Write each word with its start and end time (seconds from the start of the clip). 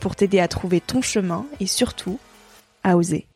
pour 0.00 0.16
t'aider 0.16 0.40
à 0.40 0.48
trouver 0.48 0.80
ton 0.80 1.02
chemin 1.02 1.46
et 1.60 1.66
surtout 1.66 2.18
à 2.82 2.96
oser. 2.96 3.26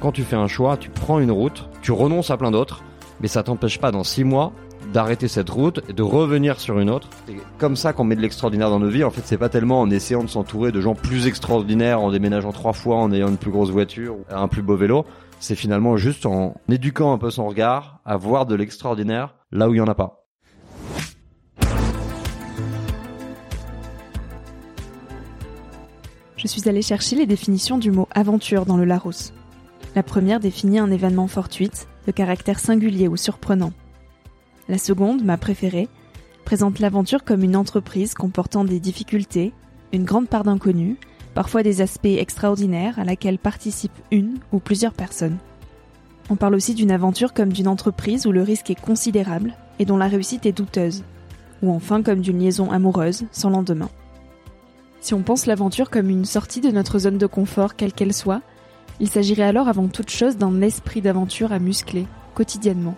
Quand 0.00 0.12
tu 0.12 0.22
fais 0.22 0.36
un 0.36 0.46
choix, 0.46 0.76
tu 0.76 0.90
prends 0.90 1.18
une 1.18 1.32
route, 1.32 1.68
tu 1.82 1.90
renonces 1.90 2.30
à 2.30 2.36
plein 2.36 2.52
d'autres, 2.52 2.84
mais 3.20 3.26
ça 3.26 3.42
t'empêche 3.42 3.80
pas 3.80 3.90
dans 3.90 4.04
six 4.04 4.22
mois 4.22 4.52
d'arrêter 4.92 5.28
cette 5.28 5.50
route 5.50 5.80
et 5.88 5.92
de 5.92 6.02
revenir 6.02 6.60
sur 6.60 6.78
une 6.78 6.90
autre. 6.90 7.08
C'est 7.26 7.36
comme 7.58 7.76
ça 7.76 7.92
qu'on 7.92 8.04
met 8.04 8.16
de 8.16 8.20
l'extraordinaire 8.20 8.70
dans 8.70 8.80
nos 8.80 8.88
vies. 8.88 9.04
En 9.04 9.10
fait, 9.10 9.22
c'est 9.24 9.38
pas 9.38 9.48
tellement 9.48 9.80
en 9.80 9.90
essayant 9.90 10.24
de 10.24 10.28
s'entourer 10.28 10.72
de 10.72 10.80
gens 10.80 10.94
plus 10.94 11.26
extraordinaires, 11.26 12.00
en 12.00 12.10
déménageant 12.10 12.52
trois 12.52 12.72
fois, 12.72 12.96
en 12.96 13.12
ayant 13.12 13.28
une 13.28 13.36
plus 13.36 13.50
grosse 13.50 13.70
voiture, 13.70 14.16
un 14.30 14.48
plus 14.48 14.62
beau 14.62 14.76
vélo 14.76 15.04
c'est 15.40 15.54
finalement 15.54 15.96
juste 15.96 16.26
en 16.26 16.54
éduquant 16.68 17.12
un 17.12 17.18
peu 17.18 17.30
son 17.30 17.46
regard 17.46 18.00
à 18.04 18.16
voir 18.16 18.46
de 18.46 18.54
l'extraordinaire 18.54 19.34
là 19.52 19.68
où 19.68 19.74
il 19.74 19.76
n'y 19.76 19.80
en 19.80 19.88
a 19.88 19.94
pas. 19.94 20.26
Je 26.36 26.46
suis 26.46 26.68
allée 26.68 26.82
chercher 26.82 27.16
les 27.16 27.26
définitions 27.26 27.78
du 27.78 27.90
mot 27.90 28.08
aventure 28.12 28.64
dans 28.64 28.76
le 28.76 28.84
Larousse. 28.84 29.32
La 29.96 30.04
première 30.04 30.38
définit 30.38 30.78
un 30.78 30.90
événement 30.90 31.26
fortuite, 31.26 31.88
de 32.06 32.12
caractère 32.12 32.60
singulier 32.60 33.08
ou 33.08 33.16
surprenant. 33.16 33.72
La 34.68 34.76
seconde, 34.76 35.24
ma 35.24 35.38
préférée, 35.38 35.88
présente 36.44 36.78
l'aventure 36.78 37.24
comme 37.24 37.42
une 37.42 37.56
entreprise 37.56 38.12
comportant 38.12 38.64
des 38.64 38.80
difficultés, 38.80 39.54
une 39.94 40.04
grande 40.04 40.28
part 40.28 40.44
d'inconnu, 40.44 40.98
parfois 41.34 41.62
des 41.62 41.80
aspects 41.80 42.04
extraordinaires 42.04 42.98
à 42.98 43.04
laquelle 43.04 43.38
participent 43.38 43.90
une 44.10 44.38
ou 44.52 44.58
plusieurs 44.58 44.92
personnes. 44.92 45.38
On 46.28 46.36
parle 46.36 46.54
aussi 46.54 46.74
d'une 46.74 46.90
aventure 46.90 47.32
comme 47.32 47.50
d'une 47.50 47.68
entreprise 47.68 48.26
où 48.26 48.32
le 48.32 48.42
risque 48.42 48.68
est 48.68 48.80
considérable 48.80 49.54
et 49.78 49.86
dont 49.86 49.96
la 49.96 50.08
réussite 50.08 50.44
est 50.44 50.52
douteuse, 50.52 51.02
ou 51.62 51.72
enfin 51.72 52.02
comme 52.02 52.20
d'une 52.20 52.40
liaison 52.40 52.70
amoureuse 52.70 53.24
sans 53.32 53.48
lendemain. 53.48 53.88
Si 55.00 55.14
on 55.14 55.22
pense 55.22 55.46
l'aventure 55.46 55.88
comme 55.88 56.10
une 56.10 56.26
sortie 56.26 56.60
de 56.60 56.70
notre 56.70 56.98
zone 56.98 57.16
de 57.16 57.26
confort, 57.26 57.74
quelle 57.74 57.94
qu'elle 57.94 58.12
soit, 58.12 58.42
il 59.00 59.08
s'agirait 59.08 59.44
alors 59.44 59.68
avant 59.68 59.88
toute 59.88 60.10
chose 60.10 60.36
d'un 60.36 60.60
esprit 60.60 61.00
d'aventure 61.00 61.52
à 61.52 61.58
muscler, 61.58 62.06
quotidiennement. 62.34 62.96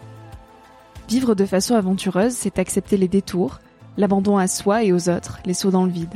Vivre 1.10 1.34
de 1.34 1.44
façon 1.44 1.74
aventureuse, 1.74 2.34
c'est 2.34 2.60
accepter 2.60 2.96
les 2.96 3.08
détours, 3.08 3.58
l'abandon 3.96 4.38
à 4.38 4.46
soi 4.46 4.84
et 4.84 4.92
aux 4.92 5.08
autres, 5.08 5.40
les 5.44 5.54
sauts 5.54 5.72
dans 5.72 5.84
le 5.84 5.90
vide. 5.90 6.14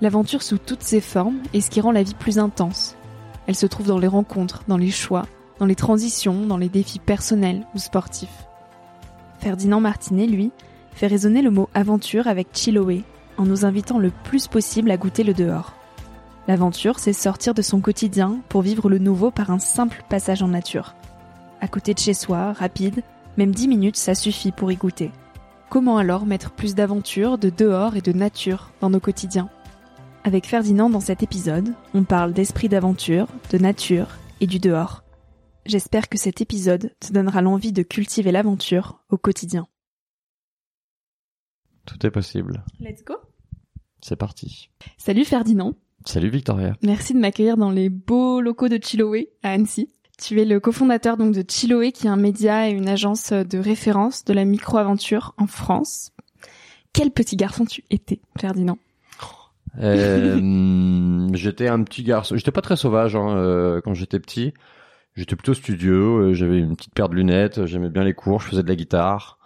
L'aventure 0.00 0.44
sous 0.44 0.58
toutes 0.58 0.84
ses 0.84 1.00
formes 1.00 1.40
est 1.52 1.60
ce 1.60 1.70
qui 1.70 1.80
rend 1.80 1.90
la 1.90 2.04
vie 2.04 2.14
plus 2.14 2.38
intense. 2.38 2.94
Elle 3.48 3.56
se 3.56 3.66
trouve 3.66 3.88
dans 3.88 3.98
les 3.98 4.06
rencontres, 4.06 4.62
dans 4.68 4.76
les 4.76 4.92
choix, 4.92 5.26
dans 5.58 5.66
les 5.66 5.74
transitions, 5.74 6.46
dans 6.46 6.56
les 6.56 6.68
défis 6.68 7.00
personnels 7.00 7.66
ou 7.74 7.78
sportifs. 7.78 8.46
Ferdinand 9.40 9.80
Martinet, 9.80 10.28
lui, 10.28 10.52
fait 10.92 11.08
résonner 11.08 11.42
le 11.42 11.50
mot 11.50 11.68
aventure 11.74 12.28
avec 12.28 12.52
Chiloé, 12.52 13.02
en 13.38 13.44
nous 13.44 13.64
invitant 13.64 13.98
le 13.98 14.12
plus 14.22 14.46
possible 14.46 14.92
à 14.92 14.98
goûter 14.98 15.24
le 15.24 15.34
dehors. 15.34 15.74
L'aventure, 16.46 17.00
c'est 17.00 17.12
sortir 17.12 17.54
de 17.54 17.62
son 17.62 17.80
quotidien 17.80 18.38
pour 18.50 18.62
vivre 18.62 18.88
le 18.88 18.98
nouveau 18.98 19.32
par 19.32 19.50
un 19.50 19.58
simple 19.58 20.04
passage 20.08 20.44
en 20.44 20.48
nature. 20.48 20.94
À 21.60 21.66
côté 21.66 21.92
de 21.92 21.98
chez 21.98 22.14
soi, 22.14 22.52
rapide, 22.52 23.02
même 23.40 23.54
dix 23.54 23.68
minutes, 23.68 23.96
ça 23.96 24.14
suffit 24.14 24.52
pour 24.52 24.70
y 24.70 24.76
goûter. 24.76 25.10
Comment 25.70 25.96
alors 25.96 26.26
mettre 26.26 26.50
plus 26.50 26.74
d'aventure, 26.74 27.38
de 27.38 27.48
dehors 27.48 27.96
et 27.96 28.02
de 28.02 28.12
nature 28.12 28.70
dans 28.82 28.90
nos 28.90 29.00
quotidiens? 29.00 29.48
Avec 30.24 30.44
Ferdinand 30.44 30.90
dans 30.90 31.00
cet 31.00 31.22
épisode, 31.22 31.72
on 31.94 32.04
parle 32.04 32.34
d'esprit 32.34 32.68
d'aventure, 32.68 33.28
de 33.50 33.56
nature 33.56 34.08
et 34.42 34.46
du 34.46 34.58
dehors. 34.58 35.04
J'espère 35.64 36.10
que 36.10 36.18
cet 36.18 36.42
épisode 36.42 36.94
te 37.00 37.14
donnera 37.14 37.40
l'envie 37.40 37.72
de 37.72 37.82
cultiver 37.82 38.30
l'aventure 38.30 39.02
au 39.08 39.16
quotidien. 39.16 39.66
Tout 41.86 42.06
est 42.06 42.10
possible. 42.10 42.62
Let's 42.78 43.02
go. 43.06 43.14
C'est 44.02 44.16
parti. 44.16 44.68
Salut 44.98 45.24
Ferdinand. 45.24 45.76
Salut 46.04 46.28
Victoria. 46.28 46.76
Merci 46.82 47.14
de 47.14 47.18
m'accueillir 47.18 47.56
dans 47.56 47.70
les 47.70 47.88
beaux 47.88 48.42
locaux 48.42 48.68
de 48.68 48.78
Chiloé 48.82 49.32
à 49.42 49.52
Annecy. 49.52 49.90
Tu 50.20 50.40
es 50.40 50.44
le 50.44 50.60
cofondateur 50.60 51.16
donc 51.16 51.34
de 51.34 51.42
Chiloé 51.48 51.92
qui 51.92 52.06
est 52.06 52.10
un 52.10 52.16
média 52.16 52.68
et 52.68 52.72
une 52.72 52.88
agence 52.88 53.32
de 53.32 53.58
référence 53.58 54.24
de 54.24 54.34
la 54.34 54.44
micro-aventure 54.44 55.34
en 55.38 55.46
France. 55.46 56.12
Quel 56.92 57.10
petit 57.10 57.36
garçon 57.36 57.64
tu 57.64 57.84
étais, 57.90 58.20
Ferdinand 58.38 58.78
euh, 59.78 61.28
j'étais 61.34 61.68
un 61.68 61.82
petit 61.84 62.02
garçon. 62.02 62.36
J'étais 62.36 62.50
pas 62.50 62.60
très 62.60 62.76
sauvage 62.76 63.16
hein, 63.16 63.34
euh, 63.36 63.80
quand 63.82 63.94
j'étais 63.94 64.20
petit. 64.20 64.52
J'étais 65.14 65.36
plutôt 65.36 65.54
studieux. 65.54 66.30
Euh, 66.30 66.34
j'avais 66.34 66.58
une 66.58 66.76
petite 66.76 66.92
paire 66.92 67.08
de 67.08 67.14
lunettes. 67.14 67.64
J'aimais 67.66 67.88
bien 67.88 68.04
les 68.04 68.14
cours. 68.14 68.40
Je 68.40 68.48
faisais 68.48 68.62
de 68.62 68.68
la 68.68 68.76
guitare. 68.76 69.38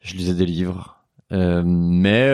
Je 0.00 0.14
lisais 0.14 0.34
des 0.34 0.46
livres. 0.46 1.04
Mais 1.30 2.32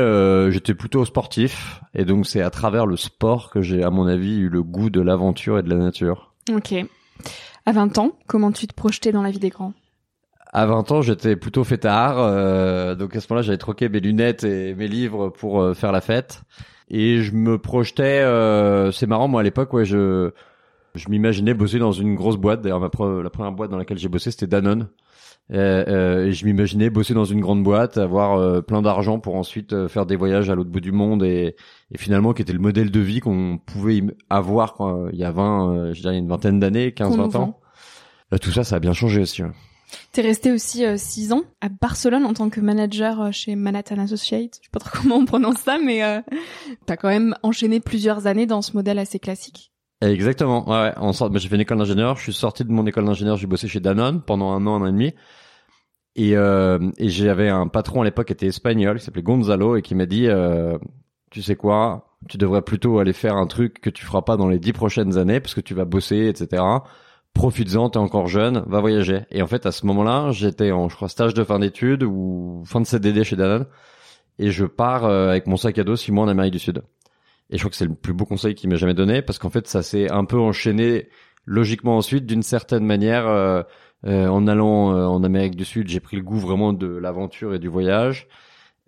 j'étais 0.53 0.75
plutôt 0.75 1.05
sportif. 1.05 1.81
Et 1.95 2.05
donc 2.05 2.27
c'est 2.27 2.43
à 2.43 2.51
travers 2.51 2.87
le 2.87 2.97
sport 2.97 3.51
que 3.51 3.63
j'ai, 3.63 3.83
à 3.83 3.91
mon 3.91 4.07
avis, 4.07 4.37
eu 4.39 4.49
le 4.49 4.63
goût 4.63 4.91
de 4.91 5.01
l'aventure 5.01 5.59
et 5.59 5.63
de 5.63 5.71
la 5.71 5.77
nature. 5.77 6.35
Ok. 6.53 6.75
À 7.67 7.73
20 7.73 7.99
ans, 7.99 8.13
comment 8.27 8.53
tu 8.53 8.67
te 8.67 8.75
projetais 8.75 9.13
dans 9.13 9.23
la 9.23 9.31
vie 9.31 9.39
des 9.39 9.51
grands? 9.51 9.73
À 10.53 10.67
20 10.67 10.93
ans, 10.93 11.03
j'étais 11.03 11.35
plutôt 11.35 11.65
fêtard. 11.65 12.19
Euh, 12.19 12.95
donc 12.95 13.17
à 13.17 13.21
ce 13.21 13.27
moment-là, 13.31 13.43
j'avais 13.43 13.59
troqué 13.59 13.89
mes 13.89 14.01
lunettes 14.01 14.45
et 14.45 14.75
mes 14.75 14.87
livres 14.87 15.31
pour 15.31 15.75
faire 15.75 15.91
la 15.91 16.01
fête 16.01 16.43
et 16.89 17.23
je 17.23 17.33
me 17.33 17.59
projetais 17.59 18.21
euh, 18.21 18.93
c'est 18.93 19.07
marrant 19.07 19.29
moi 19.29 19.41
à 19.41 19.45
l'époque 19.45 19.73
ouais 19.73 19.85
je 19.85 20.31
Je 20.95 21.09
m'imaginais 21.09 21.55
bosser 21.55 21.79
dans 21.79 21.93
une 21.93 22.15
grosse 22.15 22.37
boîte. 22.37 22.61
D'ailleurs, 22.61 22.79
la 22.79 22.89
première 22.89 23.53
boîte 23.53 23.71
dans 23.71 23.79
laquelle 23.79 23.99
j'ai 23.99 24.09
bossé, 24.09 24.31
c'était 24.31 24.47
Danone. 24.47 24.89
Euh, 25.53 25.85
euh, 25.89 26.27
et 26.27 26.33
je 26.33 26.47
m'imaginais 26.47 26.89
bosser 26.89 27.13
dans 27.13 27.27
une 27.27 27.41
grande 27.41 27.63
boîte, 27.63 27.99
avoir 27.99 28.39
euh, 28.39 28.63
plein 28.63 28.81
d'argent 28.81 29.21
pour 29.21 29.37
ensuite 29.37 29.75
euh, 29.75 29.89
faire 29.89 30.07
des 30.07 30.17
voyages 30.17 30.49
à 30.49 30.55
l'autre 30.55 30.71
bout 30.71 30.81
du 30.81 30.91
monde 30.93 31.23
et, 31.23 31.55
et 31.93 31.99
finalement 31.99 32.33
qui 32.33 32.41
était 32.41 32.55
le 32.55 32.59
modèle 32.59 32.91
de 32.91 33.01
vie 33.01 33.21
qu'on 33.21 33.59
pouvait 33.59 34.03
avoir 34.31 34.73
quand, 34.73 35.09
il 35.11 35.19
y 35.19 35.25
a 35.25 35.31
20, 35.31 35.69
euh, 35.69 35.93
je 35.93 36.01
dirais 36.01 36.17
une 36.17 36.29
vingtaine 36.29 36.61
d'années, 36.61 36.93
15, 36.93 37.11
Qu'on 37.11 37.17
nous 37.25 37.31
20 37.31 37.39
ans. 37.39 37.61
Euh, 38.33 38.39
tout 38.39 38.53
ça, 38.53 38.65
ça 38.65 38.77
a 38.77 38.79
bien 38.81 38.95
changé 38.95 39.21
aussi. 39.21 39.43
ouais. 39.43 39.51
T'es 40.13 40.23
resté 40.23 40.51
aussi 40.51 40.85
euh, 40.85 40.97
six 40.97 41.33
ans 41.33 41.43
à 41.61 41.69
Barcelone 41.69 42.25
en 42.25 42.33
tant 42.33 42.49
que 42.49 42.61
manager 42.61 43.31
chez 43.33 43.55
Manhattan 43.55 43.99
Associates. 43.99 44.59
Je 44.61 44.65
sais 44.65 44.71
pas 44.73 44.81
trop 44.81 44.99
comment 45.03 45.17
on 45.17 45.27
prononce 45.27 45.59
ça, 45.59 45.77
mais 45.79 46.03
euh, 46.03 46.23
t'as 46.87 46.97
quand 46.97 47.09
même 47.09 47.37
enchaîné 47.43 47.81
plusieurs 47.81 48.27
années 48.27 48.47
dans 48.47 48.63
ce 48.63 48.73
modèle 48.73 48.99
assez 48.99 49.19
classique. 49.19 49.74
Exactement. 50.11 50.69
Ouais, 50.69 50.93
sorte, 51.13 51.31
moi, 51.31 51.39
j'ai 51.39 51.49
fait 51.49 51.55
une 51.55 51.63
école 51.63 51.79
d'ingénieur. 51.79 52.17
Je 52.17 52.23
suis 52.23 52.33
sorti 52.33 52.65
de 52.65 52.73
mon 52.73 52.87
école 52.87 53.05
d'ingénieur. 53.05 53.37
J'ai 53.37 53.47
bossé 53.47 53.69
chez 53.69 53.81
Danone 53.81 54.23
pendant 54.23 54.53
un 54.53 54.67
an, 54.67 54.77
un 54.77 54.83
an 54.83 54.87
et 54.87 54.93
demi. 54.93 55.15
Et, 56.17 56.37
euh, 56.37 56.79
et 56.99 57.09
j'avais 57.09 57.49
un 57.49 57.67
patron 57.67 58.03
à 58.03 58.05
l'époque 58.05 58.27
qui 58.27 58.33
était 58.33 58.47
espagnol, 58.47 58.99
qui 58.99 59.05
s'appelait 59.05 59.23
Gonzalo, 59.23 59.77
et 59.77 59.83
qui 59.83 59.95
m'a 59.95 60.07
dit, 60.07 60.29
euh, 60.29 60.79
tu 61.31 61.43
sais 61.43 61.57
quoi, 61.57 62.17
tu 62.29 62.39
devrais 62.39 62.63
plutôt 62.63 62.99
aller 62.99 63.13
faire 63.13 63.37
un 63.37 63.47
truc 63.47 63.81
que 63.81 63.91
tu 63.91 64.05
feras 64.05 64.23
pas 64.23 64.37
dans 64.37 64.49
les 64.49 64.59
dix 64.61 64.73
prochaines 64.73 65.19
années, 65.19 65.41
parce 65.41 65.55
que 65.55 65.61
tu 65.61 65.75
vas 65.75 65.85
bosser, 65.85 66.27
etc. 66.29 66.63
Profites-en, 67.33 67.91
t'es 67.91 67.99
encore 67.99 68.29
jeune, 68.29 68.63
va 68.69 68.81
voyager. 68.81 69.23
Et 69.33 69.43
en 69.43 69.49
fait, 69.49 69.67
à 69.67 69.73
ce 69.73 69.87
moment-là, 69.87 70.31
j'étais 70.31 70.71
en, 70.71 70.89
je 70.89 70.95
crois, 70.95 71.09
stage 71.09 71.35
de 71.35 71.43
fin 71.43 71.59
d'études 71.59 72.05
ou 72.05 72.63
fin 72.65 72.81
de 72.81 72.87
CDD 72.87 73.25
chez 73.25 73.37
Danone, 73.37 73.67
et 74.39 74.51
je 74.53 74.67
pars 74.67 75.05
euh, 75.05 75.31
avec 75.31 75.47
mon 75.49 75.57
sac 75.57 75.79
à 75.79 75.85
dos 75.85 75.97
six 75.97 76.13
mois 76.13 76.25
en 76.25 76.29
Amérique 76.29 76.53
du 76.53 76.59
Sud. 76.61 76.83
Et 77.55 77.57
je 77.57 77.63
crois 77.63 77.71
que 77.71 77.77
c'est 77.77 77.87
le 77.87 77.95
plus 77.95 78.13
beau 78.13 78.27
conseil 78.27 78.55
qu'il 78.55 78.69
m'ait 78.69 78.77
jamais 78.77 78.93
donné 78.93 79.23
parce 79.23 79.39
qu'en 79.39 79.49
fait, 79.49 79.67
ça 79.69 79.83
s'est 79.83 80.11
un 80.11 80.25
peu 80.27 80.39
enchaîné 80.39 81.09
logiquement 81.47 81.97
ensuite 81.97 82.27
d'une 82.27 82.43
certaine 82.43 82.85
manière. 82.85 83.27
euh, 83.29 83.63
euh, 84.07 84.29
en 84.29 84.47
allant 84.47 84.95
euh, 84.95 85.07
en 85.07 85.25
Amérique 85.25 85.57
du 85.57 85.65
Sud, 85.65 85.89
j'ai 85.89 86.01
pris 86.01 86.19
le 86.19 86.23
goût 86.23 86.39
vraiment 86.39 86.75
de 86.75 86.87
l'aventure 86.87 87.55
et 87.55 87.59
du 87.59 87.69
voyage, 87.69 88.29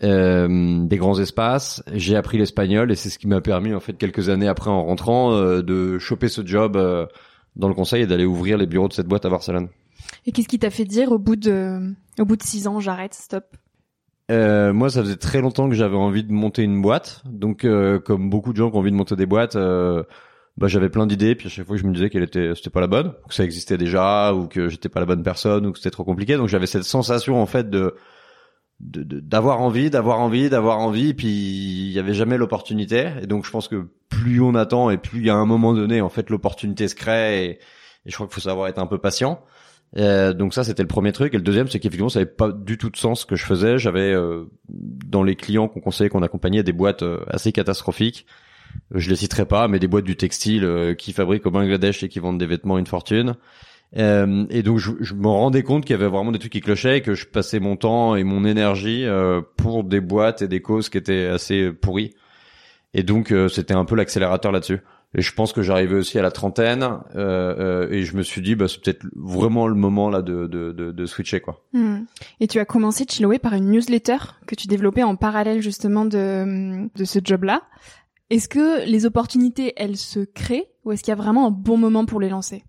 euh, 0.03 0.85
des 0.85 0.97
grands 0.99 1.19
espaces. 1.19 1.83
J'ai 1.95 2.17
appris 2.17 2.37
l'espagnol 2.37 2.93
et 2.93 2.97
c'est 2.97 3.09
ce 3.09 3.19
qui 3.19 3.27
m'a 3.27 3.41
permis 3.41 3.73
en 3.73 3.81
fait 3.81 3.95
quelques 3.95 4.29
années 4.29 4.49
après 4.49 4.69
en 4.69 4.85
rentrant 4.85 5.33
euh, 5.33 5.63
de 5.63 5.99
choper 5.99 6.29
ce 6.29 6.45
job 6.45 6.77
euh, 6.77 7.07
dans 7.55 7.69
le 7.69 7.75
conseil 7.75 8.03
et 8.03 8.07
d'aller 8.07 8.27
ouvrir 8.27 8.59
les 8.59 8.67
bureaux 8.67 8.89
de 8.89 8.93
cette 8.93 9.09
boîte 9.09 9.25
à 9.25 9.31
Barcelone. 9.31 9.69
Et 10.27 10.33
qu'est-ce 10.33 10.49
qui 10.49 10.59
t'a 10.59 10.69
fait 10.69 10.85
dire 10.85 11.13
au 11.13 11.19
bout 11.19 11.37
de 11.37 11.95
au 12.19 12.25
bout 12.27 12.37
de 12.37 12.43
six 12.43 12.67
ans, 12.67 12.79
j'arrête, 12.81 13.15
stop? 13.15 13.45
Euh, 14.31 14.73
moi, 14.73 14.91
ça 14.91 15.03
faisait 15.03 15.17
très 15.17 15.41
longtemps 15.41 15.69
que 15.69 15.75
j'avais 15.75 15.97
envie 15.97 16.25
de 16.25 16.33
monter 16.33 16.63
une 16.63 16.83
boîte. 16.83 17.23
Donc, 17.27 17.65
euh, 17.65 18.01
comme 18.01 18.29
beaucoup 18.29 18.53
de 18.53 18.59
gens 18.59 18.71
qui 18.71 18.77
ont 18.77 18.81
envie 18.81 18.91
de 18.91 18.97
monter 18.97 19.17
des 19.17 19.27
boîtes, 19.27 19.57
euh, 19.57 20.03
bah, 20.57 20.67
j'avais 20.69 20.89
plein 20.89 21.07
d'idées. 21.07 21.35
Puis 21.35 21.47
à 21.47 21.51
chaque 21.51 21.67
fois, 21.67 21.77
je 21.77 21.85
me 21.85 21.93
disais 21.93 22.11
qu'elle 22.11 22.25
était, 22.25 22.55
c'était 22.55 22.71
pas 22.71 22.81
la 22.81 22.89
bonne, 22.89 23.15
que 23.29 23.35
ça 23.35 23.45
existait 23.45 23.79
déjà, 23.79 24.35
ou 24.35 24.49
que 24.49 24.69
j'étais 24.69 24.89
pas 24.89 25.01
la 25.01 25.07
bonne 25.07 25.23
personne, 25.23 25.67
ou 25.67 25.73
que 25.73 25.79
c'était 25.79 25.91
trop 25.91 26.05
compliqué. 26.05 26.37
Donc, 26.37 26.49
j'avais 26.49 26.67
cette 26.67 26.85
sensation 26.85 27.41
en 27.41 27.47
fait 27.47 27.71
de 27.71 27.95
d'avoir 28.79 29.63
envie, 29.63 29.89
d'avoir 29.89 30.21
envie, 30.21 30.51
d'avoir 30.51 30.81
envie. 30.81 31.15
Puis 31.15 31.29
il 31.29 31.93
y 31.93 31.99
avait 31.99 32.15
jamais 32.15 32.37
l'opportunité. 32.37 33.11
Et 33.23 33.27
donc, 33.27 33.47
je 33.47 33.51
pense 33.51 33.69
que 33.69 33.89
plus 34.09 34.41
on 34.41 34.55
attend 34.55 34.91
et 34.91 34.99
plus 34.99 35.21
il 35.21 35.27
y 35.27 35.31
a 35.31 35.35
un 35.37 35.47
moment 35.47 35.73
donné, 35.73 36.01
en 36.01 36.11
fait, 36.11 36.31
l'opportunité 36.31 36.89
se 36.89 36.95
crée. 36.95 37.45
Et, 37.45 37.51
et 37.53 38.11
je 38.11 38.15
crois 38.15 38.27
qu'il 38.27 38.35
faut 38.35 38.41
savoir 38.41 38.69
être 38.69 38.79
un 38.79 38.87
peu 38.87 38.99
patient. 38.99 39.41
Euh, 39.97 40.33
donc 40.33 40.53
ça 40.53 40.65
c'était 40.65 40.83
le 40.83 40.89
premier 40.89 41.13
truc. 41.13 41.35
Et 41.35 41.37
le 41.37 41.43
deuxième 41.43 41.69
c'est 41.69 41.79
qu'effectivement 41.79 42.09
ça 42.09 42.21
avait 42.21 42.27
pas 42.27 42.51
du 42.51 42.77
tout 42.79 42.91
de 42.91 42.97
sens 42.97 43.21
ce 43.21 43.27
que 43.27 43.37
je 43.37 43.45
faisais. 43.45 43.79
J'avais 43.79 44.13
euh, 44.13 44.45
dans 44.69 45.23
les 45.23 45.37
clients 45.37 45.69
qu'on 45.69 45.81
conseillait 45.81 46.11
qu'on 46.11 46.23
accompagnait 46.23 46.63
des 46.63 46.73
boîtes 46.73 47.03
euh, 47.03 47.21
assez 47.29 47.53
catastrophiques. 47.53 48.27
Euh, 48.95 48.99
je 48.99 49.09
les 49.09 49.17
citerai 49.17 49.47
pas 49.47 49.69
mais 49.69 49.79
des 49.79 49.89
boîtes 49.89 50.05
du 50.05 50.17
textile 50.17 50.95
qui 50.99 51.13
fabriquent 51.13 51.47
au 51.47 51.51
Bangladesh 51.51 52.03
et 52.03 52.09
qui 52.09 52.19
vendent 52.19 52.39
des 52.39 52.47
vêtements 52.47 52.79
une 52.79 52.87
fortune. 52.87 53.37
Et 53.95 54.63
donc 54.63 54.79
je, 54.79 54.91
je 55.01 55.15
me 55.15 55.29
rendais 55.29 55.63
compte 55.63 55.85
qu'il 55.85 55.93
y 55.93 55.99
avait 55.99 56.09
vraiment 56.09 56.33
des 56.33 56.39
trucs 56.39 56.53
qui 56.53 56.61
clochaient 56.61 56.99
et 56.99 57.01
que 57.01 57.15
je 57.15 57.25
passais 57.25 57.61
mon 57.61 57.77
temps 57.77 58.17
et 58.17 58.25
mon 58.25 58.45
énergie 58.45 59.07
pour 59.57 59.85
des 59.85 60.01
boîtes 60.01 60.43
et 60.43 60.49
des 60.49 60.61
causes 60.61 60.91
qui 60.91 60.99
étaient 60.99 61.27
assez 61.27 61.73
pourries. 61.73 62.13
Et 62.93 63.05
donc 63.05 63.33
c'était 63.49 63.73
un 63.73 63.87
peu 63.87 63.95
l'accélérateur 63.95 64.53
là-dessus 64.53 64.81
et 65.17 65.23
je 65.23 65.33
pense 65.33 65.53
que 65.55 65.63
j'arrivais 65.63 65.97
aussi 65.97 66.19
à 66.19 66.23
la 66.23 66.31
trentaine 66.31 66.83
euh, 66.83 66.99
euh, 67.17 67.91
et 67.91 68.03
je 68.03 68.17
me 68.17 68.23
suis 68.23 68.43
dit 68.43 68.55
bah 68.55 68.69
c'est 68.69 68.81
peut-être 68.81 69.05
vraiment 69.17 69.67
le 69.67 69.75
moment 69.75 70.11
là 70.11 70.21
de 70.21 70.47
de, 70.47 70.73
de, 70.73 70.93
de 70.93 71.07
switcher 71.07 71.41
quoi. 71.41 71.65
Hmm. 71.73 72.01
Et 72.39 72.47
tu 72.47 72.61
as 72.61 72.67
commencé 72.67 73.07
Chiloé 73.09 73.39
par 73.39 73.55
une 73.55 73.71
newsletter 73.71 74.19
que 74.47 74.55
tu 74.55 74.67
développais 74.69 75.03
en 75.03 75.17
parallèle 75.17 75.63
justement 75.63 76.05
de, 76.05 76.89
de 76.95 77.05
ce 77.05 77.19
job-là. 77.25 77.63
Est-ce 78.29 78.49
que 78.49 78.87
les 78.87 79.07
opportunités, 79.07 79.73
elles 79.77 79.97
se 79.97 80.21
créent 80.21 80.69
ou 80.85 80.93
est-ce 80.93 81.03
qu'il 81.03 81.13
y 81.13 81.17
a 81.17 81.17
vraiment 81.17 81.47
un 81.47 81.51
bon 81.51 81.79
moment 81.79 82.05
pour 82.05 82.21
les 82.21 82.29
lancer? 82.29 82.65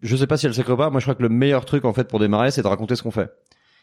Je 0.00 0.14
sais 0.14 0.26
pas 0.26 0.36
si 0.36 0.46
elle 0.46 0.54
se 0.54 0.62
crée 0.62 0.76
pas. 0.76 0.90
Moi 0.90 1.00
je 1.00 1.06
crois 1.06 1.16
que 1.16 1.22
le 1.22 1.28
meilleur 1.28 1.64
truc 1.64 1.84
en 1.84 1.92
fait 1.92 2.06
pour 2.06 2.20
démarrer 2.20 2.52
c'est 2.52 2.62
de 2.62 2.68
raconter 2.68 2.94
ce 2.94 3.02
qu'on 3.02 3.10
fait. 3.10 3.30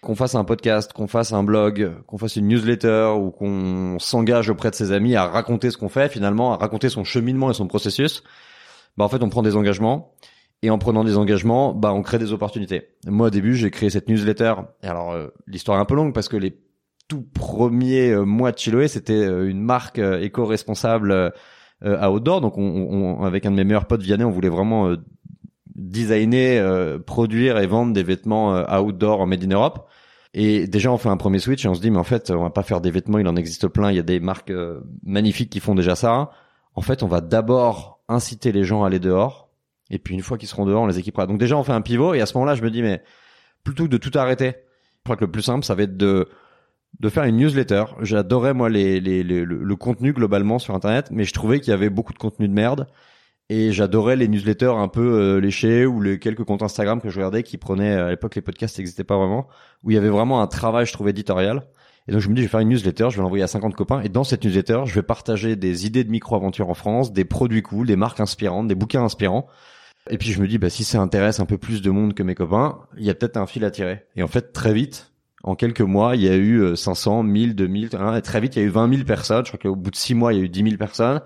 Qu'on 0.02 0.16
fasse 0.16 0.36
un 0.36 0.46
podcast, 0.46 0.94
qu'on 0.94 1.08
fasse 1.08 1.34
un 1.34 1.44
blog, 1.44 1.92
qu'on 2.08 2.18
fasse 2.18 2.38
une 2.38 2.48
newsletter 2.48 3.12
ou 3.18 3.32
qu'on 3.32 3.98
s'engage 4.00 4.50
auprès 4.50 4.70
de 4.70 4.76
ses 4.76 4.94
amis 4.94 5.16
à 5.18 5.26
raconter 5.26 5.72
ce 5.72 5.78
qu'on 5.78 5.90
fait 5.90 6.10
finalement, 6.10 6.54
à 6.54 6.58
raconter 6.58 6.88
son 6.88 7.04
cheminement 7.04 7.52
et 7.52 7.54
son 7.54 7.68
processus. 7.68 8.24
Bah 8.98 9.04
en 9.04 9.10
fait 9.10 9.22
on 9.24 9.30
prend 9.30 9.42
des 9.42 9.58
engagements 9.58 10.14
et 10.62 10.70
en 10.70 10.78
prenant 10.78 11.04
des 11.04 11.18
engagements, 11.18 11.74
bah 11.74 11.92
on 11.94 12.02
crée 12.02 12.18
des 12.18 12.32
opportunités. 12.32 12.88
Moi 13.08 13.28
au 13.28 13.30
début 13.30 13.56
j'ai 13.56 13.72
créé 13.72 13.90
cette 13.90 14.08
newsletter. 14.08 14.54
Et 14.84 14.88
alors 14.88 15.12
euh, 15.12 15.28
l'histoire 15.48 15.78
est 15.78 15.82
un 15.82 15.86
peu 15.86 15.96
longue 15.96 16.14
parce 16.14 16.30
que 16.30 16.38
les 16.38 16.58
tout 17.10 17.26
premiers 17.34 18.12
euh, 18.12 18.24
mois 18.24 18.54
de 18.54 18.58
Chiloé 18.58 18.88
c'était 18.88 19.14
euh, 19.14 19.50
une 19.50 19.62
marque 19.62 20.00
euh, 20.00 20.22
éco-responsable 20.22 21.34
à 21.82 22.12
outdoor. 22.12 22.40
Donc 22.40 22.58
on, 22.58 22.62
on- 22.64 23.24
avec 23.24 23.46
un 23.46 23.52
de 23.52 23.56
mes 23.58 23.64
meilleurs 23.66 23.86
potes 23.86 24.02
Vianney 24.02 24.24
on 24.24 24.32
voulait 24.32 24.50
vraiment 24.50 24.96
designer, 25.80 26.60
euh, 26.60 27.00
produire 27.00 27.58
et 27.58 27.68
vendre 27.68 27.94
des 27.94 28.04
vêtements 28.04 28.56
euh, 28.56 28.80
outdoor 28.80 29.22
en 29.22 29.26
made 29.26 29.44
in 29.44 29.50
Europe. 29.56 29.88
Et 30.34 30.68
déjà, 30.68 30.92
on 30.92 30.98
fait 30.98 31.10
un 31.10 31.18
premier 31.18 31.40
switch 31.40 31.66
et 31.66 31.68
on 31.68 31.74
se 31.74 31.82
dit, 31.82 31.90
mais 31.90 31.98
en 31.98 32.04
fait, 32.04 32.30
on 32.32 32.44
va 32.44 32.50
pas 32.52 32.64
faire 32.64 32.82
des 32.82 32.92
vêtements, 32.92 33.18
il 33.18 33.28
en 33.28 33.36
existe 33.36 33.68
plein, 33.68 33.90
il 33.92 33.96
y 33.96 34.00
a 34.00 34.04
des 34.04 34.20
marques 34.20 34.52
euh, 34.52 34.82
magnifiques 35.04 35.50
qui 35.50 35.60
font 35.60 35.74
déjà 35.76 35.96
ça. 35.96 36.30
En 36.76 36.82
fait, 36.82 37.02
on 37.02 37.08
va 37.08 37.20
d'abord 37.22 38.00
inciter 38.08 38.52
les 38.52 38.64
gens 38.64 38.84
à 38.84 38.88
aller 38.88 39.00
dehors. 39.00 39.50
Et 39.90 39.98
puis, 39.98 40.14
une 40.14 40.22
fois 40.22 40.38
qu'ils 40.38 40.48
seront 40.48 40.66
dehors, 40.66 40.84
on 40.84 40.88
les 40.88 41.00
équipera. 41.00 41.26
Donc 41.26 41.40
déjà, 41.40 41.58
on 41.58 41.64
fait 41.64 41.72
un 41.72 41.82
pivot 41.82 42.14
et 42.14 42.22
à 42.22 42.28
ce 42.28 42.36
moment-là, 42.36 42.54
je 42.56 42.62
me 42.62 42.70
dis, 42.70 42.84
mais 42.84 43.02
plutôt 43.64 43.86
que 43.86 43.90
de 43.90 43.98
tout 43.98 44.12
arrêter, 44.14 44.50
je 44.52 45.04
crois 45.04 45.16
que 45.16 45.26
le 45.26 45.32
plus 45.32 45.42
simple, 45.42 45.66
ça 45.66 45.74
va 45.76 45.84
être 45.84 45.98
de 45.98 46.28
de 47.00 47.10
faire 47.10 47.24
une 47.24 47.38
newsletter. 47.38 47.84
J'adorais 48.02 48.56
moi 48.56 48.68
les, 48.68 49.00
les, 49.00 49.22
les- 49.24 49.46
le, 49.46 49.64
le 49.64 49.76
contenu 49.76 50.12
globalement 50.12 50.58
sur 50.58 50.74
Internet, 50.74 51.10
mais 51.12 51.24
je 51.24 51.32
trouvais 51.34 51.60
qu'il 51.60 51.70
y 51.70 51.74
avait 51.74 51.92
beaucoup 51.92 52.14
de 52.14 52.18
contenu 52.18 52.48
de 52.48 52.54
merde. 52.54 52.88
Et 53.50 53.72
j'adorais 53.72 54.16
les 54.16 54.28
newsletters 54.28 54.74
un 54.76 54.88
peu 54.88 55.02
euh, 55.02 55.40
léchés 55.40 55.86
ou 55.86 56.02
les 56.02 56.20
quelques 56.20 56.44
comptes 56.44 56.62
Instagram 56.62 57.02
que 57.02 57.10
je 57.10 57.16
regardais 57.16 57.42
qui 57.42 57.58
prenaient 57.58 57.94
à 57.94 58.10
l'époque 58.10 58.36
les 58.36 58.44
podcasts 58.44 58.78
n'existaient 58.78 59.04
pas 59.04 59.18
vraiment 59.18 59.48
où 59.84 59.90
il 59.90 59.96
y 59.96 59.98
avait 59.98 60.10
vraiment 60.10 60.42
un 60.42 60.48
travail 60.48 60.86
je 60.86 60.94
trouvais 60.94 61.10
éditorial. 61.12 61.64
Et 62.08 62.12
donc 62.12 62.22
je 62.22 62.30
me 62.30 62.36
dis 62.36 62.42
je 62.42 62.46
vais 62.46 62.52
faire 62.52 62.60
une 62.60 62.70
newsletter, 62.70 63.08
je 63.10 63.18
vais 63.18 63.24
l'envoyer 63.24 63.44
à 63.44 63.48
50 63.48 63.76
copains 63.76 64.02
et 64.02 64.10
dans 64.10 64.24
cette 64.24 64.44
newsletter, 64.44 64.82
je 64.86 64.94
vais 64.94 65.02
partager 65.02 65.56
des 65.56 65.88
idées 65.88 66.04
de 66.04 66.12
micro-aventure 66.12 66.70
en 66.70 66.76
France, 66.76 67.12
des 67.12 67.26
produits 67.26 67.64
cool, 67.64 67.88
des 67.88 67.96
marques 67.96 68.20
inspirantes, 68.20 68.68
des 68.68 68.76
bouquins 68.76 69.04
inspirants. 69.04 69.48
Et 70.12 70.18
puis 70.18 70.32
je 70.32 70.42
me 70.42 70.48
dis 70.48 70.60
bah 70.60 70.70
si 70.70 70.84
ça 70.84 71.02
intéresse 71.02 71.40
un 71.40 71.46
peu 71.46 71.58
plus 71.58 71.82
de 71.82 71.90
monde 71.90 72.14
que 72.14 72.24
mes 72.24 72.36
copains, 72.36 72.80
il 72.98 73.06
y 73.06 73.10
a 73.10 73.16
peut-être 73.16 73.38
un 73.38 73.48
fil 73.48 73.66
à 73.66 73.72
tirer. 73.72 74.06
Et 74.16 74.22
en 74.22 74.28
fait 74.28 74.54
très 74.54 74.74
vite 74.74 75.10
en 75.44 75.56
quelques 75.56 75.82
mois, 75.82 76.16
il 76.16 76.24
y 76.24 76.30
a 76.30 76.36
eu 76.36 76.60
euh, 76.60 76.76
500, 76.76 77.24
1000, 77.24 77.56
2000, 77.56 77.90
hein, 77.94 78.16
et 78.16 78.22
très 78.22 78.42
vite, 78.42 78.56
il 78.56 78.60
y 78.60 78.62
a 78.62 78.66
eu 78.66 78.70
20 78.70 78.94
000 78.94 79.06
personnes. 79.06 79.46
Je 79.46 79.52
crois 79.52 79.60
qu'au 79.60 79.76
bout 79.76 79.92
de 79.92 79.96
six 79.96 80.14
mois, 80.14 80.34
il 80.34 80.40
y 80.40 80.42
a 80.42 80.46
eu 80.46 80.50
10 80.50 80.64
000 80.64 80.78
personnes. 80.78 81.22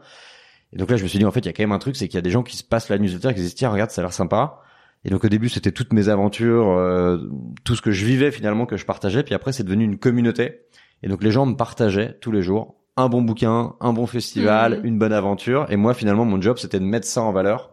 Et 0.74 0.78
donc 0.78 0.90
là, 0.90 0.98
je 0.98 1.04
me 1.04 1.08
suis 1.08 1.20
dit, 1.20 1.26
en 1.26 1.32
fait, 1.32 1.42
il 1.42 1.46
y 1.46 1.50
a 1.50 1.54
quand 1.54 1.64
même 1.64 1.72
un 1.72 1.80
truc, 1.80 1.96
c'est 1.96 2.08
qu'il 2.08 2.16
y 2.16 2.20
a 2.20 2.22
des 2.22 2.32
gens 2.32 2.44
qui 2.44 2.58
se 2.58 2.64
passent 2.64 2.90
la 2.90 2.98
newsletter, 2.98 3.30
qui 3.30 3.40
se 3.40 3.44
disent, 3.44 3.56
tiens, 3.56 3.70
regarde, 3.70 3.92
ça 3.92 4.02
a 4.02 4.04
l'air 4.04 4.14
sympa. 4.14 4.62
Et 5.06 5.10
donc 5.10 5.24
au 5.26 5.30
début, 5.30 5.50
c'était 5.50 5.72
toutes 5.72 5.94
mes 5.94 6.10
aventures, 6.10 6.70
euh, 6.70 7.18
tout 7.64 7.76
ce 7.76 7.82
que 7.82 7.92
je 7.92 8.06
vivais 8.06 8.32
finalement 8.32 8.66
que 8.66 8.78
je 8.78 8.86
partageais. 8.86 9.24
Puis 9.24 9.36
après, 9.36 9.52
c'est 9.52 9.64
devenu 9.64 9.84
une 9.84 9.98
communauté. 9.98 10.62
Et 11.04 11.10
donc 11.10 11.24
les 11.24 11.32
gens 11.32 11.46
me 11.46 11.56
partageaient 11.56 12.18
tous 12.22 12.32
les 12.32 12.42
jours 12.42 12.76
un 12.96 13.10
bon 13.10 13.22
bouquin, 13.22 13.74
un 13.82 13.92
bon 13.92 14.06
festival, 14.06 14.80
Mhm. 14.80 14.86
une 14.86 15.00
bonne 15.00 15.14
aventure. 15.14 15.66
Et 15.70 15.76
moi, 15.78 15.94
finalement, 15.94 16.26
mon 16.26 16.40
job, 16.40 16.58
c'était 16.58 16.80
de 16.80 16.86
mettre 16.86 17.08
ça 17.08 17.22
en 17.22 17.32
valeur 17.32 17.72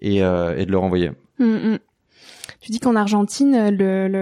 et, 0.00 0.22
euh, 0.22 0.56
et 0.56 0.66
de 0.66 0.70
le 0.70 0.78
renvoyer. 0.78 1.10
Hmm, 1.38 1.44
hmm. 1.74 1.78
Tu 2.60 2.70
dis 2.70 2.80
qu'en 2.80 2.96
Argentine, 2.96 3.68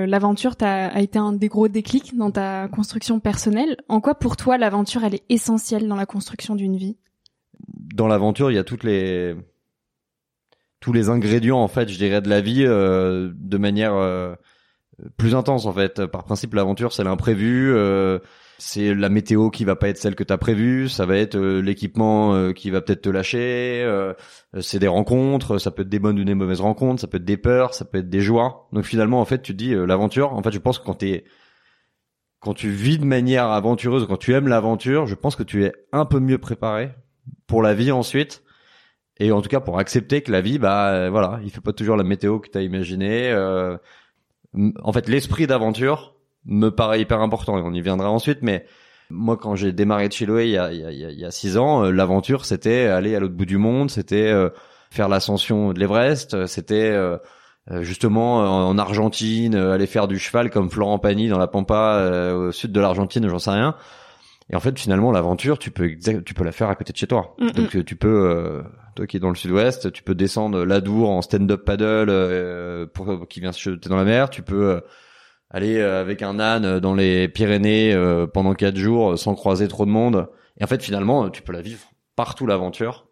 l'aventure 0.06 0.54
a 0.60 1.00
été 1.00 1.18
un 1.18 1.32
des 1.32 1.48
gros 1.48 1.68
déclics 1.68 2.16
dans 2.16 2.30
ta 2.30 2.68
construction 2.68 3.20
personnelle. 3.20 3.76
En 3.88 4.00
quoi 4.00 4.14
pour 4.14 4.36
toi 4.36 4.58
l'aventure 4.58 5.04
elle 5.04 5.14
est 5.14 5.24
essentielle 5.28 5.88
dans 5.88 5.96
la 5.96 6.06
construction 6.06 6.54
d'une 6.54 6.76
vie? 6.76 6.96
Dans 7.94 8.06
l'aventure, 8.08 8.50
il 8.50 8.54
y 8.54 8.58
a 8.58 8.64
toutes 8.64 8.84
les 8.84 9.34
tous 10.80 10.92
les 10.92 11.08
ingrédients 11.08 11.60
en 11.60 11.68
fait, 11.68 11.88
je 11.88 11.96
dirais 11.96 12.20
de 12.20 12.28
la 12.28 12.40
vie 12.40 12.64
euh, 12.66 13.32
de 13.34 13.56
manière 13.56 13.94
euh, 13.94 14.34
plus 15.16 15.34
intense 15.34 15.66
en 15.66 15.72
fait. 15.72 16.04
Par 16.06 16.24
principe, 16.24 16.54
l'aventure 16.54 16.92
c'est 16.92 17.04
l'imprévu, 17.04 17.72
euh, 17.74 18.18
c'est 18.58 18.94
la 18.94 19.08
météo 19.08 19.50
qui 19.50 19.64
va 19.64 19.76
pas 19.76 19.88
être 19.88 19.98
celle 19.98 20.14
que 20.14 20.24
t'as 20.24 20.36
prévue, 20.36 20.88
ça 20.88 21.06
va 21.06 21.16
être 21.16 21.36
euh, 21.36 21.60
l'équipement 21.60 22.34
euh, 22.34 22.52
qui 22.52 22.70
va 22.70 22.80
peut-être 22.80 23.02
te 23.02 23.08
lâcher, 23.08 23.82
euh, 23.84 24.14
c'est 24.60 24.78
des 24.78 24.88
rencontres, 24.88 25.58
ça 25.58 25.70
peut 25.70 25.82
être 25.82 25.88
des 25.88 25.98
bonnes 25.98 26.18
ou 26.20 26.24
des 26.24 26.34
mauvaises 26.34 26.60
rencontres, 26.60 27.00
ça 27.00 27.06
peut 27.06 27.16
être 27.16 27.24
des 27.24 27.36
peurs, 27.36 27.74
ça 27.74 27.84
peut 27.84 27.98
être 27.98 28.10
des 28.10 28.20
joies. 28.20 28.68
Donc 28.72 28.84
finalement 28.84 29.20
en 29.20 29.24
fait, 29.24 29.42
tu 29.42 29.52
te 29.52 29.58
dis 29.58 29.74
l'aventure, 29.74 30.32
en 30.34 30.42
fait, 30.42 30.52
je 30.52 30.58
pense 30.58 30.78
que 30.78 30.84
quand 30.84 30.94
t'es 30.94 31.24
quand 32.40 32.54
tu 32.54 32.68
vis 32.68 32.98
de 32.98 33.06
manière 33.06 33.46
aventureuse, 33.46 34.06
quand 34.06 34.18
tu 34.18 34.34
aimes 34.34 34.48
l'aventure, 34.48 35.06
je 35.06 35.14
pense 35.14 35.34
que 35.34 35.42
tu 35.42 35.64
es 35.64 35.72
un 35.92 36.04
peu 36.04 36.20
mieux 36.20 36.38
préparé 36.38 36.90
pour 37.46 37.62
la 37.62 37.74
vie 37.74 37.92
ensuite 37.92 38.44
et 39.18 39.32
en 39.32 39.42
tout 39.42 39.48
cas 39.48 39.60
pour 39.60 39.78
accepter 39.78 40.22
que 40.22 40.32
la 40.32 40.40
vie, 40.40 40.58
bah 40.58 40.88
euh, 40.88 41.10
voilà, 41.10 41.38
il 41.44 41.50
fait 41.50 41.60
pas 41.60 41.72
toujours 41.72 41.96
la 41.96 42.04
météo 42.04 42.40
que 42.40 42.48
t'as 42.48 42.62
imaginé. 42.62 43.30
Euh, 43.30 43.76
en 44.82 44.92
fait, 44.92 45.08
l'esprit 45.08 45.46
d'aventure 45.46 46.16
me 46.44 46.70
paraît 46.70 47.00
hyper 47.00 47.20
important 47.20 47.58
et 47.58 47.62
on 47.62 47.72
y 47.72 47.80
viendra 47.80 48.10
ensuite, 48.10 48.40
mais 48.42 48.66
moi, 49.10 49.36
quand 49.36 49.54
j'ai 49.54 49.72
démarré 49.72 50.08
de 50.08 50.12
Chiloé 50.12 50.46
il 50.46 50.50
y 50.50 50.58
a, 50.58 50.72
il 50.72 50.80
y 50.80 50.84
a, 50.84 50.90
il 50.90 51.18
y 51.18 51.24
a 51.24 51.30
six 51.30 51.56
ans, 51.56 51.82
l'aventure, 51.82 52.44
c'était 52.44 52.86
aller 52.86 53.14
à 53.14 53.20
l'autre 53.20 53.34
bout 53.34 53.46
du 53.46 53.58
monde, 53.58 53.90
c'était 53.90 54.32
faire 54.90 55.08
l'ascension 55.08 55.72
de 55.72 55.78
l'Everest, 55.78 56.46
c'était 56.46 56.98
justement 57.80 58.68
en 58.68 58.78
Argentine, 58.78 59.54
aller 59.54 59.86
faire 59.86 60.08
du 60.08 60.18
cheval 60.18 60.50
comme 60.50 60.70
Florent 60.70 60.98
Pagny 60.98 61.28
dans 61.28 61.38
la 61.38 61.46
Pampa 61.46 62.32
au 62.34 62.50
sud 62.50 62.72
de 62.72 62.80
l'Argentine, 62.80 63.28
j'en 63.28 63.38
sais 63.38 63.50
rien. 63.50 63.76
Et 64.50 64.56
en 64.56 64.60
fait, 64.60 64.78
finalement, 64.78 65.10
l'aventure, 65.10 65.58
tu 65.58 65.70
peux 65.70 65.96
tu 65.96 66.34
peux 66.34 66.44
la 66.44 66.52
faire 66.52 66.68
à 66.68 66.74
côté 66.74 66.92
de 66.92 66.98
chez 66.98 67.06
toi. 67.06 67.34
Mm, 67.38 67.46
mm. 67.46 67.50
Donc, 67.52 67.76
euh, 67.76 67.84
tu 67.84 67.96
peux, 67.96 68.30
euh, 68.30 68.62
toi 68.94 69.06
qui 69.06 69.16
es 69.16 69.20
dans 69.20 69.30
le 69.30 69.34
sud-ouest, 69.34 69.90
tu 69.92 70.02
peux 70.02 70.14
descendre 70.14 70.64
l'Adour 70.64 71.10
en 71.10 71.22
stand-up 71.22 71.64
paddle 71.64 72.10
euh, 72.10 72.86
pour 72.86 73.26
qui 73.28 73.40
vient 73.40 73.52
se 73.52 73.70
jeter 73.70 73.88
dans 73.88 73.96
la 73.96 74.04
mer. 74.04 74.28
Tu 74.28 74.42
peux 74.42 74.70
euh, 74.70 74.80
aller 75.50 75.80
avec 75.80 76.22
un 76.22 76.38
âne 76.40 76.80
dans 76.80 76.94
les 76.94 77.28
Pyrénées 77.28 77.96
pendant 78.32 78.54
quatre 78.54 78.76
jours 78.76 79.18
sans 79.18 79.34
croiser 79.34 79.68
trop 79.68 79.86
de 79.86 79.90
monde. 79.90 80.28
Et 80.60 80.64
en 80.64 80.66
fait, 80.66 80.82
finalement, 80.82 81.30
tu 81.30 81.42
peux 81.42 81.52
la 81.52 81.62
vivre 81.62 81.80
partout 82.16 82.46
l'aventure. 82.46 83.06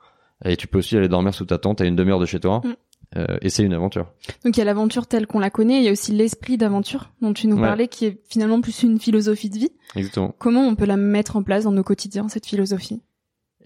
Et 0.45 0.57
tu 0.57 0.67
peux 0.67 0.79
aussi 0.79 0.97
aller 0.97 1.09
dormir 1.09 1.33
sous 1.33 1.45
ta 1.45 1.59
tente 1.59 1.81
à 1.81 1.85
une 1.85 1.95
demi-heure 1.95 2.19
de 2.19 2.27
chez 2.27 2.41
toi. 2.41 2.61
Mm. 2.65 2.75
Euh, 3.17 3.37
et 3.43 3.51
c'est 3.51 3.63
une 3.63 3.75
aventure. 3.75 4.07
Donc 4.45 4.57
il 4.57 4.59
y 4.59 4.63
a 4.63 4.65
l'aventure 4.65 5.07
telle 5.07 5.27
qu'on 5.27 5.39
la 5.39 5.51
connaît, 5.51 5.79
il 5.79 5.85
y 5.85 5.89
a 5.89 5.93
aussi 5.93 6.13
l'esprit 6.13 6.57
d'aventure 6.57 7.11
dont 7.21 7.33
tu 7.35 7.47
nous 7.47 7.57
Ouais. 7.57 7.63
parlais, 7.63 7.89
qui 7.89 8.07
est 8.07 8.21
finalement 8.29 8.61
plus 8.63 8.83
une 8.83 8.99
philosophie 8.99 9.51
de 9.51 9.59
vie. 9.59 9.71
Exactement. 9.97 10.35
Comment 10.39 10.63
on 10.67 10.75
peut 10.77 10.87
la 10.87 10.97
mettre 10.97 11.37
en 11.37 11.43
place 11.43 11.65
dans 11.65 11.73
nos 11.73 11.83
quotidiens, 11.83 12.29
cette 12.29 12.47
philosophie? 12.47 13.03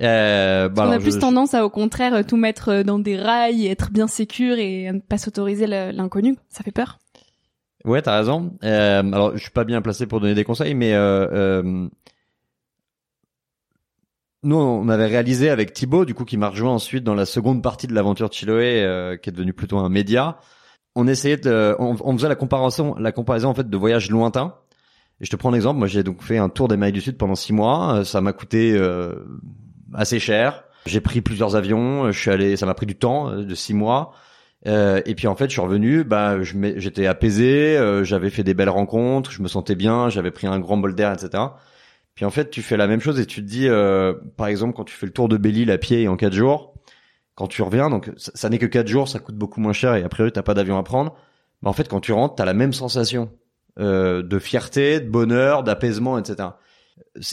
Euh, 0.03 0.69
bah 0.69 0.85
On 0.89 0.91
a 0.91 0.99
plus 0.99 1.15
je- 1.15 1.21
tendance 1.21 1.55
à, 1.55 1.65
au 1.65 1.71
contraire, 1.71 2.13
euh, 2.15 2.23
tout 2.23 2.37
mettre 2.37 2.69
euh, 2.71 2.83
dans 2.83 2.99
des 2.99 3.17
rails, 3.17 3.65
et 3.67 3.71
être 3.71 3.91
bien 3.91 4.07
sécure 4.07 4.59
et 4.59 4.89
à 4.89 4.93
ne 4.93 4.99
pas 5.01 5.17
s'autoriser 5.17 5.67
l'inconnu. 5.67 6.37
Ça 6.51 6.63
fait 6.63 6.71
peur. 6.73 6.99
Ouais, 7.85 8.03
t'as 8.03 8.19
raison. 8.19 8.53
Euh, 8.65 8.99
alors, 9.01 9.37
je 9.37 9.43
suis 9.43 9.53
pas 9.53 9.65
bien 9.65 9.81
placé 9.81 10.07
pour 10.07 10.21
donner 10.21 10.35
des 10.35 10.45
conseils, 10.45 10.75
mais 10.75 10.93
euh, 10.93 11.29
euh, 11.63 11.89
nous, 14.47 14.57
on 14.57 14.89
avait 14.89 15.07
réalisé 15.07 15.51
avec 15.51 15.73
Thibaut, 15.73 16.05
du 16.05 16.15
coup, 16.15 16.25
qui 16.25 16.37
m'a 16.37 16.49
rejoint 16.49 16.73
ensuite 16.73 17.05
dans 17.05 17.15
la 17.15 17.27
seconde 17.27 17.63
partie 17.63 17.87
de 17.87 17.95
l'aventure 17.95 18.29
de 18.29 18.35
Chiloé, 18.35 18.83
euh, 18.83 19.17
qui 19.17 19.29
est 19.29 19.33
devenu 19.33 19.53
plutôt 19.53 19.79
un 19.79 19.89
média. 19.89 20.39
On 20.95 21.07
essayait 21.07 21.37
de, 21.37 21.77
on, 21.79 21.97
on 22.03 22.17
faisait 22.17 22.29
la 22.29 22.35
comparaison, 22.37 22.95
la 22.99 23.13
comparaison 23.13 23.51
en 23.51 23.55
fait 23.55 23.69
de 23.69 23.77
voyages 23.77 24.11
lointains. 24.11 24.55
Et 25.21 25.25
je 25.25 25.31
te 25.31 25.37
prends 25.37 25.51
un 25.51 25.55
exemple. 25.55 25.79
Moi, 25.79 25.87
j'ai 25.89 26.03
donc 26.03 26.23
fait 26.23 26.39
un 26.39 26.49
tour 26.49 26.69
d'Amérique 26.69 26.95
du 26.95 27.01
Sud 27.01 27.17
pendant 27.19 27.35
six 27.35 27.53
mois. 27.53 27.97
Euh, 27.97 28.05
Ça 28.05 28.21
m'a 28.21 28.33
coûté 28.33 28.75
euh, 28.75 29.15
assez 29.95 30.19
cher. 30.19 30.65
J'ai 30.87 31.01
pris 31.01 31.21
plusieurs 31.21 31.57
avions. 31.57 32.11
Je 32.13 32.19
suis 32.19 32.31
allé, 32.31 32.57
ça 32.57 32.65
m'a 32.67 32.75
pris 32.75 32.87
du 32.87 32.95
temps 32.95 33.31
euh, 33.31 33.45
de 33.45 33.55
six 33.55 33.75
mois. 33.75 34.13
Euh, 34.67 35.01
et 35.07 35.15
puis 35.15 35.27
en 35.27 35.37
fait, 35.37 35.47
je 35.47 35.53
suis 35.53 35.61
revenu. 35.61 36.05
Bah, 36.05 36.37
j'étais 36.43 37.07
apaisé. 37.07 37.77
euh, 37.77 38.05
j'avais 38.05 38.31
fait 38.31 38.43
des 38.45 38.55
belles 38.55 38.69
rencontres. 38.71 39.31
Je 39.31 39.43
me 39.43 39.49
sentais 39.49 39.75
bien. 39.75 40.09
J'avais 40.09 40.31
pris 40.31 40.47
un 40.47 40.59
grand 40.59 40.77
bol 40.77 40.95
d'air, 40.95 41.13
etc. 41.13 41.43
Puis 42.17 42.25
en 42.25 42.31
fait, 42.31 42.51
tu 42.51 42.63
fais 42.63 42.77
la 42.77 42.89
même 42.89 43.01
chose 43.01 43.21
et 43.21 43.27
tu 43.27 43.43
te 43.43 43.47
dis, 43.47 43.69
euh, 43.69 44.15
par 44.37 44.49
exemple, 44.49 44.75
quand 44.75 44.85
tu 44.85 44.95
fais 44.95 45.07
le 45.07 45.13
tour 45.13 45.29
de 45.29 45.37
Belle-Île 45.37 45.71
à 45.71 45.79
pied 45.79 46.03
et 46.03 46.09
en 46.09 46.17
quatre 46.17 46.33
jours, 46.33 46.75
quand 47.35 47.47
tu 47.47 47.63
reviens, 47.63 47.91
donc 47.91 48.11
ça, 48.17 48.33
ça 48.35 48.49
n'est 48.49 48.59
que 48.59 48.67
quatre 48.67 48.89
jours, 48.89 49.09
ça 49.09 49.19
coûte 49.19 49.37
beaucoup 49.37 49.61
moins 49.61 49.75
cher 49.75 49.95
et 49.95 50.03
a 50.03 50.09
priori 50.09 50.33
t'as 50.33 50.43
pas 50.43 50.55
d'avion 50.55 50.79
à 50.79 50.83
prendre. 50.83 51.15
Mais 51.63 51.69
en 51.69 51.73
fait, 51.73 51.89
quand 51.89 52.01
tu 52.01 52.13
rentres, 52.13 52.35
t'as 52.35 52.47
la 52.47 52.55
même 52.55 52.73
sensation 52.73 53.31
euh, 53.79 54.23
de 54.23 54.39
fierté, 54.39 55.01
de 55.01 55.09
bonheur, 55.09 55.63
d'apaisement, 55.63 56.19
etc. 56.19 56.49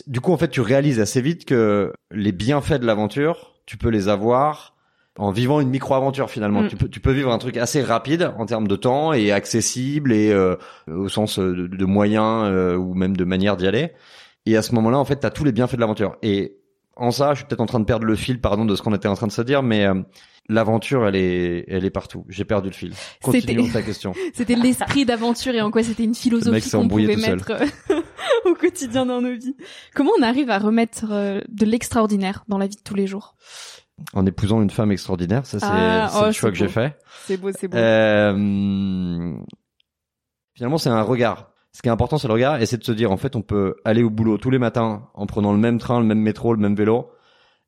Du 0.08 0.20
coup, 0.20 0.34
en 0.34 0.38
fait, 0.38 0.50
tu 0.50 0.60
réalises 0.60 1.00
assez 1.00 1.22
vite 1.22 1.46
que 1.46 1.94
les 2.12 2.34
bienfaits 2.34 2.80
de 2.80 2.86
l'aventure, 2.86 3.56
tu 3.66 3.78
peux 3.78 3.90
les 3.90 4.10
avoir 4.10 4.74
en 5.18 5.32
vivant 5.32 5.62
une 5.62 5.70
micro-aventure 5.70 6.30
finalement. 6.30 6.64
Mm. 6.64 6.68
Tu 6.68 6.76
peux, 6.76 6.90
tu 6.90 7.00
peux 7.00 7.12
vivre 7.12 7.32
un 7.32 7.38
truc 7.38 7.58
assez 7.58 7.82
rapide 7.82 8.32
en 8.38 8.46
termes 8.46 8.68
de 8.68 8.76
temps 8.76 9.14
et 9.14 9.32
accessible 9.32 10.12
et 10.12 10.32
euh, 10.32 10.56
au 10.88 11.08
sens 11.08 11.40
euh, 11.40 11.56
de, 11.56 11.68
de 11.68 11.86
moyens 11.86 12.46
euh, 12.46 12.76
ou 12.76 12.94
même 12.94 13.16
de 13.16 13.24
manière 13.24 13.56
d'y 13.58 13.68
aller. 13.68 13.92
Et 14.46 14.58
à 14.58 14.62
ce 14.62 14.74
moment-là, 14.76 15.00
en 15.00 15.06
fait, 15.06 15.18
t'as 15.18 15.30
tous 15.30 15.44
les 15.44 15.52
bienfaits 15.52 15.76
de 15.76 15.80
l'aventure. 15.80 16.18
Et 16.22 16.58
en 16.96 17.12
ça, 17.12 17.34
je 17.34 17.40
suis 17.40 17.46
peut-être 17.46 17.62
en 17.62 17.66
train 17.66 17.80
de 17.80 17.86
perdre 17.86 18.06
le 18.06 18.16
fil, 18.16 18.40
pardon, 18.40 18.66
de 18.66 18.76
ce 18.76 18.82
qu'on 18.82 18.94
était 18.94 19.08
en 19.08 19.16
train 19.16 19.28
de 19.28 19.32
se 19.32 19.42
dire, 19.42 19.64
mais 19.64 19.86
euh, 19.86 20.02
l'aventure, 20.50 21.08
elle 21.08 21.16
est, 21.16 21.66
elle 21.68 21.86
est 21.86 21.90
partout. 21.90 22.26
J'ai 22.30 22.46
perdu 22.46 22.70
le 22.70 22.74
fil. 22.74 22.94
Continuons 23.22 23.70
ta 23.70 23.82
question. 23.82 24.14
C'était 24.34 24.56
l'esprit 24.56 25.06
d'aventure 25.06 25.56
et 25.56 25.62
en 25.62 25.72
quoi 25.72 25.84
c'était 25.84 26.04
une 26.04 26.16
philosophie 26.16 26.70
qu'on 26.70 26.88
pouvait 26.88 27.16
mettre 27.16 27.52
euh, 27.52 28.02
au 28.46 28.54
quotidien 28.54 29.06
dans 29.06 29.22
nos 29.22 29.36
vies. 29.36 29.56
Comment 29.96 30.12
on 30.20 30.22
arrive 30.22 30.50
à 30.50 30.60
remettre 30.60 31.06
euh, 31.12 31.42
de 31.50 31.66
l'extraordinaire 31.66 32.44
dans 32.48 32.58
la 32.58 32.68
vie 32.68 32.76
de 32.76 32.82
tous 32.82 32.96
les 32.96 33.08
jours? 33.08 33.36
En 34.14 34.26
épousant 34.26 34.62
une 34.62 34.72
femme 34.72 34.92
extraordinaire, 34.92 35.46
ça 35.46 35.60
c'est 35.60 35.66
Ah, 35.70 36.12
oh, 36.16 36.26
le 36.26 36.32
c'est 36.32 36.40
choix 36.40 36.50
que 36.50 36.58
j'ai 36.58 36.68
fait. 36.68 36.98
C'est 37.26 37.38
beau, 37.38 37.52
c'est 37.52 37.68
beau. 37.68 37.78
Euh, 37.78 39.36
finalement, 40.56 40.78
c'est 40.78 40.90
un 40.90 41.02
regard. 41.04 41.53
Ce 41.76 41.82
qui 41.82 41.88
est 41.88 41.92
important, 41.92 42.18
c'est 42.18 42.28
le 42.28 42.34
regard, 42.34 42.62
et 42.62 42.66
c'est 42.68 42.78
de 42.78 42.84
se 42.84 42.92
dire, 42.92 43.12
en 43.12 43.18
fait, 43.18 43.36
on 43.36 43.42
peut 43.42 43.76
aller 43.84 44.04
au 44.04 44.10
boulot 44.12 44.38
tous 44.38 44.52
les 44.52 44.60
matins 44.60 45.10
en 45.16 45.26
prenant 45.26 45.52
le 45.52 45.58
même 45.58 45.80
train, 45.80 46.00
le 46.00 46.06
même 46.06 46.20
métro, 46.20 46.54
le 46.54 46.60
même 46.60 46.76
vélo, 46.76 47.10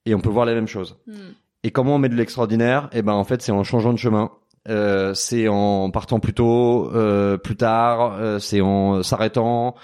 et 0.05 0.13
on 0.13 0.19
peut 0.19 0.29
voir 0.29 0.45
les 0.45 0.53
mêmes 0.53 0.67
choses. 0.67 0.97
Hmm. 1.07 1.33
Et 1.63 1.71
comment 1.71 1.95
on 1.95 1.97
met 1.97 2.09
de 2.09 2.15
l'extraordinaire? 2.15 2.89
Eh 2.93 3.01
ben, 3.01 3.13
en 3.13 3.23
fait, 3.23 3.41
c'est 3.41 3.51
en 3.51 3.63
changeant 3.63 3.91
de 3.91 3.97
chemin. 3.97 4.29
Euh, 4.67 5.13
c'est 5.15 5.47
en 5.47 5.89
partant 5.89 6.19
plus 6.19 6.33
tôt, 6.33 6.91
euh, 6.93 7.37
plus 7.37 7.55
tard. 7.55 8.13
euh, 8.13 8.39
c'est 8.39 8.61
en 8.61 9.01
s'arrêtant. 9.01 9.75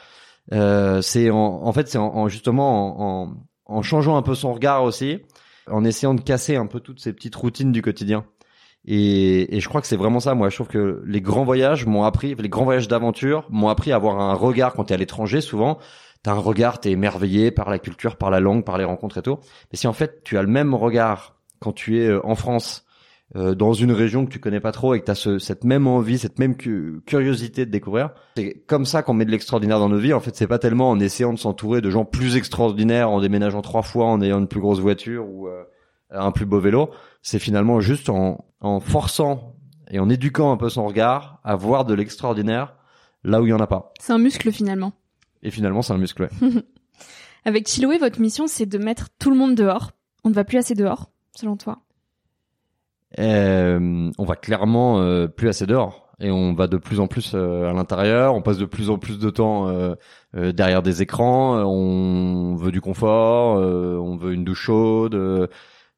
Euh, 0.53 1.01
c'est 1.01 1.31
en, 1.31 1.37
en 1.63 1.71
fait, 1.73 1.87
c'est 1.87 1.97
en, 1.97 2.15
en 2.15 2.27
justement 2.27 3.25
en, 3.25 3.25
en, 3.25 3.77
en 3.77 3.81
changeant 3.81 4.17
un 4.17 4.21
peu 4.21 4.35
son 4.35 4.53
regard 4.53 4.83
aussi, 4.83 5.19
en 5.67 5.83
essayant 5.83 6.13
de 6.13 6.21
casser 6.21 6.55
un 6.55 6.67
peu 6.67 6.79
toutes 6.79 6.99
ces 6.99 7.13
petites 7.13 7.35
routines 7.35 7.71
du 7.71 7.81
quotidien. 7.81 8.25
Et, 8.85 9.55
et 9.55 9.59
je 9.59 9.69
crois 9.69 9.81
que 9.81 9.87
c'est 9.87 9.95
vraiment 9.95 10.19
ça. 10.19 10.33
Moi, 10.33 10.49
je 10.49 10.55
trouve 10.55 10.67
que 10.67 11.03
les 11.05 11.21
grands 11.21 11.43
voyages 11.43 11.85
m'ont 11.85 12.03
appris, 12.03 12.35
les 12.35 12.49
grands 12.49 12.63
voyages 12.63 12.87
d'aventure 12.87 13.45
m'ont 13.49 13.69
appris 13.69 13.91
à 13.91 13.95
avoir 13.95 14.19
un 14.19 14.33
regard 14.33 14.73
quand 14.73 14.85
t'es 14.85 14.95
à 14.95 14.97
l'étranger. 14.97 15.39
Souvent, 15.41 15.77
t'as 16.23 16.31
un 16.31 16.39
regard, 16.39 16.79
t'es 16.79 16.91
émerveillé 16.91 17.51
par 17.51 17.69
la 17.69 17.79
culture, 17.79 18.15
par 18.15 18.31
la 18.31 18.39
langue, 18.39 18.63
par 18.65 18.77
les 18.77 18.83
rencontres 18.85 19.19
et 19.19 19.21
tout. 19.21 19.37
Mais 19.71 19.77
si 19.77 19.87
en 19.87 19.93
fait 19.93 20.23
tu 20.23 20.37
as 20.37 20.41
le 20.41 20.47
même 20.47 20.73
regard 20.73 21.35
quand 21.59 21.73
tu 21.73 21.99
es 21.99 22.07
euh, 22.07 22.25
en 22.25 22.35
France, 22.35 22.85
euh, 23.35 23.55
dans 23.55 23.71
une 23.71 23.91
région 23.91 24.25
que 24.25 24.31
tu 24.31 24.39
connais 24.39 24.59
pas 24.59 24.71
trop 24.71 24.93
et 24.93 24.99
que 24.99 25.05
tu 25.05 25.11
as 25.11 25.15
ce, 25.15 25.37
cette 25.39 25.63
même 25.63 25.87
envie, 25.87 26.17
cette 26.17 26.37
même 26.37 26.57
cu- 26.57 27.01
curiosité 27.05 27.65
de 27.65 27.71
découvrir, 27.71 28.09
c'est 28.35 28.63
comme 28.67 28.85
ça 28.85 29.03
qu'on 29.03 29.13
met 29.13 29.25
de 29.25 29.31
l'extraordinaire 29.31 29.79
dans 29.79 29.89
nos 29.89 29.99
vies. 29.99 30.13
En 30.13 30.19
fait, 30.19 30.35
c'est 30.35 30.47
pas 30.47 30.59
tellement 30.59 30.89
en 30.89 30.99
essayant 30.99 31.31
de 31.33 31.39
s'entourer 31.39 31.81
de 31.81 31.89
gens 31.89 32.03
plus 32.03 32.35
extraordinaires, 32.35 33.09
en 33.09 33.21
déménageant 33.21 33.61
trois 33.61 33.83
fois, 33.83 34.07
en 34.07 34.21
ayant 34.21 34.39
une 34.39 34.47
plus 34.47 34.59
grosse 34.59 34.79
voiture 34.79 35.29
ou 35.29 35.47
euh, 35.47 35.63
un 36.11 36.31
plus 36.31 36.45
beau 36.45 36.59
vélo. 36.59 36.91
C'est 37.21 37.39
finalement 37.39 37.79
juste 37.79 38.09
en, 38.09 38.45
en 38.59 38.79
forçant 38.79 39.55
et 39.89 39.99
en 39.99 40.09
éduquant 40.09 40.51
un 40.51 40.57
peu 40.57 40.69
son 40.69 40.85
regard 40.85 41.39
à 41.43 41.55
voir 41.55 41.85
de 41.85 41.93
l'extraordinaire 41.93 42.75
là 43.23 43.41
où 43.41 43.45
il 43.45 43.49
y 43.49 43.53
en 43.53 43.59
a 43.59 43.67
pas. 43.67 43.93
C'est 43.99 44.13
un 44.13 44.17
muscle 44.17 44.51
finalement. 44.51 44.93
Et 45.43 45.51
finalement, 45.51 45.81
c'est 45.81 45.93
un 45.93 45.97
muscle. 45.97 46.23
ouais. 46.23 46.49
Avec 47.45 47.67
Chiloé, 47.67 47.97
votre 47.97 48.19
mission, 48.21 48.45
c'est 48.47 48.67
de 48.67 48.77
mettre 48.77 49.09
tout 49.17 49.31
le 49.31 49.35
monde 49.37 49.55
dehors. 49.55 49.91
On 50.23 50.29
ne 50.29 50.33
va 50.35 50.43
plus 50.43 50.59
assez 50.59 50.75
dehors, 50.75 51.09
selon 51.35 51.57
toi? 51.57 51.79
Euh, 53.19 54.11
on 54.17 54.23
va 54.23 54.35
clairement 54.35 54.99
euh, 55.01 55.27
plus 55.27 55.49
assez 55.49 55.65
dehors 55.65 56.11
et 56.21 56.29
on 56.31 56.53
va 56.53 56.67
de 56.67 56.77
plus 56.77 56.99
en 56.99 57.07
plus 57.07 57.31
euh, 57.33 57.69
à 57.69 57.73
l'intérieur. 57.73 58.35
On 58.35 58.41
passe 58.41 58.57
de 58.57 58.65
plus 58.65 58.89
en 58.89 58.97
plus 58.97 59.17
de 59.17 59.29
temps 59.29 59.67
euh, 59.67 59.95
derrière 60.53 60.83
des 60.83 61.01
écrans. 61.01 61.55
On 61.65 62.55
veut 62.55 62.71
du 62.71 62.79
confort, 62.79 63.57
euh, 63.57 63.97
on 63.97 64.15
veut 64.17 64.33
une 64.33 64.45
douche 64.45 64.61
chaude. 64.61 65.49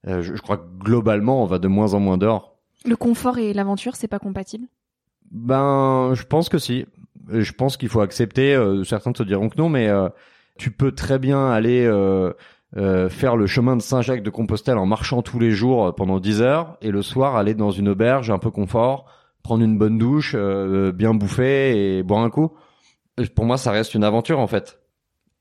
Euh, 0.08 0.22
je, 0.22 0.36
je 0.36 0.42
crois 0.42 0.58
que 0.58 0.66
globalement, 0.80 1.42
on 1.44 1.46
va 1.46 1.60
de 1.60 1.68
moins 1.68 1.94
en 1.94 2.00
moins 2.00 2.18
dehors. 2.18 2.58
Le 2.86 2.96
confort 2.96 3.38
et 3.38 3.54
l'aventure, 3.54 3.96
c'est 3.96 4.08
pas 4.08 4.20
compatible? 4.20 4.68
Ben, 5.32 6.12
je 6.14 6.24
pense 6.24 6.50
que 6.50 6.58
si. 6.58 6.86
Je 7.30 7.52
pense 7.54 7.78
qu'il 7.78 7.90
faut 7.90 8.02
accepter. 8.02 8.54
euh, 8.56 8.84
certains 8.84 9.14
te 9.14 9.24
diront 9.24 9.50
que 9.50 9.58
non, 9.58 9.70
mais 9.70 9.88
euh, 9.88 10.10
tu 10.58 10.72
peux 10.72 10.92
très 10.92 11.20
bien 11.20 11.50
aller 11.50 11.86
euh, 11.86 12.34
euh, 12.76 13.08
faire 13.10 13.38
le 13.38 13.48
chemin 13.48 13.76
de 13.78 13.82
Saint-Jacques 13.82 14.24
de 14.24 14.30
Compostelle 14.30 14.78
en 14.78 14.86
marchant 14.86 15.22
tous 15.22 15.40
les 15.40 15.52
jours 15.52 15.96
pendant 15.96 16.20
10 16.20 16.42
heures 16.42 16.78
et 16.82 16.92
le 16.92 17.02
soir 17.02 17.36
aller 17.38 17.54
dans 17.54 17.72
une 17.72 17.88
auberge 17.90 18.30
un 18.30 18.40
peu 18.40 18.52
confort, 18.52 19.06
prendre 19.42 19.64
une 19.64 19.78
bonne 19.78 19.98
douche, 19.98 20.34
euh, 20.38 20.92
bien 20.92 21.14
bouffer 21.14 21.98
et 21.98 22.04
boire 22.04 22.22
un 22.24 22.30
coup. 22.30 22.52
Pour 23.36 23.46
moi, 23.46 23.58
ça 23.58 23.72
reste 23.72 23.94
une 23.94 24.04
aventure 24.04 24.40
en 24.40 24.48
fait. 24.48 24.80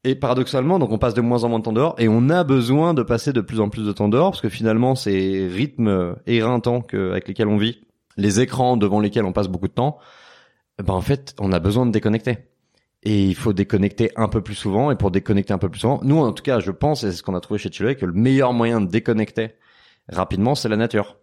Et 0.05 0.17
paradoxalement, 0.17 0.81
donc 0.81 0.91
on 0.91 0.99
passe 0.99 1.15
de 1.15 1.21
moins 1.21 1.45
en 1.45 1.49
moins 1.49 1.61
de 1.61 1.65
temps 1.65 1.73
dehors 1.73 1.95
et 1.99 2.09
on 2.09 2.29
a 2.29 2.43
besoin 2.43 2.93
de 2.93 3.05
passer 3.05 3.33
de 3.33 3.41
plus 3.41 3.61
en 3.61 3.69
plus 3.69 3.87
de 3.87 3.93
temps 3.93 4.09
dehors 4.09 4.33
parce 4.33 4.41
que 4.41 4.49
finalement, 4.49 4.97
ces 4.97 5.47
rythmes 5.47 6.17
éreintants 6.27 6.81
que, 6.81 7.13
avec 7.13 7.29
lesquels 7.29 7.47
on 7.47 7.57
vit, 7.57 7.83
les 8.17 8.41
écrans 8.41 8.77
devant 8.77 8.99
lesquels 8.99 9.25
on 9.25 9.33
passe 9.33 9.47
beaucoup 9.47 9.69
de 9.69 9.73
temps, 9.73 9.99
ben 10.83 10.95
en 10.95 11.01
fait, 11.01 11.35
on 11.39 11.53
a 11.53 11.61
besoin 11.61 11.87
de 11.87 11.93
déconnecter. 11.93 12.39
Et 13.05 13.25
il 13.25 13.35
faut 13.35 13.53
déconnecter 13.53 14.11
un 14.17 14.29
peu 14.29 14.41
plus 14.41 14.55
souvent. 14.55 14.91
Et 14.91 14.97
pour 14.97 15.11
déconnecter 15.11 15.53
un 15.53 15.59
peu 15.59 15.69
plus 15.69 15.81
souvent, 15.81 16.01
nous, 16.03 16.19
en 16.19 16.33
tout 16.33 16.43
cas, 16.43 16.61
je 16.61 16.71
pense, 16.71 17.05
et 17.05 17.11
c'est 17.11 17.17
ce 17.17 17.23
qu'on 17.23 17.35
a 17.35 17.41
trouvé 17.41 17.59
chez 17.59 17.71
Chiloé, 17.71 17.97
que 17.97 18.07
le 18.07 18.13
meilleur 18.13 18.53
moyen 18.53 18.81
de 18.81 18.87
déconnecter 18.87 19.55
rapidement, 20.09 20.55
c'est 20.55 20.69
la 20.69 20.77
nature. 20.77 21.17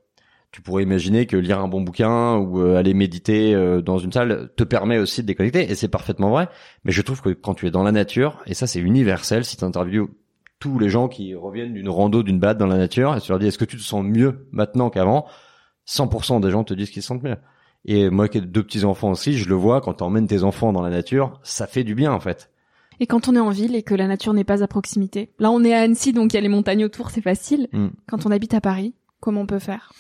Tu 0.52 0.62
pourrais 0.62 0.84
imaginer 0.84 1.28
que 1.28 1.38
lire 1.38 1.60
un 1.60 1.68
bon 1.68 1.82
bouquin 1.82 2.36
ou 2.38 2.60
euh, 2.60 2.78
aller 2.78 2.96
méditer 2.96 3.54
euh, 3.54 3.82
dans 3.82 4.00
une 4.00 4.12
salle 4.12 4.50
te 4.56 4.64
permet 4.64 4.98
aussi 4.98 5.22
de 5.22 5.28
déconnecter, 5.28 5.70
et 5.70 5.76
c'est 5.76 5.88
parfaitement 5.88 6.32
vrai. 6.32 6.50
Mais 6.84 6.92
je 6.92 7.02
trouve 7.04 7.22
que 7.22 7.30
quand 7.30 7.54
tu 7.54 7.68
es 7.68 7.72
dans 7.72 7.84
la 7.84 7.92
nature, 7.92 8.42
et 8.48 8.56
ça 8.56 8.66
c'est 8.66 8.80
universel, 8.80 9.46
si 9.46 9.58
tu 9.58 9.64
interviews 9.64 10.10
tous 10.60 10.80
les 10.80 10.90
gens 10.90 11.08
qui 11.08 11.36
reviennent 11.36 11.74
d'une 11.74 11.90
rando, 11.90 12.24
d'une 12.24 12.40
balade 12.40 12.58
dans 12.58 12.68
la 12.68 12.78
nature, 12.78 13.16
et 13.16 13.22
tu 13.22 13.32
leur 13.32 13.40
dis 13.40 13.48
est-ce 13.48 13.60
que 13.60 13.66
tu 13.66 13.78
te 13.78 13.84
sens 13.84 14.04
mieux 14.04 14.48
maintenant 14.52 14.90
qu'avant? 14.90 15.28
100% 15.88 16.42
des 16.42 16.52
gens 16.52 16.64
te 16.64 16.74
disent 16.74 16.90
qu'ils 16.90 17.02
se 17.02 17.08
sentent 17.08 17.24
mieux. 17.24 17.38
Et 17.86 18.10
moi 18.10 18.28
qui 18.28 18.40
ai 18.40 18.42
deux 18.42 18.64
petits 18.64 18.86
enfants 18.86 19.12
aussi, 19.12 19.38
je 19.38 19.48
le 19.48 19.56
vois 19.56 19.82
quand 19.82 19.94
tu 19.96 20.04
emmènes 20.04 20.28
tes 20.28 20.44
enfants 20.44 20.74
dans 20.74 20.82
la 20.82 20.90
nature, 20.90 21.40
ça 21.44 21.66
fait 21.68 21.84
du 21.84 21.96
bien 21.96 22.12
en 22.12 22.20
fait. 22.20 22.52
Et 23.00 23.08
quand 23.08 23.30
on 23.30 23.36
est 23.36 23.40
en 23.40 23.50
ville 23.50 23.76
et 23.76 23.84
que 23.84 23.96
la 23.96 24.08
nature 24.08 24.34
n'est 24.34 24.44
pas 24.44 24.64
à 24.64 24.68
proximité, 24.68 25.32
là 25.40 25.52
on 25.52 25.64
est 25.64 25.74
à 25.74 25.82
Annecy 25.82 26.12
donc 26.12 26.34
il 26.34 26.36
y 26.36 26.38
a 26.38 26.42
les 26.42 26.50
montagnes 26.50 26.84
autour, 26.84 27.12
c'est 27.12 27.22
facile. 27.22 27.68
Mm. 27.72 27.88
Quand 28.08 28.26
on 28.26 28.32
habite 28.32 28.54
à 28.54 28.62
Paris, 28.62 28.94
comment 29.22 29.42
on 29.42 29.46
peut 29.46 29.60
faire? 29.60 29.94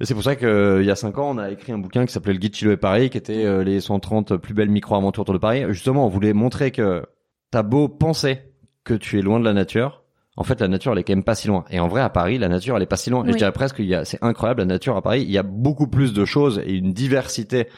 C'est 0.00 0.14
pour 0.14 0.22
ça 0.22 0.36
qu'il 0.36 0.82
y 0.84 0.90
a 0.90 0.96
cinq 0.96 1.18
ans, 1.18 1.30
on 1.30 1.38
a 1.38 1.50
écrit 1.50 1.72
un 1.72 1.78
bouquin 1.78 2.04
qui 2.06 2.12
s'appelait 2.12 2.32
Le 2.32 2.38
Guide 2.38 2.54
Chiloé 2.54 2.76
Paris, 2.76 3.10
qui 3.10 3.18
était 3.18 3.44
euh, 3.44 3.62
les 3.62 3.80
130 3.80 4.36
plus 4.36 4.54
belles 4.54 4.70
micro-aventures 4.70 5.22
autour 5.22 5.34
de 5.34 5.38
Paris. 5.38 5.64
Justement, 5.68 6.06
on 6.06 6.08
voulait 6.08 6.32
montrer 6.32 6.70
que 6.70 7.04
t'as 7.50 7.62
beau 7.62 7.88
penser 7.88 8.40
que 8.82 8.94
tu 8.94 9.18
es 9.18 9.22
loin 9.22 9.38
de 9.38 9.44
la 9.44 9.52
nature, 9.52 10.04
en 10.36 10.42
fait, 10.42 10.60
la 10.60 10.68
nature, 10.68 10.92
elle 10.92 10.98
est 10.98 11.04
quand 11.04 11.14
même 11.14 11.22
pas 11.22 11.36
si 11.36 11.46
loin. 11.46 11.64
Et 11.70 11.78
en 11.78 11.86
vrai, 11.86 12.00
à 12.00 12.10
Paris, 12.10 12.38
la 12.38 12.48
nature, 12.48 12.76
elle 12.76 12.82
est 12.82 12.86
pas 12.86 12.96
si 12.96 13.08
loin. 13.10 13.24
Et 13.24 13.32
je 13.32 13.36
dirais 13.36 13.52
presque, 13.52 13.76
il 13.78 13.86
y 13.86 13.94
a, 13.94 14.04
c'est 14.04 14.18
incroyable, 14.20 14.62
la 14.62 14.66
nature 14.66 14.96
à 14.96 15.02
Paris. 15.02 15.22
Il 15.22 15.30
y 15.30 15.38
a 15.38 15.44
beaucoup 15.44 15.86
plus 15.86 16.12
de 16.12 16.24
choses 16.24 16.60
et 16.64 16.72
une 16.72 16.92
diversité 16.92 17.68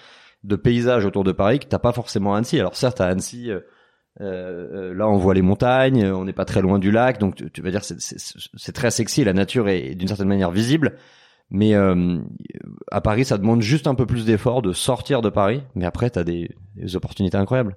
de 0.43 0.57
paysages 0.57 1.05
autour 1.05 1.25
de 1.25 1.33
Paris 1.33 1.59
que 1.59 1.67
t'as 1.67 1.79
pas 1.79 1.93
forcément 1.93 2.35
à 2.35 2.39
Annecy. 2.39 2.59
Alors 2.59 2.75
certes, 2.75 3.01
à 3.03 3.09
Annecy, 3.09 3.51
euh, 3.51 3.61
euh, 4.23 4.95
là, 4.95 5.07
on 5.07 5.19
voit 5.19 5.35
les 5.35 5.43
montagnes, 5.43 6.05
euh, 6.05 6.17
on 6.17 6.25
n'est 6.25 6.33
pas 6.33 6.47
très 6.47 6.63
loin 6.63 6.79
du 6.79 6.91
lac, 6.91 7.19
donc 7.19 7.35
tu, 7.35 7.51
tu 7.51 7.61
vas 7.61 7.71
dire, 7.71 7.85
c'est, 7.85 8.01
c'est, 8.01 8.17
c'est 8.19 8.73
très 8.73 8.91
sexy. 8.91 9.23
La 9.25 9.35
nature 9.35 9.69
est 9.69 9.95
d'une 9.95 10.09
certaine 10.09 10.29
manière 10.29 10.51
visible. 10.51 10.97
Mais 11.51 11.75
euh, 11.75 12.19
à 12.91 13.01
Paris, 13.01 13.25
ça 13.25 13.39
demande 13.39 13.63
juste 13.63 13.87
un 13.87 13.95
peu 13.95 14.07
plus 14.07 14.25
d'effort 14.25 14.63
de 14.63 14.73
sortir 14.73 15.23
de 15.23 15.29
Paris. 15.31 15.63
Mais 15.75 15.85
après, 15.85 16.11
t'as 16.11 16.25
des, 16.25 16.51
des 16.75 16.97
opportunités 16.97 17.37
incroyables. 17.39 17.77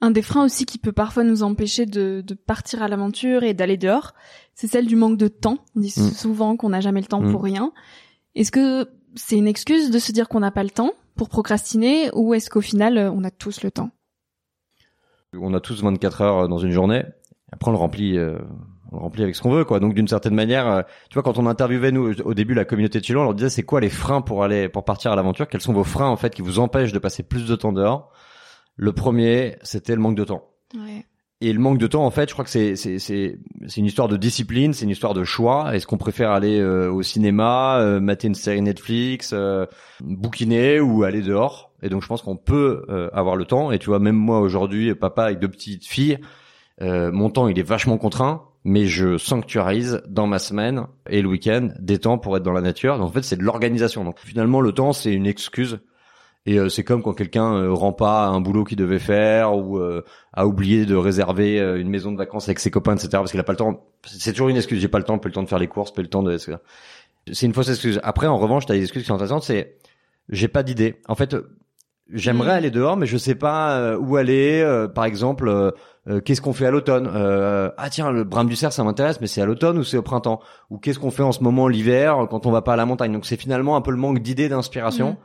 Un 0.00 0.10
des 0.10 0.22
freins 0.22 0.44
aussi 0.44 0.64
qui 0.66 0.78
peut 0.78 0.92
parfois 0.92 1.24
nous 1.24 1.42
empêcher 1.42 1.86
de, 1.86 2.22
de 2.24 2.34
partir 2.34 2.82
à 2.82 2.88
l'aventure 2.88 3.42
et 3.42 3.52
d'aller 3.54 3.76
dehors, 3.76 4.12
c'est 4.54 4.66
celle 4.68 4.86
du 4.86 4.96
manque 4.96 5.16
de 5.18 5.28
temps. 5.28 5.58
On 5.76 5.80
dit 5.80 5.92
Mm. 5.96 6.10
souvent 6.10 6.56
qu'on 6.56 6.68
n'a 6.68 6.80
jamais 6.80 7.00
le 7.00 7.06
temps 7.06 7.20
Mm. 7.22 7.32
pour 7.32 7.42
rien. 7.42 7.72
Est-ce 8.34 8.52
que 8.52 8.88
c'est 9.16 9.36
une 9.36 9.48
excuse 9.48 9.90
de 9.90 9.98
se 9.98 10.12
dire 10.12 10.28
qu'on 10.28 10.40
n'a 10.40 10.50
pas 10.52 10.62
le 10.62 10.70
temps 10.70 10.92
pour 11.16 11.28
procrastiner 11.28 12.10
ou 12.14 12.34
est-ce 12.34 12.48
qu'au 12.50 12.60
final 12.60 12.96
euh, 12.98 13.10
on 13.10 13.24
a 13.24 13.30
tous 13.32 13.62
le 13.62 13.70
temps? 13.72 13.90
On 15.34 15.52
a 15.54 15.60
tous 15.60 15.82
24 15.82 16.20
heures 16.22 16.48
dans 16.48 16.58
une 16.58 16.70
journée. 16.70 17.02
Après, 17.50 17.70
on 17.70 17.72
le 17.72 17.78
remplit, 17.78 18.16
euh, 18.18 18.38
on 18.92 18.96
le 18.96 19.02
remplit 19.02 19.22
avec 19.22 19.34
ce 19.36 19.42
qu'on 19.42 19.50
veut, 19.50 19.64
quoi. 19.64 19.80
Donc, 19.80 19.94
d'une 19.94 20.08
certaine 20.08 20.34
manière, 20.34 20.66
euh, 20.68 20.82
tu 21.10 21.14
vois, 21.14 21.22
quand 21.22 21.38
on 21.38 21.46
interviewait 21.46 21.92
nous 21.92 22.14
au 22.24 22.34
début 22.34 22.54
la 22.54 22.64
communauté 22.64 23.00
de 23.00 23.04
Chilo, 23.04 23.20
on 23.20 23.24
leur 23.24 23.34
disait 23.34 23.50
c'est 23.50 23.62
quoi 23.62 23.80
les 23.80 23.90
freins 23.90 24.20
pour 24.20 24.42
aller, 24.44 24.68
pour 24.68 24.84
partir 24.84 25.12
à 25.12 25.16
l'aventure? 25.16 25.48
Quels 25.48 25.60
sont 25.60 25.72
vos 25.72 25.84
freins 25.84 26.08
en 26.08 26.16
fait 26.16 26.34
qui 26.34 26.42
vous 26.42 26.58
empêchent 26.58 26.92
de 26.92 26.98
passer 26.98 27.22
plus 27.22 27.46
de 27.46 27.56
temps 27.56 27.72
dehors? 27.72 28.10
Le 28.76 28.92
premier, 28.92 29.56
c'était 29.62 29.94
le 29.94 30.00
manque 30.00 30.16
de 30.16 30.24
temps. 30.24 30.48
ouais. 30.74 31.04
Et 31.40 31.52
le 31.52 31.60
manque 31.60 31.78
de 31.78 31.86
temps, 31.86 32.04
en 32.04 32.10
fait, 32.10 32.28
je 32.28 32.32
crois 32.32 32.44
que 32.44 32.50
c'est 32.50 32.74
c'est 32.74 32.98
c'est 32.98 33.38
c'est 33.68 33.76
une 33.80 33.86
histoire 33.86 34.08
de 34.08 34.16
discipline, 34.16 34.72
c'est 34.72 34.84
une 34.84 34.90
histoire 34.90 35.14
de 35.14 35.22
choix. 35.22 35.72
Est-ce 35.72 35.86
qu'on 35.86 35.96
préfère 35.96 36.32
aller 36.32 36.58
euh, 36.58 36.90
au 36.90 37.02
cinéma, 37.02 37.78
euh, 37.78 38.00
mater 38.00 38.26
une 38.26 38.34
série 38.34 38.60
Netflix, 38.60 39.30
euh, 39.32 39.64
bouquiner 40.00 40.80
ou 40.80 41.04
aller 41.04 41.22
dehors? 41.22 41.70
Et 41.80 41.90
donc, 41.90 42.02
je 42.02 42.08
pense 42.08 42.22
qu'on 42.22 42.36
peut 42.36 42.84
euh, 42.88 43.08
avoir 43.12 43.36
le 43.36 43.44
temps. 43.44 43.70
Et 43.70 43.78
tu 43.78 43.86
vois, 43.86 44.00
même 44.00 44.16
moi 44.16 44.40
aujourd'hui, 44.40 44.92
papa 44.96 45.26
avec 45.26 45.38
deux 45.38 45.46
petites 45.46 45.86
filles, 45.86 46.18
euh, 46.82 47.12
mon 47.12 47.30
temps 47.30 47.46
il 47.46 47.56
est 47.56 47.62
vachement 47.62 47.98
contraint, 47.98 48.42
mais 48.68 48.84
je 48.84 49.16
sanctuarise 49.16 50.02
dans 50.08 50.26
ma 50.26 50.38
semaine 50.38 50.86
et 51.08 51.22
le 51.22 51.28
week-end 51.28 51.70
des 51.78 51.98
temps 51.98 52.18
pour 52.18 52.36
être 52.36 52.42
dans 52.42 52.52
la 52.52 52.60
nature. 52.60 52.98
Donc, 52.98 53.08
en 53.08 53.12
fait, 53.12 53.22
c'est 53.22 53.36
de 53.36 53.42
l'organisation. 53.42 54.04
Donc 54.04 54.18
finalement, 54.18 54.60
le 54.60 54.72
temps 54.72 54.92
c'est 54.92 55.12
une 55.12 55.26
excuse. 55.26 55.78
Et 56.44 56.58
euh, 56.58 56.68
c'est 56.68 56.84
comme 56.84 57.02
quand 57.02 57.14
quelqu'un 57.14 57.54
euh, 57.54 57.72
rend 57.72 57.92
pas 57.94 58.26
un 58.26 58.40
boulot 58.40 58.64
qu'il 58.64 58.76
devait 58.76 58.98
faire 58.98 59.56
ou 59.56 59.78
euh, 59.78 60.04
a 60.34 60.46
oublié 60.46 60.84
de 60.84 60.94
réserver 60.94 61.58
euh, 61.58 61.80
une 61.80 61.88
maison 61.88 62.12
de 62.12 62.18
vacances 62.18 62.48
avec 62.48 62.58
ses 62.58 62.70
copains, 62.70 62.94
etc. 62.94 63.08
Parce 63.12 63.30
qu'il 63.30 63.40
a 63.40 63.44
pas 63.44 63.52
le 63.52 63.58
temps. 63.58 63.86
C'est 64.06 64.32
toujours 64.32 64.48
une 64.50 64.56
excuse. 64.56 64.80
J'ai 64.80 64.88
pas 64.88 64.98
le 64.98 65.04
temps, 65.04 65.18
pas 65.18 65.28
le 65.28 65.34
temps 65.34 65.42
de 65.42 65.48
faire 65.48 65.58
les 65.58 65.66
courses, 65.66 65.92
pas 65.92 66.02
le 66.02 66.08
temps 66.08 66.22
de. 66.22 66.32
etc. 66.34 66.56
C'est 67.32 67.46
une 67.46 67.54
fausse 67.54 67.68
excuse. 67.70 68.00
Après, 68.02 68.26
en 68.26 68.38
revanche, 68.38 68.66
t'as 68.66 68.74
des 68.74 68.82
excuses 68.82 69.02
qui 69.02 69.08
sont 69.08 69.14
intéressantes. 69.14 69.44
C'est 69.44 69.76
j'ai 70.28 70.48
pas 70.48 70.62
d'idée. 70.62 71.00
En 71.08 71.14
fait, 71.14 71.34
euh, 71.34 71.50
j'aimerais 72.12 72.52
Mm. 72.52 72.58
aller 72.58 72.70
dehors, 72.70 72.96
mais 72.96 73.06
je 73.06 73.16
sais 73.16 73.34
pas 73.34 73.78
euh, 73.78 73.98
où 73.98 74.16
aller. 74.16 74.60
Euh, 74.62 74.88
par 74.88 75.04
exemple, 75.04 75.72
euh, 76.08 76.20
qu'est-ce 76.20 76.40
qu'on 76.40 76.52
fait 76.52 76.66
à 76.66 76.70
l'automne? 76.70 77.10
Euh, 77.14 77.70
Ah 77.76 77.90
tiens, 77.90 78.10
le 78.10 78.24
brame 78.24 78.48
du 78.48 78.56
cerf, 78.56 78.72
ça 78.72 78.84
m'intéresse, 78.84 79.20
mais 79.20 79.26
c'est 79.26 79.42
à 79.42 79.46
l'automne 79.46 79.78
ou 79.78 79.84
c'est 79.84 79.96
au 79.96 80.02
printemps? 80.02 80.40
Ou 80.70 80.78
qu'est-ce 80.78 80.98
qu'on 80.98 81.10
fait 81.10 81.22
en 81.22 81.32
ce 81.32 81.42
moment 81.42 81.68
l'hiver 81.68 82.26
quand 82.30 82.46
on 82.46 82.50
va 82.50 82.62
pas 82.62 82.72
à 82.72 82.76
la 82.76 82.86
montagne? 82.86 83.12
Donc 83.12 83.26
c'est 83.26 83.36
finalement 83.36 83.76
un 83.76 83.80
peu 83.80 83.90
le 83.90 83.96
manque 83.96 84.20
d'idées, 84.20 84.48
d'inspiration. 84.48 85.10
Mm. 85.10 85.16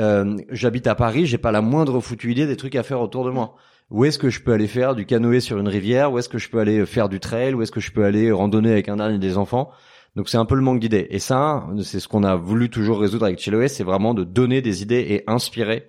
Euh, 0.00 0.36
J'habite 0.50 0.86
à 0.86 0.94
Paris, 0.94 1.26
j'ai 1.26 1.38
pas 1.38 1.52
la 1.52 1.62
moindre 1.62 2.00
foutue 2.00 2.32
idée 2.32 2.46
des 2.46 2.56
trucs 2.56 2.76
à 2.76 2.82
faire 2.82 3.00
autour 3.00 3.24
de 3.24 3.30
moi. 3.30 3.54
Où 3.90 4.04
est-ce 4.04 4.18
que 4.18 4.28
je 4.28 4.40
peux 4.42 4.52
aller 4.52 4.66
faire 4.66 4.94
du 4.94 5.06
canoë 5.06 5.40
sur 5.40 5.58
une 5.58 5.68
rivière? 5.68 6.12
Où 6.12 6.18
est-ce 6.18 6.28
que 6.28 6.38
je 6.38 6.50
peux 6.50 6.58
aller 6.58 6.84
faire 6.84 7.08
du 7.08 7.20
trail? 7.20 7.54
Où 7.54 7.62
est-ce 7.62 7.72
que 7.72 7.80
je 7.80 7.90
peux 7.90 8.04
aller 8.04 8.30
randonner 8.30 8.70
avec 8.70 8.88
un 8.88 9.00
âne 9.00 9.14
et 9.14 9.18
des 9.18 9.38
enfants? 9.38 9.70
Donc 10.14 10.28
c'est 10.28 10.36
un 10.36 10.44
peu 10.44 10.56
le 10.56 10.62
manque 10.62 10.80
d'idées. 10.80 11.06
Et 11.10 11.20
ça, 11.20 11.66
c'est 11.82 12.00
ce 12.00 12.08
qu'on 12.08 12.24
a 12.24 12.34
voulu 12.34 12.70
toujours 12.70 13.00
résoudre 13.00 13.24
avec 13.24 13.38
Chiloé, 13.38 13.68
c'est 13.68 13.84
vraiment 13.84 14.14
de 14.14 14.24
donner 14.24 14.60
des 14.60 14.82
idées 14.82 15.06
et 15.08 15.22
inspirer. 15.26 15.86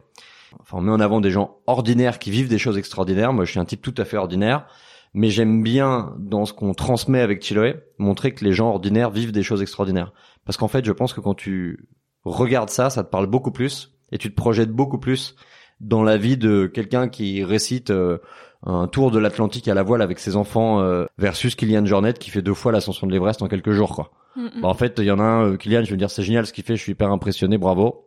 Enfin, 0.60 0.78
on 0.78 0.82
met 0.82 0.92
en 0.92 1.00
avant 1.00 1.22
des 1.22 1.32
gens 1.32 1.58
ordinaires 1.68 2.20
qui 2.20 2.32
vivent 2.32 2.50
des 2.50 2.58
choses 2.58 2.78
extraordinaires. 2.78 3.34
Moi, 3.34 3.46
je 3.46 3.52
suis 3.52 3.60
un 3.60 3.66
type 3.66 3.82
tout 3.82 3.96
à 3.98 4.06
fait 4.06 4.18
ordinaire. 4.18 4.68
Mais 5.14 5.30
j'aime 5.30 5.64
bien, 5.64 6.14
dans 6.20 6.46
ce 6.46 6.54
qu'on 6.54 6.74
transmet 6.74 7.22
avec 7.22 7.42
Chiloé, 7.42 7.78
montrer 7.98 8.34
que 8.34 8.46
les 8.46 8.54
gens 8.54 8.70
ordinaires 8.70 9.10
vivent 9.10 9.32
des 9.32 9.42
choses 9.42 9.62
extraordinaires. 9.62 10.14
Parce 10.46 10.58
qu'en 10.58 10.68
fait, 10.68 10.86
je 10.86 10.92
pense 10.92 11.14
que 11.14 11.22
quand 11.22 11.34
tu 11.34 11.88
regardes 12.24 12.70
ça, 12.70 12.90
ça 12.90 13.04
te 13.04 13.10
parle 13.10 13.28
beaucoup 13.28 13.52
plus 13.52 13.96
et 14.12 14.18
tu 14.18 14.30
te 14.30 14.36
projettes 14.36 14.72
beaucoup 14.72 15.00
plus 15.00 15.36
dans 15.80 16.04
la 16.04 16.18
vie 16.18 16.38
de 16.38 16.68
quelqu'un 16.68 17.08
qui 17.08 17.44
récite 17.44 17.90
euh, 17.90 18.18
un 18.66 18.88
tour 18.88 19.12
de 19.12 19.20
l'Atlantique 19.20 19.68
à 19.68 19.74
la 19.74 19.84
voile 19.84 20.02
avec 20.02 20.20
ses 20.20 20.36
enfants 20.36 20.82
euh, 20.82 21.06
versus 21.18 21.56
Kylian 21.56 21.86
Jornet 21.86 22.14
qui 22.14 22.30
fait 22.30 22.42
deux 22.42 22.54
fois 22.54 22.72
l'ascension 22.72 23.08
de 23.08 23.12
l'Everest 23.12 23.42
en 23.42 23.48
quelques 23.48 23.72
jours 23.72 23.96
quoi. 23.96 24.12
Mm, 24.36 24.46
mm. 24.46 24.62
Bah, 24.62 24.68
en 24.68 24.74
fait, 24.74 24.96
il 25.00 25.06
y 25.06 25.12
en 25.12 25.20
a 25.20 25.24
un 25.24 25.52
euh, 25.52 25.58
Kylian, 25.58 25.84
je 25.84 25.94
me 25.94 25.98
dire 25.98 26.12
c'est 26.12 26.24
génial 26.24 26.46
ce 26.46 26.54
qu'il 26.54 26.64
fait, 26.64 26.76
je 26.76 26.82
suis 26.82 26.92
hyper 26.92 27.12
impressionné, 27.12 27.58
bravo. 27.58 28.06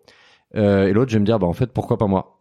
Euh, 0.54 0.86
et 0.86 0.92
l'autre, 0.92 1.10
je 1.10 1.16
vais 1.16 1.20
me 1.20 1.26
dire 1.26 1.38
bah 1.38 1.46
en 1.46 1.52
fait 1.52 1.72
pourquoi 1.72 1.98
pas 1.98 2.06
moi? 2.06 2.38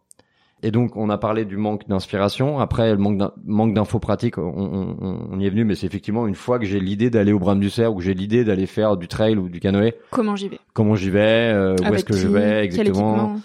Et 0.64 0.70
donc 0.70 0.96
on 0.96 1.10
a 1.10 1.18
parlé 1.18 1.44
du 1.44 1.56
manque 1.56 1.88
d'inspiration. 1.88 2.60
Après 2.60 2.92
le 2.92 2.98
manque 2.98 3.18
d'in- 3.18 3.32
manque 3.44 3.74
d'infos 3.74 3.98
pratiques, 3.98 4.38
on, 4.38 4.42
on- 4.42 4.96
on- 5.00 5.28
on 5.32 5.40
y 5.40 5.46
est 5.46 5.50
venu, 5.50 5.64
mais 5.64 5.74
c'est 5.74 5.86
effectivement 5.86 6.26
une 6.28 6.34
fois 6.36 6.58
que 6.60 6.66
j'ai 6.66 6.78
l'idée 6.78 7.10
d'aller 7.10 7.32
au 7.32 7.38
Brame 7.40 7.58
du 7.58 7.68
Cerf 7.70 7.90
ou 7.92 7.96
que 7.96 8.02
j'ai 8.02 8.14
l'idée 8.14 8.44
d'aller 8.44 8.66
faire 8.66 8.96
du 8.96 9.08
trail 9.08 9.36
ou 9.36 9.48
du 9.48 9.58
canoë, 9.58 9.94
Comment 10.10 10.36
j'y 10.36 10.48
vais? 10.48 10.60
Comment 10.72 10.94
j'y 10.94 11.10
vais, 11.10 11.52
euh, 11.52 11.74
où 11.90 11.94
est-ce 11.94 12.04
que 12.04 12.14
je 12.14 12.28
vais 12.28 12.64
exactement? 12.64 13.36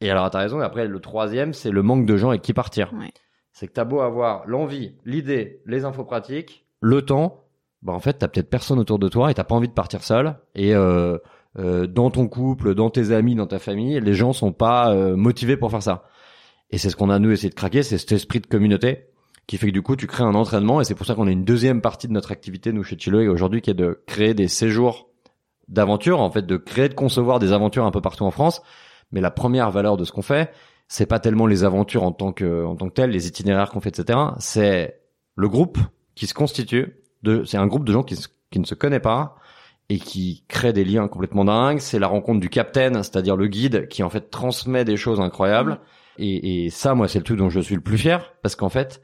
Et 0.00 0.10
alors 0.10 0.30
t'as 0.30 0.38
raison. 0.40 0.60
Et 0.60 0.64
après 0.64 0.86
le 0.86 1.00
troisième, 1.00 1.52
c'est 1.52 1.70
le 1.70 1.82
manque 1.82 2.06
de 2.06 2.16
gens 2.16 2.28
avec 2.30 2.42
qui 2.42 2.52
partir. 2.52 2.92
Ouais. 2.92 3.10
C'est 3.52 3.66
que 3.66 3.72
t'as 3.72 3.84
beau 3.84 4.00
avoir 4.00 4.42
l'envie, 4.46 4.94
l'idée, 5.04 5.62
les 5.66 5.84
infos 5.84 6.04
pratiques, 6.04 6.64
le 6.80 7.02
temps, 7.02 7.44
bah 7.82 7.92
en 7.92 8.00
fait 8.00 8.14
t'as 8.14 8.28
peut-être 8.28 8.48
personne 8.50 8.78
autour 8.78 8.98
de 9.00 9.08
toi 9.08 9.30
et 9.30 9.34
t'as 9.34 9.44
pas 9.44 9.54
envie 9.56 9.68
de 9.68 9.72
partir 9.74 10.02
seul. 10.04 10.36
Et 10.54 10.74
euh, 10.76 11.18
euh, 11.58 11.86
dans 11.86 12.10
ton 12.10 12.28
couple, 12.28 12.74
dans 12.74 12.90
tes 12.90 13.12
amis, 13.12 13.34
dans 13.34 13.46
ta 13.46 13.58
famille, 13.58 14.00
les 14.00 14.14
gens 14.14 14.32
sont 14.32 14.52
pas 14.52 14.94
euh, 14.94 15.16
motivés 15.16 15.56
pour 15.56 15.70
faire 15.70 15.82
ça. 15.82 16.04
Et 16.70 16.78
c'est 16.78 16.88
ce 16.88 16.96
qu'on 16.96 17.10
a 17.10 17.18
nous 17.18 17.30
essayé 17.30 17.50
de 17.50 17.54
craquer, 17.54 17.82
c'est 17.82 17.98
cet 17.98 18.12
esprit 18.12 18.40
de 18.40 18.46
communauté 18.46 19.12
qui 19.46 19.58
fait 19.58 19.66
que 19.66 19.72
du 19.72 19.82
coup 19.82 19.96
tu 19.96 20.06
crées 20.06 20.24
un 20.24 20.34
entraînement 20.34 20.80
et 20.80 20.84
c'est 20.84 20.94
pour 20.94 21.06
ça 21.06 21.14
qu'on 21.14 21.26
a 21.26 21.30
une 21.30 21.44
deuxième 21.44 21.80
partie 21.80 22.08
de 22.08 22.12
notre 22.12 22.32
activité 22.32 22.72
nous 22.72 22.84
chez 22.84 22.96
Chiloé 22.96 23.28
aujourd'hui 23.28 23.60
qui 23.60 23.70
est 23.70 23.74
de 23.74 24.02
créer 24.06 24.34
des 24.34 24.48
séjours 24.48 25.10
d'aventure 25.68 26.20
en 26.20 26.30
fait 26.30 26.46
de 26.46 26.56
créer 26.56 26.88
de 26.88 26.94
concevoir 26.94 27.38
des 27.38 27.52
aventures 27.52 27.84
un 27.84 27.90
peu 27.90 28.00
partout 28.00 28.24
en 28.24 28.30
France 28.30 28.62
mais 29.10 29.20
la 29.20 29.30
première 29.30 29.70
valeur 29.70 29.96
de 29.96 30.04
ce 30.04 30.12
qu'on 30.12 30.22
fait 30.22 30.52
c'est 30.88 31.06
pas 31.06 31.18
tellement 31.18 31.46
les 31.46 31.64
aventures 31.64 32.04
en 32.04 32.12
tant 32.12 32.32
que 32.32 32.64
en 32.64 32.76
tant 32.76 32.88
que 32.88 32.94
telles 32.94 33.10
les 33.10 33.26
itinéraires 33.26 33.70
qu'on 33.70 33.80
fait 33.80 33.98
etc 33.98 34.18
c'est 34.38 35.00
le 35.34 35.48
groupe 35.48 35.78
qui 36.14 36.26
se 36.26 36.34
constitue 36.34 37.02
de 37.22 37.44
c'est 37.44 37.58
un 37.58 37.66
groupe 37.66 37.84
de 37.84 37.92
gens 37.92 38.04
qui, 38.04 38.16
qui 38.50 38.60
ne 38.60 38.64
se 38.64 38.74
connaît 38.74 39.00
pas 39.00 39.36
et 39.92 39.98
qui 39.98 40.44
crée 40.48 40.72
des 40.72 40.84
liens 40.84 41.08
complètement 41.08 41.44
dingues 41.44 41.78
c'est 41.80 41.98
la 41.98 42.06
rencontre 42.06 42.40
du 42.40 42.48
capitaine 42.48 42.94
c'est-à-dire 43.02 43.36
le 43.36 43.46
guide 43.48 43.88
qui 43.88 44.02
en 44.02 44.10
fait 44.10 44.30
transmet 44.30 44.84
des 44.84 44.96
choses 44.96 45.20
incroyables 45.20 45.78
et, 46.18 46.64
et 46.66 46.70
ça 46.70 46.94
moi 46.94 47.08
c'est 47.08 47.18
le 47.18 47.24
truc 47.24 47.38
dont 47.38 47.50
je 47.50 47.60
suis 47.60 47.74
le 47.74 47.80
plus 47.80 47.98
fier 47.98 48.32
parce 48.42 48.54
qu'en 48.56 48.68
fait 48.68 49.02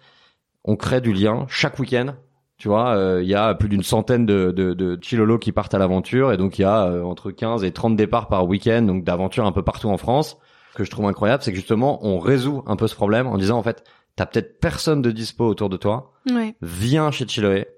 on 0.65 0.77
crée 0.77 1.01
du 1.01 1.13
lien 1.13 1.47
chaque 1.49 1.79
week-end 1.79 2.15
tu 2.61 2.67
vois, 2.67 2.97
euh, 2.97 3.23
il 3.23 3.29
y 3.29 3.37
a 3.37 3.55
plus 3.55 3.69
d'une 3.69 3.85
centaine 3.85 4.27
de, 4.27 4.51
de, 4.51 4.75
de 4.75 4.99
Chilolos 5.01 5.39
qui 5.39 5.53
partent 5.53 5.75
à 5.75 5.79
l'aventure 5.79 6.33
et 6.33 6.37
donc 6.37 6.59
il 6.59 6.63
y 6.63 6.65
a 6.65 6.87
euh, 6.87 7.05
entre 7.05 7.31
15 7.31 7.63
et 7.63 7.71
30 7.71 7.95
départs 7.95 8.27
par 8.27 8.49
week-end, 8.49 8.83
donc 8.83 9.05
d'aventures 9.05 9.47
un 9.47 9.53
peu 9.53 9.63
partout 9.63 9.89
en 9.91 9.97
France. 9.97 10.39
Ce 10.73 10.77
que 10.79 10.83
je 10.83 10.91
trouve 10.91 11.07
incroyable, 11.07 11.41
c'est 11.45 11.53
que 11.53 11.57
justement, 11.57 12.05
on 12.05 12.19
résout 12.19 12.65
un 12.67 12.75
peu 12.75 12.89
ce 12.89 12.97
problème 12.97 13.29
en 13.29 13.39
disant 13.39 13.59
en 13.59 13.63
fait, 13.63 13.85
t'as 14.17 14.27
peut-être 14.27 14.59
personne 14.59 15.03
de 15.03 15.13
dispo 15.13 15.47
autour 15.47 15.69
de 15.69 15.77
toi, 15.77 16.11
Ouais. 16.35 16.57
viens 16.61 17.13
chez 17.13 17.27
Chiloé. 17.29 17.69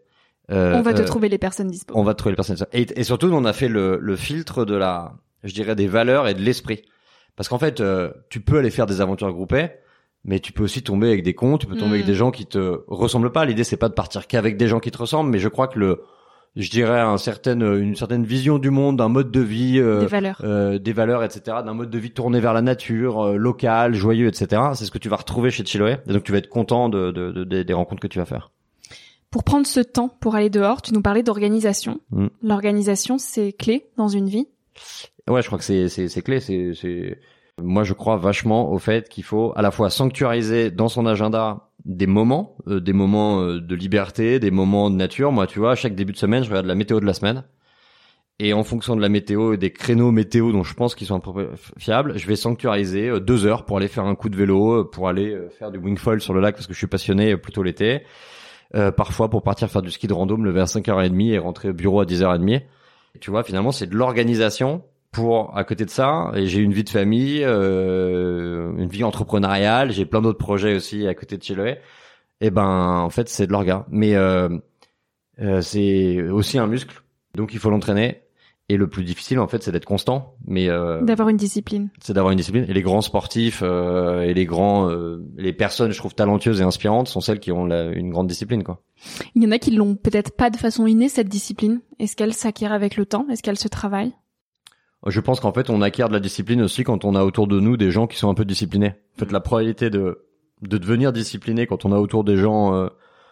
Euh, 0.51 0.75
On 0.77 0.83
va 0.83 0.93
te 0.95 1.03
euh, 1.03 1.05
trouver 1.05 1.29
les 1.29 1.39
personnes 1.39 1.69
dispo. 1.69 1.93
on 1.97 2.03
va 2.03 2.13
te 2.15 2.19
trouver 2.19 2.33
les 2.33 2.37
personnes. 2.37 2.57
Et, 2.73 2.87
et 2.99 3.05
surtout, 3.05 3.29
on 3.33 3.45
a 3.45 3.53
fait 3.53 3.69
le, 3.69 3.99
le 4.01 4.17
filtre 4.17 4.65
de 4.65 4.75
la, 4.75 5.13
je 5.45 5.55
dirais, 5.55 5.75
des 5.77 5.87
valeurs 5.87 6.27
et 6.29 6.35
de 6.35 6.41
l'esprit. 6.41 6.83
Parce 7.37 7.49
qu'en 7.49 7.59
fait, 7.59 7.81
euh, 7.81 8.11
tu 8.29 8.41
peux 8.41 8.59
aller 8.59 8.71
faire 8.71 8.87
des 8.87 9.01
aventures 9.01 9.33
groupées, 9.33 9.69
mais 10.25 10.41
tu 10.41 10.53
peux 10.53 10.63
aussi 10.65 10.83
tomber 10.83 11.09
avec 11.09 11.23
des 11.23 11.35
cons, 11.35 11.57
tu 11.57 11.67
peux 11.67 11.77
tomber 11.77 11.91
Mm. 11.93 11.95
avec 11.95 12.07
des 12.07 12.15
gens 12.15 12.31
qui 12.31 12.47
te 12.47 12.81
ressemblent 12.89 13.33
pas. 13.33 13.45
L'idée, 13.45 13.65
c'est 13.65 13.77
pas 13.77 13.89
de 13.89 13.95
partir 13.95 14.27
qu'avec 14.27 14.57
des 14.57 14.67
gens 14.69 14.81
qui 14.81 14.91
te 14.91 14.99
ressemblent, 14.99 15.31
mais 15.31 15.39
je 15.39 15.49
crois 15.49 15.69
que 15.69 15.79
le, 15.79 16.03
je 16.57 16.69
dirais, 16.69 17.01
un 17.01 17.17
certain, 17.17 17.59
une 17.61 17.95
certaine 17.95 18.25
vision 18.25 18.59
du 18.59 18.71
monde, 18.71 18.97
d'un 18.99 19.09
mode 19.09 19.31
de 19.31 19.41
vie, 19.41 19.79
euh, 19.79 20.01
Des 20.01 20.07
valeurs. 20.09 20.41
euh, 20.45 20.79
des 20.79 20.93
valeurs, 20.93 21.23
etc., 21.23 21.59
d'un 21.65 21.75
mode 21.75 21.89
de 21.91 21.99
vie 21.99 22.11
tourné 22.11 22.41
vers 22.41 22.53
la 22.53 22.61
nature, 22.61 23.25
euh, 23.25 23.37
local, 23.37 23.95
joyeux, 23.95 24.27
etc. 24.27 24.61
C'est 24.75 24.85
ce 24.85 24.91
que 24.91 24.99
tu 24.99 25.09
vas 25.09 25.17
retrouver 25.17 25.51
chez 25.51 25.65
Chiloé. 25.65 25.99
Et 26.09 26.13
donc, 26.13 26.25
tu 26.25 26.33
vas 26.33 26.39
être 26.39 26.49
content 26.49 26.89
de, 26.89 27.13
de- 27.13 27.31
de- 27.45 27.63
des 27.63 27.73
rencontres 27.73 28.03
que 28.03 28.09
tu 28.09 28.19
vas 28.19 28.27
faire. 28.27 28.51
Pour 29.31 29.45
prendre 29.45 29.67
ce 29.67 29.81
temps 29.81 30.09
pour 30.09 30.35
aller 30.35 30.51
dehors, 30.51 30.83
tu 30.83 30.93
nous 30.93 31.03
parlais 31.03 31.23
d'organisation. 31.23 32.01
Mm. 32.11 32.27
L'organisation, 32.43 33.19
c'est 33.19 33.53
clé 33.53 33.87
dans 33.97 34.09
une 34.09 34.29
vie? 34.29 34.49
Ouais, 35.29 35.43
je 35.43 35.47
crois 35.47 35.59
que 35.59 35.65
c'est 35.65 35.89
c'est 35.89 36.09
c'est 36.09 36.23
clé. 36.23 36.41
C'est 36.41 36.73
c'est 36.75 37.19
moi 37.63 37.85
je 37.85 37.93
crois 37.93 38.17
vachement 38.17 38.73
au 38.73 38.79
fait 38.79 39.09
qu'il 39.09 39.23
faut 39.23 39.53
à 39.55 39.63
la 39.63 39.71
fois 39.71 39.91
sanctuariser 39.91 40.71
dans 40.71 40.89
son 40.89 41.07
agenda 41.07 41.71
des 41.85 42.07
moments, 42.07 42.57
euh, 42.67 42.81
des 42.81 42.93
moments 42.93 43.41
euh, 43.41 43.61
de 43.61 43.75
liberté, 43.75 44.41
des 44.41 44.51
moments 44.51 44.91
de 44.91 44.97
nature. 44.97 45.31
Moi, 45.31 45.47
tu 45.47 45.61
vois, 45.61 45.75
chaque 45.77 45.95
début 45.95 46.13
de 46.13 46.19
semaine, 46.19 46.43
je 46.43 46.49
regarde 46.49 46.67
la 46.67 46.75
météo 46.75 47.01
de 47.01 47.07
la 47.07 47.15
semaine. 47.15 47.45
Et 48.39 48.55
en 48.55 48.65
fonction 48.65 48.97
de 48.97 49.03
la 49.03 49.11
météo 49.11 49.53
et 49.53 49.59
des 49.59 49.71
créneaux 49.71 50.11
météo 50.11 50.51
dont 50.51 50.63
je 50.63 50.73
pense 50.75 50.95
qu'ils 50.95 51.09
sont 51.09 51.23
fiables, 51.79 52.19
je 52.19 52.27
vais 52.27 52.37
sanctuariser 52.37 53.09
euh, 53.09 53.21
deux 53.21 53.47
heures 53.47 53.65
pour 53.65 53.77
aller 53.77 53.89
faire 53.89 54.05
un 54.05 54.17
coup 54.17 54.29
de 54.29 54.37
vélo, 54.37 54.85
pour 54.87 55.09
aller 55.09 55.39
faire 55.59 55.71
du 55.71 55.79
wingfoil 55.79 56.21
sur 56.21 56.35
le 56.35 56.41
lac 56.41 56.57
parce 56.57 56.67
que 56.67 56.73
je 56.73 56.79
suis 56.79 56.87
passionné 56.87 57.37
plutôt 57.37 57.63
l'été. 57.63 58.03
Euh, 58.75 58.93
parfois 58.93 59.29
pour 59.29 59.43
partir 59.43 59.69
faire 59.69 59.83
du 59.83 59.91
ski 59.91 60.07
de 60.07 60.13
rando, 60.13 60.37
me 60.37 60.45
lever 60.45 60.61
à 60.61 60.65
5h30 60.65 61.33
et 61.33 61.39
rentrer 61.39 61.71
au 61.71 61.73
bureau 61.73 62.01
à 62.01 62.05
10h30. 62.05 62.63
tu 63.21 63.31
vois, 63.31 63.43
finalement, 63.43 63.73
c'est 63.73 63.87
de 63.87 63.97
l'organisation 63.97 64.83
pour 65.11 65.57
à 65.57 65.65
côté 65.65 65.85
de 65.85 65.91
ça. 65.91 66.31
Et 66.35 66.47
j'ai 66.47 66.61
une 66.61 66.73
vie 66.73 66.85
de 66.85 66.91
famille, 66.91 67.43
euh, 67.45 68.73
une 68.77 68.89
vie 68.89 69.05
entrepreneuriale, 69.05 69.91
j'ai 69.91 70.05
plein 70.07 70.23
d'autres 70.23 70.39
projets 70.39 70.75
aussi 70.77 71.07
à 71.07 71.15
côté 71.15 71.37
de 71.37 71.43
Chiloé. 71.43 71.79
Et 72.41 72.51
ben, 72.51 73.01
en 73.05 73.11
fait, 73.11 73.29
c'est 73.29 73.47
de 73.47 73.53
l'orga. 73.53 73.87
Mais 73.91 74.15
euh, 74.15 74.49
euh 75.41 75.61
c'est 75.63 76.23
aussi 76.31 76.59
un 76.59 76.67
muscle, 76.67 77.03
donc 77.35 77.55
il 77.55 77.59
faut 77.59 77.71
l'entraîner. 77.71 78.23
Et 78.71 78.77
le 78.77 78.87
plus 78.87 79.03
difficile, 79.03 79.41
en 79.41 79.49
fait, 79.49 79.65
c'est 79.65 79.73
d'être 79.73 79.85
constant, 79.85 80.37
mais 80.47 80.69
euh, 80.69 81.03
d'avoir 81.03 81.29
une 81.29 81.37
discipline. 81.37 81.89
C'est 82.01 82.13
d'avoir 82.13 82.31
une 82.31 82.37
discipline. 82.37 82.67
Et 82.69 82.73
les 82.73 82.83
grands 82.83 83.01
sportifs 83.01 83.63
euh, 83.65 84.23
et 84.23 84.33
les 84.33 84.45
grands, 84.45 84.89
euh, 84.89 85.27
les 85.37 85.53
personnes, 85.53 85.91
je 85.91 85.99
trouve 85.99 86.15
talentueuses 86.15 86.61
et 86.61 86.63
inspirantes, 86.63 87.09
sont 87.09 87.21
celles 87.21 87.41
qui 87.41 87.51
ont 87.51 87.67
une 87.67 88.11
grande 88.11 88.29
discipline, 88.29 88.63
quoi. 88.63 88.81
Il 89.35 89.43
y 89.43 89.47
en 89.49 89.51
a 89.51 89.59
qui 89.59 89.73
l'ont 89.73 89.97
peut-être 89.97 90.37
pas 90.37 90.51
de 90.51 90.57
façon 90.57 90.87
innée 90.87 91.09
cette 91.09 91.29
discipline. 91.29 91.81
Est-ce 91.99 92.15
qu'elle 92.15 92.33
s'acquiert 92.33 92.73
avec 92.73 92.97
le 92.97 93.07
temps? 93.07 93.27
Est-ce 93.29 93.43
qu'elle 93.43 93.59
se 93.59 93.67
travaille? 93.67 94.13
Je 95.05 95.19
pense 95.19 95.41
qu'en 95.41 95.53
fait, 95.53 95.69
on 95.69 95.83
acquiert 95.83 96.07
de 96.07 96.13
la 96.13 96.21
discipline 96.21 96.63
aussi 96.63 96.85
quand 96.85 97.05
on 97.05 97.17
a 97.17 97.25
autour 97.25 97.49
de 97.49 97.59
nous 97.59 97.77
des 97.77 97.91
gens 97.91 98.07
qui 98.07 98.19
sont 98.19 98.31
un 98.31 98.35
peu 98.35 98.45
disciplinés. 98.45 98.93
En 99.17 99.19
fait, 99.19 99.33
la 99.33 99.41
probabilité 99.41 99.91
de 99.91 100.31
de 100.63 100.79
devenir 100.79 101.13
discipliné 101.13 101.67
quand 101.67 101.85
on 101.85 101.93
a 101.93 101.99
autour 101.99 102.25
des 102.25 102.37
gens 102.37 102.75
euh, 102.75 102.89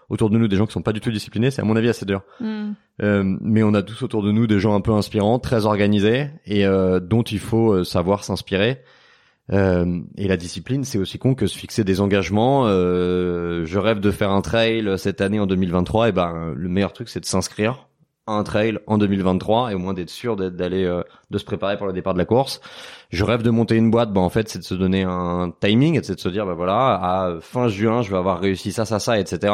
autour 0.09 0.31
de 0.31 0.39
nous 0.39 0.49
des 0.49 0.57
gens 0.57 0.67
qui 0.67 0.73
sont 0.73 0.83
pas 0.83 0.93
du 0.93 1.01
tout 1.01 1.11
disciplinés, 1.11 1.51
c'est 1.51 1.61
à 1.61 1.65
mon 1.65 1.77
avis 1.77 1.89
assez 1.89 2.07
dur. 2.07 2.23
Mm. 2.41 2.71
Euh, 3.03 3.37
mais 3.41 3.63
on 3.63 3.75
a 3.75 3.83
tous 3.83 4.03
autour 4.03 4.23
de 4.23 4.33
nous 4.33 4.47
des 4.47 4.59
gens 4.59 4.75
un 4.75 4.81
peu 4.81 4.93
inspirants, 4.93 5.39
très 5.39 5.67
organisés 5.67 6.31
et 6.47 6.67
euh, 6.67 7.01
dont 7.01 7.23
il 7.23 7.39
faut 7.39 7.73
euh, 7.73 7.85
savoir 7.85 8.25
s'inspirer. 8.25 8.83
Euh, 9.51 10.01
et 10.17 10.29
la 10.29 10.37
discipline, 10.37 10.85
c'est 10.85 10.99
aussi 10.99 11.19
con 11.19 11.35
que 11.35 11.47
se 11.47 11.57
fixer 11.57 11.85
des 11.85 12.01
engagements. 12.01 12.65
Euh, 12.67 13.65
je 13.65 13.79
rêve 13.79 14.01
de 14.01 14.11
faire 14.11 14.31
un 14.31 14.43
trail 14.43 14.99
cette 14.99 15.21
année 15.21 15.41
en 15.41 15.47
2023. 15.47 16.09
Et 16.09 16.13
ben, 16.13 16.53
le 16.55 16.69
meilleur 16.69 16.93
truc, 16.93 17.09
c'est 17.09 17.21
de 17.21 17.25
s'inscrire 17.25 17.87
à 18.27 18.33
un 18.33 18.43
trail 18.43 18.79
en 18.87 18.99
2023 18.99 19.71
et 19.71 19.75
au 19.75 19.79
moins 19.79 19.95
d'être 19.95 20.11
sûr 20.11 20.37
d'aller, 20.37 20.85
de 21.31 21.39
se 21.39 21.45
préparer 21.47 21.79
pour 21.79 21.87
le 21.87 21.95
départ 21.95 22.13
de 22.13 22.19
la 22.19 22.27
course. 22.27 22.61
Je 23.09 23.25
rêve 23.25 23.43
de 23.43 23.49
monter 23.49 23.75
une 23.77 23.91
boîte. 23.91 24.13
Ben 24.13 24.21
en 24.21 24.29
fait, 24.29 24.51
c'est 24.51 24.59
de 24.59 24.65
se 24.65 24.75
donner 24.75 25.03
un 25.03 25.51
timing 25.61 25.99
et 25.99 26.03
c'est 26.03 26.17
de 26.17 26.21
se 26.21 26.29
dire, 26.29 26.45
ben 26.45 26.53
voilà, 26.53 27.01
à 27.03 27.41
fin 27.41 27.69
juin, 27.69 28.03
je 28.03 28.11
vais 28.11 28.19
avoir 28.19 28.41
réussi 28.41 28.71
ça, 28.71 28.85
ça, 28.85 28.99
ça, 28.99 29.19
etc 29.19 29.51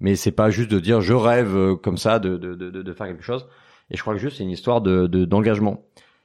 mais 0.00 0.16
c'est 0.16 0.32
pas 0.32 0.50
juste 0.50 0.70
de 0.70 0.80
dire 0.80 1.00
je 1.00 1.14
rêve 1.14 1.56
euh, 1.56 1.76
comme 1.76 1.98
ça 1.98 2.18
de, 2.18 2.36
de, 2.36 2.54
de, 2.54 2.70
de 2.70 2.92
faire 2.92 3.06
quelque 3.06 3.22
chose. 3.22 3.46
Et 3.90 3.96
je 3.96 4.02
crois 4.02 4.14
que 4.14 4.20
juste 4.20 4.38
c'est 4.38 4.42
une 4.42 4.50
histoire 4.50 4.80
de 4.80 5.06
d'engagement. 5.06 5.82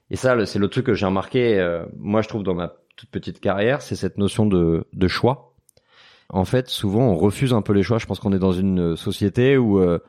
et 0.09 0.15
ça, 0.15 0.45
c'est 0.45 0.59
le 0.59 0.67
truc 0.69 0.85
que 0.85 0.93
j'ai 0.93 1.05
remarqué, 1.05 1.59
euh, 1.59 1.85
moi 1.97 2.21
je 2.21 2.29
trouve 2.29 2.43
dans 2.43 2.53
ma 2.55 2.73
toute 2.95 3.09
petite 3.09 3.39
carrière, 3.41 3.81
c'est 3.81 3.95
cette 3.95 4.17
notion 4.17 4.45
de, 4.45 4.85
de 4.93 5.07
choix. 5.07 5.53
En 6.29 6.45
fait, 6.45 6.69
souvent 6.69 7.09
on 7.09 7.15
refuse 7.15 7.53
un 7.53 7.61
peu 7.61 7.73
les 7.73 7.83
choix. 7.83 7.97
Je 7.97 8.05
pense 8.05 8.19
qu'on 8.19 8.33
est 8.33 8.39
dans 8.39 8.53
une 8.53 8.95
société 8.95 9.57
où 9.57 9.79
euh, 9.79 9.99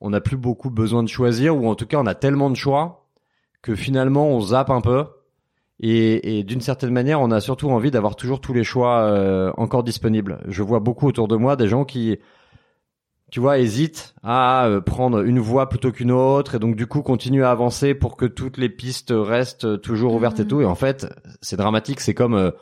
on 0.00 0.10
n'a 0.10 0.20
plus 0.20 0.36
beaucoup 0.36 0.70
besoin 0.70 1.02
de 1.02 1.08
choisir, 1.08 1.56
ou 1.56 1.66
en 1.66 1.74
tout 1.74 1.86
cas 1.86 1.98
on 1.98 2.06
a 2.06 2.14
tellement 2.14 2.50
de 2.50 2.56
choix 2.56 3.06
que 3.62 3.74
finalement 3.74 4.28
on 4.28 4.40
zappe 4.40 4.70
un 4.70 4.80
peu. 4.82 5.06
Et, 5.80 6.38
et 6.38 6.44
d'une 6.44 6.60
certaine 6.60 6.92
manière, 6.92 7.20
on 7.20 7.32
a 7.32 7.40
surtout 7.40 7.68
envie 7.70 7.90
d'avoir 7.90 8.14
toujours 8.14 8.40
tous 8.40 8.52
les 8.52 8.62
choix 8.62 9.52
encore 9.56 9.82
disponibles. 9.82 10.38
Je 10.46 10.62
vois 10.62 10.78
beaucoup 10.78 11.08
autour 11.08 11.26
de 11.26 11.34
moi 11.34 11.56
des 11.56 11.66
gens 11.66 11.84
qui 11.84 12.18
tu 13.34 13.40
vois, 13.40 13.58
hésite 13.58 14.14
à 14.22 14.66
euh, 14.66 14.80
prendre 14.80 15.22
une 15.22 15.40
voie 15.40 15.68
plutôt 15.68 15.90
qu'une 15.90 16.12
autre 16.12 16.54
et 16.54 16.60
donc 16.60 16.76
du 16.76 16.86
coup 16.86 17.02
continue 17.02 17.42
à 17.42 17.50
avancer 17.50 17.92
pour 17.92 18.16
que 18.16 18.26
toutes 18.26 18.58
les 18.58 18.68
pistes 18.68 19.12
restent 19.12 19.80
toujours 19.80 20.14
ouvertes 20.14 20.38
et 20.38 20.46
tout. 20.46 20.60
Et 20.60 20.64
en 20.64 20.76
fait, 20.76 21.12
c'est 21.42 21.56
dramatique. 21.56 21.98
C'est 21.98 22.14
comme 22.14 22.34
euh, 22.34 22.52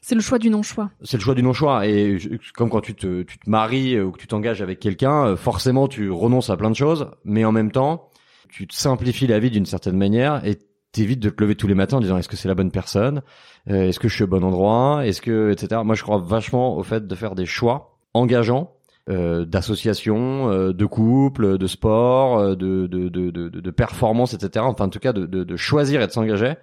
c'est 0.00 0.14
le 0.14 0.22
choix 0.22 0.38
du 0.38 0.48
non-choix. 0.48 0.88
C'est 1.02 1.18
le 1.18 1.22
choix 1.22 1.34
du 1.34 1.42
non-choix. 1.42 1.86
Et 1.86 2.16
comme 2.54 2.70
quand 2.70 2.80
tu 2.80 2.94
te, 2.94 3.24
tu 3.24 3.38
te 3.38 3.50
maries 3.50 4.00
ou 4.00 4.10
que 4.10 4.18
tu 4.18 4.26
t'engages 4.26 4.62
avec 4.62 4.80
quelqu'un, 4.80 5.26
euh, 5.26 5.36
forcément 5.36 5.86
tu 5.86 6.10
renonces 6.10 6.48
à 6.48 6.56
plein 6.56 6.70
de 6.70 6.76
choses, 6.76 7.10
mais 7.26 7.44
en 7.44 7.52
même 7.52 7.70
temps, 7.70 8.08
tu 8.48 8.66
te 8.66 8.74
simplifies 8.74 9.26
la 9.26 9.38
vie 9.38 9.50
d'une 9.50 9.66
certaine 9.66 9.98
manière 9.98 10.42
et 10.46 10.56
t'évites 10.92 11.20
de 11.20 11.28
te 11.28 11.42
lever 11.42 11.56
tous 11.56 11.66
les 11.66 11.74
matins 11.74 11.98
en 11.98 12.00
disant 12.00 12.16
est-ce 12.16 12.30
que 12.30 12.36
c'est 12.36 12.48
la 12.48 12.54
bonne 12.54 12.70
personne, 12.70 13.20
est-ce 13.66 14.00
que 14.00 14.08
je 14.08 14.14
suis 14.14 14.24
au 14.24 14.28
bon 14.28 14.44
endroit, 14.44 15.06
est-ce 15.06 15.20
que 15.20 15.50
etc. 15.52 15.82
Moi, 15.84 15.94
je 15.94 16.02
crois 16.02 16.16
vachement 16.16 16.74
au 16.78 16.82
fait 16.82 17.06
de 17.06 17.14
faire 17.14 17.34
des 17.34 17.44
choix 17.44 17.98
engageants 18.14 18.75
euh, 18.75 18.75
d'associations, 19.08 20.50
euh, 20.50 20.72
de 20.72 20.84
couples, 20.84 21.58
de 21.58 21.66
sport, 21.66 22.38
euh, 22.38 22.54
de, 22.56 22.86
de, 22.86 23.08
de, 23.08 23.30
de, 23.30 23.48
de 23.48 23.70
performance, 23.70 24.34
etc. 24.34 24.64
Enfin, 24.68 24.86
en 24.86 24.88
tout 24.88 24.98
cas, 24.98 25.12
de, 25.12 25.26
de, 25.26 25.44
de 25.44 25.56
choisir 25.56 26.02
et 26.02 26.06
de 26.06 26.12
s'engager. 26.12 26.54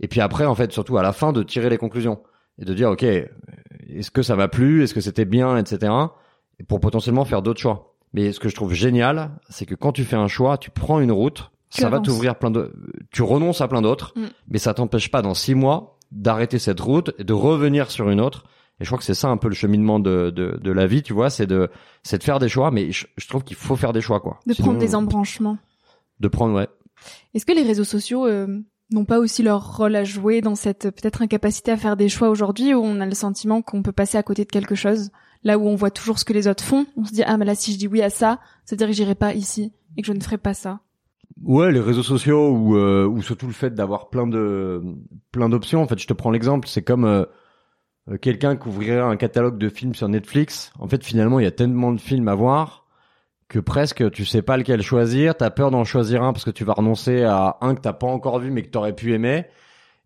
Et 0.00 0.08
puis 0.08 0.20
après, 0.20 0.46
en 0.46 0.54
fait, 0.54 0.72
surtout 0.72 0.96
à 0.96 1.02
la 1.02 1.12
fin, 1.12 1.32
de 1.32 1.42
tirer 1.42 1.68
les 1.68 1.78
conclusions 1.78 2.20
et 2.58 2.64
de 2.64 2.72
dire, 2.72 2.90
ok, 2.90 3.02
est-ce 3.02 4.10
que 4.10 4.22
ça 4.22 4.36
m'a 4.36 4.48
plu, 4.48 4.82
est-ce 4.82 4.94
que 4.94 5.00
c'était 5.00 5.24
bien, 5.24 5.56
etc. 5.58 5.92
Et 6.58 6.64
pour 6.64 6.80
potentiellement 6.80 7.24
faire 7.24 7.42
d'autres 7.42 7.60
choix. 7.60 7.96
Mais 8.14 8.32
ce 8.32 8.40
que 8.40 8.48
je 8.48 8.54
trouve 8.54 8.72
génial, 8.72 9.32
c'est 9.50 9.66
que 9.66 9.74
quand 9.74 9.92
tu 9.92 10.04
fais 10.04 10.16
un 10.16 10.28
choix, 10.28 10.56
tu 10.56 10.70
prends 10.70 11.00
une 11.00 11.12
route, 11.12 11.50
ça 11.68 11.90
va 11.90 12.00
t'ouvrir 12.00 12.36
plein 12.36 12.50
de, 12.50 12.72
tu 13.10 13.22
renonces 13.22 13.60
à 13.60 13.68
plein 13.68 13.82
d'autres, 13.82 14.14
mm. 14.16 14.26
mais 14.48 14.58
ça 14.58 14.72
t'empêche 14.72 15.10
pas 15.10 15.20
dans 15.20 15.34
six 15.34 15.54
mois 15.54 15.98
d'arrêter 16.10 16.58
cette 16.58 16.80
route 16.80 17.12
et 17.18 17.24
de 17.24 17.34
revenir 17.34 17.90
sur 17.90 18.08
une 18.08 18.22
autre 18.22 18.44
et 18.80 18.84
je 18.84 18.88
crois 18.88 18.98
que 18.98 19.04
c'est 19.04 19.14
ça 19.14 19.28
un 19.28 19.36
peu 19.36 19.48
le 19.48 19.54
cheminement 19.54 19.98
de, 19.98 20.30
de, 20.30 20.58
de 20.62 20.72
la 20.72 20.86
vie, 20.86 21.02
tu 21.02 21.12
vois, 21.12 21.30
c'est 21.30 21.46
de, 21.46 21.68
c'est 22.02 22.18
de 22.18 22.24
faire 22.24 22.38
des 22.38 22.48
choix, 22.48 22.70
mais 22.70 22.92
je, 22.92 23.06
trouve 23.28 23.42
qu'il 23.42 23.56
faut 23.56 23.76
faire 23.76 23.92
des 23.92 24.00
choix, 24.00 24.20
quoi. 24.20 24.38
De 24.46 24.54
prendre 24.54 24.78
des 24.78 24.94
embranchements. 24.94 25.58
De 26.20 26.28
prendre, 26.28 26.54
ouais. 26.54 26.68
Est-ce 27.34 27.44
que 27.44 27.52
les 27.52 27.62
réseaux 27.62 27.84
sociaux 27.84 28.26
euh, 28.26 28.60
n'ont 28.92 29.04
pas 29.04 29.18
aussi 29.18 29.42
leur 29.42 29.76
rôle 29.76 29.96
à 29.96 30.04
jouer 30.04 30.40
dans 30.40 30.54
cette 30.54 30.90
peut-être 30.90 31.22
incapacité 31.22 31.72
à 31.72 31.76
faire 31.76 31.96
des 31.96 32.08
choix 32.08 32.28
aujourd'hui 32.28 32.74
où 32.74 32.80
on 32.82 33.00
a 33.00 33.06
le 33.06 33.14
sentiment 33.14 33.62
qu'on 33.62 33.82
peut 33.82 33.92
passer 33.92 34.16
à 34.16 34.22
côté 34.22 34.44
de 34.44 34.50
quelque 34.50 34.74
chose? 34.74 35.10
Là 35.44 35.58
où 35.58 35.68
on 35.68 35.76
voit 35.76 35.90
toujours 35.90 36.18
ce 36.18 36.24
que 36.24 36.32
les 36.32 36.48
autres 36.48 36.64
font, 36.64 36.86
on 36.96 37.04
se 37.04 37.12
dit 37.12 37.22
ah 37.22 37.36
mais 37.36 37.44
là 37.44 37.54
si 37.54 37.72
je 37.72 37.78
dis 37.78 37.86
oui 37.86 38.02
à 38.02 38.10
ça, 38.10 38.40
ça 38.64 38.74
veut 38.74 38.78
dire 38.78 38.88
que 38.88 38.92
j'irai 38.92 39.14
pas 39.14 39.34
ici 39.34 39.72
et 39.96 40.02
que 40.02 40.08
je 40.08 40.12
ne 40.12 40.20
ferai 40.20 40.38
pas 40.38 40.54
ça. 40.54 40.80
Ouais, 41.44 41.70
les 41.70 41.80
réseaux 41.80 42.02
sociaux 42.02 42.50
ou 42.50 42.76
euh, 42.76 43.06
ou 43.06 43.22
surtout 43.22 43.46
le 43.46 43.52
fait 43.52 43.72
d'avoir 43.72 44.08
plein 44.08 44.26
de 44.26 44.82
plein 45.30 45.48
d'options. 45.48 45.82
En 45.82 45.86
fait, 45.86 45.98
je 45.98 46.06
te 46.06 46.12
prends 46.12 46.30
l'exemple, 46.30 46.66
c'est 46.66 46.82
comme 46.82 47.04
euh, 47.04 47.20
euh, 47.20 47.26
quelqu'un 48.16 48.56
qui 48.56 48.68
ouvrirait 48.68 49.00
un 49.00 49.16
catalogue 49.16 49.58
de 49.58 49.68
films 49.68 49.94
sur 49.94 50.08
Netflix, 50.08 50.72
en 50.78 50.88
fait 50.88 51.04
finalement 51.04 51.40
il 51.40 51.44
y 51.44 51.46
a 51.46 51.52
tellement 51.52 51.92
de 51.92 52.00
films 52.00 52.28
à 52.28 52.34
voir 52.34 52.86
que 53.48 53.58
presque 53.58 54.10
tu 54.10 54.24
sais 54.24 54.42
pas 54.42 54.56
lequel 54.56 54.82
choisir, 54.82 55.34
t'as 55.36 55.50
peur 55.50 55.70
d'en 55.70 55.84
choisir 55.84 56.22
un 56.22 56.32
parce 56.32 56.44
que 56.44 56.50
tu 56.50 56.64
vas 56.64 56.74
renoncer 56.74 57.24
à 57.24 57.56
un 57.60 57.74
que 57.74 57.80
t'as 57.80 57.92
pas 57.92 58.06
encore 58.06 58.38
vu 58.38 58.50
mais 58.50 58.62
que 58.62 58.68
t'aurais 58.68 58.94
pu 58.94 59.14
aimer. 59.14 59.46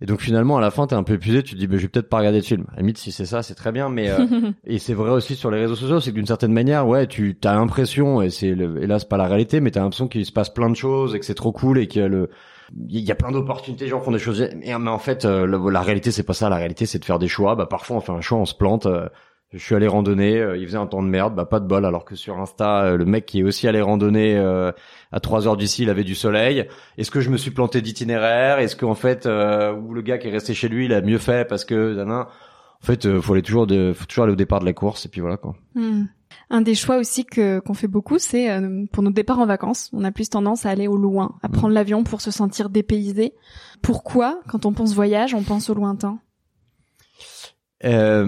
Et 0.01 0.07
donc 0.07 0.21
finalement 0.21 0.59
à 0.59 0.61
la 0.61 0.73
fin 0.73 0.87
t'es 0.87 0.95
un 0.95 1.03
peu 1.05 1.15
épuisé, 1.15 1.43
tu 1.43 1.55
te 1.55 1.59
dis 1.61 1.67
bah, 1.67 1.77
je 1.77 1.83
vais 1.83 1.89
peut-être 1.89 2.09
pas 2.09 2.19
regarder 2.19 2.41
de 2.41 2.45
film. 2.45 2.67
À 2.77 2.81
limite 2.81 2.99
si 2.99 3.13
c'est 3.13 3.27
ça 3.27 3.43
c'est 3.43 3.55
très 3.55 3.73
bien, 3.73 3.89
mais 3.89 4.11
euh, 4.11 4.51
et 4.65 4.79
c'est 4.79 4.95
vrai 4.95 5.11
aussi 5.11 5.37
sur 5.37 5.51
les 5.51 5.61
réseaux 5.61 5.77
sociaux, 5.77 6.01
c'est 6.01 6.11
que 6.11 6.17
d'une 6.17 6.27
certaine 6.27 6.53
manière 6.53 6.87
ouais 6.87 7.07
tu 7.07 7.37
as 7.45 7.55
l'impression 7.55 8.23
et 8.23 8.31
c'est 8.31 8.49
hélas 8.49 9.05
pas 9.05 9.17
la 9.17 9.27
réalité, 9.27 9.61
mais 9.61 9.71
t'as 9.71 9.81
l'impression 9.81 10.09
qu'il 10.09 10.27
se 10.27 10.33
passe 10.33 10.51
plein 10.51 10.71
de 10.71 10.77
choses 10.77 11.15
et 11.15 11.21
que 11.21 11.25
c'est 11.25 11.35
trop 11.35 11.53
cool 11.53 11.79
et 11.79 11.87
qu'il 11.87 12.03
y 12.03 12.05
a 12.05 12.09
le 12.09 12.31
il 12.89 13.01
y 13.01 13.13
a 13.13 13.15
plein 13.15 13.31
d'opportunités, 13.31 13.87
gens 13.89 14.01
font 14.01 14.13
des 14.13 14.19
choses. 14.19 14.49
Mais, 14.57 14.75
en 14.75 14.99
fait, 14.99 15.25
euh, 15.25 15.47
la, 15.47 15.81
réalité, 15.81 16.11
c'est 16.11 16.23
pas 16.23 16.35
ça. 16.35 16.49
La 16.49 16.57
réalité, 16.57 16.87
c'est 16.87 16.99
de 16.99 17.05
faire 17.05 17.19
des 17.19 17.29
choix. 17.29 17.55
Bah, 17.55 17.67
parfois, 17.67 17.97
on 17.97 18.01
fait 18.01 18.13
un 18.13 18.21
choix, 18.21 18.39
on 18.39 18.47
se 18.47 18.55
plante. 18.55 18.87
Euh, 18.87 19.09
je 19.53 19.59
suis 19.59 19.75
allé 19.75 19.87
randonner, 19.87 20.39
euh, 20.39 20.57
il 20.57 20.65
faisait 20.67 20.79
un 20.79 20.87
temps 20.87 21.03
de 21.03 21.09
merde, 21.09 21.35
bah 21.35 21.45
pas 21.45 21.61
de 21.61 21.67
bol. 21.67 21.85
Alors 21.85 22.07
que 22.07 22.17
sur 22.17 22.39
Insta, 22.39 22.97
le 22.97 23.05
mec 23.05 23.27
qui 23.27 23.41
est 23.41 23.43
aussi 23.43 23.69
allé 23.69 23.83
randonner 23.83 24.39
à 24.39 25.21
3 25.21 25.47
heures 25.47 25.59
d'ici, 25.59 25.83
il 25.83 25.91
avait 25.91 26.05
du 26.05 26.15
soleil. 26.15 26.67
Est-ce 26.97 27.11
que 27.11 27.21
je 27.21 27.29
me 27.29 27.37
suis 27.37 27.51
planté 27.51 27.83
d'itinéraire? 27.83 28.61
Est-ce 28.61 28.77
qu'en 28.77 28.95
fait, 28.95 29.27
ou 29.27 29.93
le 29.93 30.01
gars 30.01 30.17
qui 30.17 30.29
est 30.29 30.31
resté 30.31 30.55
chez 30.55 30.69
lui, 30.69 30.87
il 30.87 30.95
a 30.95 31.03
mieux 31.03 31.19
fait 31.19 31.47
parce 31.47 31.67
que, 31.67 32.03
en 32.03 32.27
fait, 32.81 33.21
faut 33.21 33.35
aller 33.35 33.43
toujours, 33.43 33.67
de, 33.67 33.93
faut 33.93 34.07
toujours 34.07 34.25
aller 34.25 34.33
au 34.33 34.37
départ 34.37 34.61
de 34.61 34.65
la 34.65 34.73
course 34.73 35.05
et 35.05 35.11
puis 35.11 35.21
voilà 35.21 35.37
quoi. 35.37 35.55
Hmm. 35.75 36.05
Un 36.51 36.61
des 36.61 36.75
choix 36.75 36.99
aussi 36.99 37.25
que 37.25 37.61
qu'on 37.61 37.75
fait 37.75 37.89
beaucoup, 37.89 38.19
c'est 38.19 38.51
euh, 38.51 38.85
pour 38.93 39.03
nos 39.03 39.11
départs 39.11 39.39
en 39.39 39.47
vacances. 39.47 39.91
On 39.93 40.05
a 40.05 40.13
plus 40.13 40.29
tendance 40.29 40.67
à 40.67 40.71
aller 40.71 40.89
au 40.89 40.97
loin, 40.97 41.37
à 41.43 41.49
mm. 41.49 41.53
prendre 41.53 41.75
l'avion 41.75 42.05
pour 42.05 42.21
se 42.21 42.31
sentir 42.31 42.69
dépaysé. 42.69 43.35
Pourquoi, 43.83 44.41
quand 44.49 44.67
on 44.67 44.73
pense 44.73 44.95
voyage, 44.95 45.35
on 45.35 45.43
pense 45.43 45.71
au 45.71 45.75
lointain? 45.75 46.19
Euh, 47.85 48.25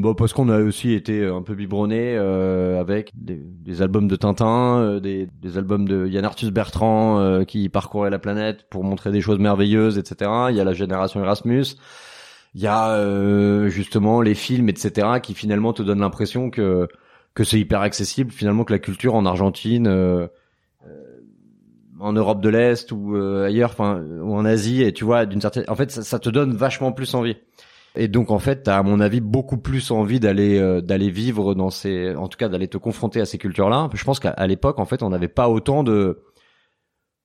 bon, 0.00 0.14
parce 0.14 0.32
qu'on 0.32 0.48
a 0.48 0.58
aussi 0.60 0.92
été 0.94 1.24
un 1.24 1.42
peu 1.42 1.54
biberonné 1.54 2.16
euh, 2.16 2.80
avec 2.80 3.12
des, 3.14 3.82
albums 3.82 4.08
de 4.08 4.16
Tintin, 4.16 4.80
euh, 4.80 5.00
des, 5.00 5.28
des, 5.40 5.58
albums 5.58 5.86
de 5.86 6.08
Yann 6.08 6.24
Arthus 6.24 6.50
Bertrand 6.50 7.44
qui 7.46 7.68
parcourait 7.68 8.10
la 8.10 8.18
planète 8.18 8.66
pour 8.68 8.82
montrer 8.82 9.12
des 9.12 9.20
choses 9.20 9.38
merveilleuses, 9.38 9.96
etc. 9.98 10.30
Il 10.50 10.56
y 10.56 10.60
a 10.60 10.64
la 10.64 10.72
génération 10.72 11.22
Erasmus. 11.22 11.76
Il 12.54 12.62
y 12.62 12.66
a 12.66 13.68
justement 13.68 14.22
les 14.22 14.34
films, 14.34 14.68
etc. 14.68 15.20
qui 15.22 15.34
finalement 15.34 15.72
te 15.72 15.82
donnent 15.82 16.00
l'impression 16.00 16.50
que 16.50 16.88
que 17.34 17.44
c'est 17.44 17.58
hyper 17.58 17.80
accessible 17.80 18.30
finalement 18.30 18.64
que 18.64 18.72
la 18.72 18.78
culture 18.78 19.14
en 19.14 19.24
Argentine 19.26 19.86
euh, 19.86 20.26
en 22.00 22.12
Europe 22.12 22.40
de 22.40 22.48
l'Est 22.48 22.92
ou 22.92 23.14
ailleurs 23.14 23.70
enfin 23.70 24.02
ou 24.22 24.34
en 24.34 24.44
Asie 24.44 24.82
et 24.82 24.92
tu 24.92 25.04
vois 25.04 25.26
d'une 25.26 25.40
certaine 25.40 25.64
en 25.68 25.74
fait 25.74 25.90
ça, 25.90 26.02
ça, 26.02 26.18
te 26.18 26.30
donne 26.30 26.54
vachement 26.54 26.92
plus 26.92 27.14
envie. 27.14 27.36
Et 27.94 28.08
donc 28.08 28.30
en 28.30 28.38
fait 28.38 28.62
t'as 28.62 28.78
à 28.78 28.82
mon 28.82 29.00
avis 29.00 29.20
beaucoup 29.20 29.58
plus 29.58 29.90
envie 29.90 30.18
d'aller 30.18 30.80
d'aller 30.82 31.10
vivre 31.10 31.54
dans 31.54 31.70
ces 31.70 32.14
en 32.14 32.28
tout 32.28 32.38
cas 32.38 32.48
d'aller 32.48 32.68
te 32.68 32.78
confronter 32.78 33.20
à 33.20 33.26
ces 33.26 33.36
cultures 33.36 33.68
là 33.68 33.90
je 33.92 34.04
pense 34.04 34.18
qu'à 34.18 34.46
l'époque 34.46 34.78
en 34.78 34.86
fait 34.86 35.02
on 35.02 35.10
n'avait 35.10 35.28
pas 35.28 35.48
autant 35.48 35.82
de 35.84 36.22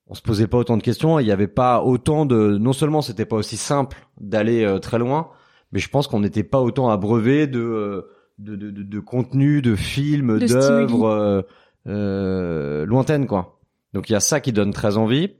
on 0.08 0.14
se 0.14 0.22
posait 0.22 0.46
pas 0.46 0.58
autant 0.58 0.76
de 0.76 0.82
questions, 0.82 1.18
il 1.18 1.24
n'y 1.24 1.32
avait 1.32 1.48
pas 1.48 1.82
autant 1.82 2.26
de 2.26 2.58
non 2.58 2.72
seulement 2.72 3.02
c'était 3.02 3.24
pas 3.24 3.36
aussi 3.36 3.56
simple 3.56 4.06
d'aller 4.20 4.64
euh, 4.64 4.78
très 4.78 4.98
loin, 4.98 5.30
mais 5.72 5.80
je 5.80 5.88
pense 5.88 6.06
qu'on 6.06 6.20
n'était 6.20 6.44
pas 6.44 6.60
autant 6.60 6.88
abreuvé 6.88 7.46
de 7.46 7.60
euh, 7.60 8.02
de, 8.38 8.56
de, 8.56 8.70
de, 8.70 8.82
de 8.82 9.00
contenu, 9.00 9.62
de 9.62 9.74
films, 9.74 10.38
d'œuvres 10.38 11.08
euh, 11.08 11.42
euh, 11.86 12.86
lointaines 12.86 13.26
quoi. 13.26 13.60
Donc 13.92 14.10
il 14.10 14.12
y 14.12 14.16
a 14.16 14.20
ça 14.20 14.40
qui 14.40 14.52
donne 14.52 14.72
très 14.72 14.96
envie. 14.96 15.30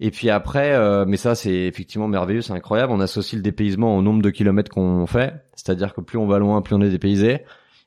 Et 0.00 0.12
puis 0.12 0.30
après, 0.30 0.78
mais 1.06 1.16
ça 1.16 1.34
c'est 1.34 1.66
effectivement 1.66 2.06
merveilleux, 2.06 2.40
c'est 2.40 2.52
incroyable. 2.52 2.92
On 2.92 3.00
associe 3.00 3.36
le 3.36 3.42
dépaysement 3.42 3.96
au 3.96 4.02
nombre 4.02 4.22
de 4.22 4.30
kilomètres 4.30 4.70
qu'on 4.70 5.06
fait, 5.08 5.34
c'est-à-dire 5.56 5.92
que 5.92 6.00
plus 6.00 6.18
on 6.18 6.26
va 6.28 6.38
loin, 6.38 6.62
plus 6.62 6.76
on 6.76 6.80
est 6.82 6.90
dépaysé. 6.90 7.40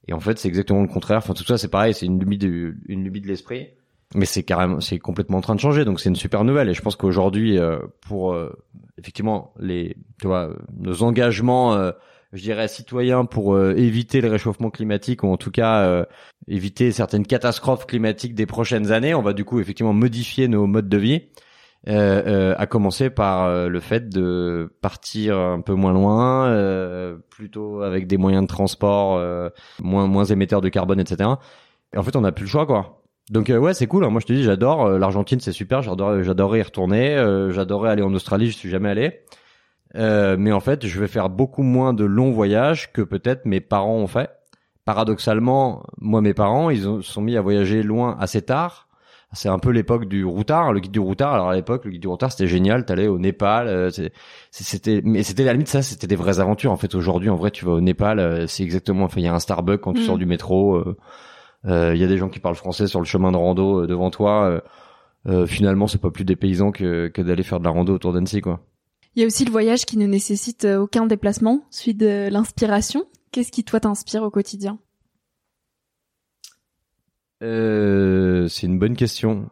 Et 0.10 0.14
en 0.14 0.20
fait, 0.20 0.38
c'est 0.38 0.50
exactement 0.50 0.82
le 0.82 0.90
contraire. 0.90 1.20
Enfin, 1.20 1.34
tout 1.34 1.46
ça, 1.46 1.58
c'est 1.58 1.70
pareil, 1.70 1.94
c'est 1.94 2.06
une 2.06 2.20
lubie 2.20 2.38
de, 2.38 2.76
une 2.88 3.06
lubie 3.06 3.22
de 3.22 3.28
l'esprit 3.28 3.70
mais 4.16 4.26
c'est 4.26 4.44
carrément 4.44 4.80
c'est 4.80 5.00
complètement 5.00 5.38
en 5.38 5.42
train 5.42 5.56
de 5.56 5.60
changer 5.60 5.86
donc 5.86 6.00
c'est 6.00 6.10
une 6.10 6.16
super 6.16 6.44
nouvelle 6.44 6.70
et 6.70 6.74
je 6.74 6.82
pense 6.82 6.96
qu'aujourd'hui 6.96 7.58
euh, 7.58 7.80
pour 8.02 8.34
euh, 8.34 8.52
effectivement 8.98 9.54
les 9.60 9.96
tu 10.20 10.28
vois 10.28 10.50
nos 10.78 11.04
engagements 11.04 11.74
euh, 11.74 11.92
je 12.34 12.42
dirais 12.42 12.68
citoyens 12.68 13.26
pour 13.26 13.60
éviter 13.60 14.22
le 14.22 14.30
réchauffement 14.30 14.70
climatique 14.70 15.24
ou 15.24 15.28
en 15.28 15.38
tout 15.38 15.52
cas 15.52 16.06
éviter 16.48 16.92
certaines 16.92 17.26
catastrophes 17.26 17.86
climatiques 17.86 18.36
des 18.36 18.46
prochaines 18.46 18.92
années 18.92 19.14
on 19.14 19.22
va 19.22 19.34
du 19.34 19.44
coup 19.44 19.60
effectivement 19.60 19.94
modifier 19.94 20.48
nos 20.48 20.66
modes 20.68 20.88
de 20.88 20.98
vie 20.98 21.24
à 21.88 22.68
commencer 22.68 23.10
par 23.10 23.68
le 23.68 23.80
fait 23.80 24.08
de 24.08 24.74
partir 24.82 25.38
un 25.38 25.62
peu 25.62 25.74
moins 25.74 25.94
loin 25.94 27.18
plutôt 27.30 27.82
avec 27.82 28.08
des 28.08 28.18
moyens 28.18 28.44
de 28.44 28.48
transport 28.48 29.20
moins 29.82 30.08
moins 30.08 30.26
émetteurs 30.26 30.62
de 30.62 30.70
carbone 30.70 31.00
etc 31.00 31.32
et 31.94 31.98
en 31.98 32.04
fait 32.04 32.16
on 32.16 32.22
n'a 32.22 32.32
plus 32.32 32.46
le 32.46 32.50
choix 32.50 32.66
quoi 32.66 33.02
donc 33.32 33.50
euh, 33.50 33.58
ouais, 33.58 33.74
c'est 33.74 33.88
cool. 33.88 34.04
Hein. 34.04 34.10
Moi, 34.10 34.20
je 34.20 34.26
te 34.26 34.34
dis, 34.34 34.44
j'adore 34.44 34.86
euh, 34.86 35.00
l'Argentine, 35.00 35.40
c'est 35.40 35.54
super. 35.54 35.82
J'adore, 35.82 36.22
j'adorerais 36.22 36.60
y 36.60 36.64
retourner. 36.64 37.16
Euh, 37.16 37.52
j'adorerais 37.52 37.90
aller 37.90 38.02
en 38.02 38.14
Australie, 38.14 38.52
je 38.52 38.58
suis 38.58 38.70
jamais 38.70 38.90
allé. 38.90 39.22
Mais 39.96 40.52
en 40.52 40.60
fait, 40.60 40.86
je 40.86 41.00
vais 41.00 41.08
faire 41.08 41.30
beaucoup 41.30 41.64
moins 41.64 41.94
de 41.94 42.06
longs 42.06 42.32
voyages 42.32 42.92
que 42.92 43.02
peut-être 43.02 43.46
mes 43.46 43.62
parents 43.62 43.98
ont 43.98 44.08
fait. 44.08 44.30
Paradoxalement, 44.86 45.84
moi, 46.00 46.22
mes 46.22 46.34
parents, 46.34 46.70
ils 46.70 46.88
ont, 46.88 47.02
sont 47.02 47.22
mis 47.22 47.38
à 47.38 47.42
voyager 47.42 47.84
loin 47.84 48.18
assez 48.20 48.42
tard. 48.42 48.88
C'est 49.34 49.48
un 49.48 49.60
peu 49.60 49.70
l'époque 49.70 50.10
du 50.10 50.26
routard, 50.26 50.74
le 50.74 50.82
guide 50.82 50.92
du 50.92 51.00
routard. 51.00 51.34
Alors 51.34 51.50
à 51.50 51.56
l'époque, 51.56 51.86
le 51.86 51.92
guide 51.92 52.02
du 52.02 52.08
routard, 52.10 52.32
c'était 52.32 52.48
génial. 52.48 52.84
T'allais 52.84 53.08
au 53.08 53.18
Népal, 53.18 53.90
c'était, 54.52 55.02
mais 55.06 55.24
c'était 55.24 55.46
la 55.46 55.54
limite 55.54 55.70
ça, 55.70 55.82
c'était 55.82 56.08
des 56.08 56.18
vraies 56.18 56.42
aventures. 56.42 56.72
En 56.72 56.78
fait, 56.78 56.96
aujourd'hui, 56.96 57.30
en 57.30 57.38
vrai, 57.38 57.52
tu 57.52 57.64
vas 57.64 57.72
au 57.72 57.82
Népal, 57.82 58.50
c'est 58.50 58.64
exactement. 58.64 59.06
Enfin, 59.06 59.22
il 59.22 59.24
y 59.24 59.28
a 59.28 59.34
un 59.34 59.40
Starbucks 59.40 59.80
quand 59.80 59.94
tu 59.94 60.02
mm. 60.02 60.06
sors 60.06 60.18
du 60.18 60.26
métro. 60.26 60.84
Il 61.64 61.72
euh, 61.72 61.96
y 61.96 62.04
a 62.04 62.08
des 62.08 62.18
gens 62.18 62.30
qui 62.30 62.40
parlent 62.40 62.56
français 62.56 62.88
sur 62.88 63.00
le 63.00 63.06
chemin 63.06 63.32
de 63.32 63.38
rando 63.38 63.84
euh, 63.84 63.88
devant 63.88 64.10
toi. 64.10 64.62
Euh, 65.28 65.46
finalement, 65.46 65.88
c'est 65.88 66.02
pas 66.02 66.10
plus 66.10 66.26
des 66.26 66.36
paysans 66.36 66.72
que, 66.72 67.08
que 67.08 67.22
d'aller 67.22 67.44
faire 67.44 67.60
de 67.60 67.66
la 67.66 67.70
rando 67.70 67.94
autour 67.94 68.14
d'Annecy, 68.14 68.42
quoi. 68.42 68.62
Il 69.16 69.22
y 69.22 69.24
a 69.24 69.28
aussi 69.28 69.44
le 69.44 69.52
voyage 69.52 69.86
qui 69.86 69.98
ne 69.98 70.08
nécessite 70.08 70.66
aucun 70.66 71.06
déplacement, 71.06 71.66
celui 71.70 71.96
de 71.96 72.30
l'inspiration. 72.32 73.06
Qu'est-ce 73.32 73.52
qui 73.52 73.64
toi 73.64 73.80
t'inspire 73.80 74.24
au 74.24 74.30
quotidien? 74.30 74.80
Euh, 77.44 78.48
C'est 78.48 78.68
une 78.68 78.80
bonne 78.80 78.96
question. 78.96 79.50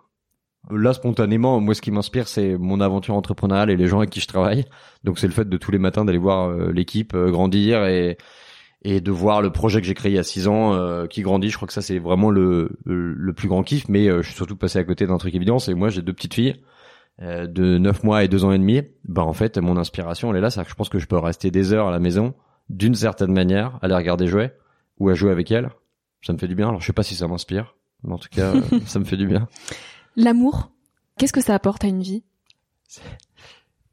Là, 0.69 0.93
spontanément, 0.93 1.59
moi, 1.59 1.73
ce 1.73 1.81
qui 1.81 1.91
m'inspire, 1.91 2.27
c'est 2.27 2.57
mon 2.57 2.79
aventure 2.79 3.15
entrepreneuriale 3.15 3.69
et 3.69 3.77
les 3.77 3.87
gens 3.87 3.97
avec 3.99 4.11
qui 4.11 4.19
je 4.19 4.27
travaille. 4.27 4.65
Donc, 5.03 5.17
c'est 5.17 5.27
le 5.27 5.33
fait 5.33 5.47
de 5.47 5.57
tous 5.57 5.71
les 5.71 5.79
matins 5.79 6.05
d'aller 6.05 6.17
voir 6.17 6.51
l'équipe 6.71 7.15
grandir 7.15 7.85
et, 7.85 8.17
et 8.83 9.01
de 9.01 9.11
voir 9.11 9.41
le 9.41 9.51
projet 9.51 9.81
que 9.81 9.87
j'ai 9.87 9.93
créé 9.93 10.11
il 10.11 10.15
y 10.15 10.19
a 10.19 10.23
six 10.23 10.47
ans 10.47 10.73
euh, 10.73 11.07
qui 11.07 11.21
grandit. 11.21 11.49
Je 11.49 11.55
crois 11.55 11.67
que 11.67 11.73
ça 11.73 11.81
c'est 11.81 11.99
vraiment 11.99 12.29
le, 12.29 12.71
le 12.85 13.33
plus 13.33 13.47
grand 13.47 13.63
kiff. 13.63 13.89
Mais 13.89 14.07
euh, 14.07 14.21
je 14.21 14.27
suis 14.27 14.35
surtout 14.35 14.55
passé 14.55 14.79
à 14.79 14.83
côté 14.83 15.05
d'un 15.07 15.17
truc 15.17 15.35
évident. 15.35 15.59
C'est 15.59 15.73
moi 15.73 15.89
j'ai 15.89 16.01
deux 16.01 16.13
petites 16.13 16.33
filles 16.33 16.55
euh, 16.55 16.78
de 17.21 17.77
9 17.77 18.03
mois 18.03 18.23
et 18.23 18.27
2 18.27 18.45
ans 18.45 18.51
et 18.51 18.57
demi. 18.57 18.81
Bah 19.05 19.23
en 19.23 19.33
fait 19.33 19.57
mon 19.57 19.77
inspiration 19.77 20.31
elle 20.31 20.37
est 20.37 20.41
là. 20.41 20.49
C'est 20.49 20.63
que 20.63 20.69
je 20.69 20.75
pense 20.75 20.89
que 20.89 20.99
je 20.99 21.07
peux 21.07 21.17
rester 21.17 21.51
des 21.51 21.73
heures 21.73 21.87
à 21.87 21.91
la 21.91 21.99
maison 21.99 22.33
d'une 22.69 22.95
certaine 22.95 23.33
manière 23.33 23.79
à 23.81 23.87
les 23.87 23.95
regarder 23.95 24.27
jouer 24.27 24.51
ou 24.99 25.09
à 25.09 25.13
jouer 25.13 25.31
avec 25.31 25.51
elles. 25.51 25.69
Ça 26.21 26.33
me 26.33 26.37
fait 26.37 26.47
du 26.47 26.55
bien. 26.55 26.69
Alors 26.69 26.81
je 26.81 26.85
sais 26.85 26.93
pas 26.93 27.03
si 27.03 27.15
ça 27.15 27.27
m'inspire, 27.27 27.75
mais 28.03 28.13
en 28.13 28.17
tout 28.17 28.29
cas 28.29 28.53
ça 28.85 28.99
me 28.99 29.05
fait 29.05 29.17
du 29.17 29.27
bien. 29.27 29.47
L'amour, 30.15 30.71
qu'est-ce 31.17 31.33
que 31.33 31.41
ça 31.41 31.55
apporte 31.55 31.83
à 31.83 31.87
une 31.87 32.01
vie? 32.01 32.23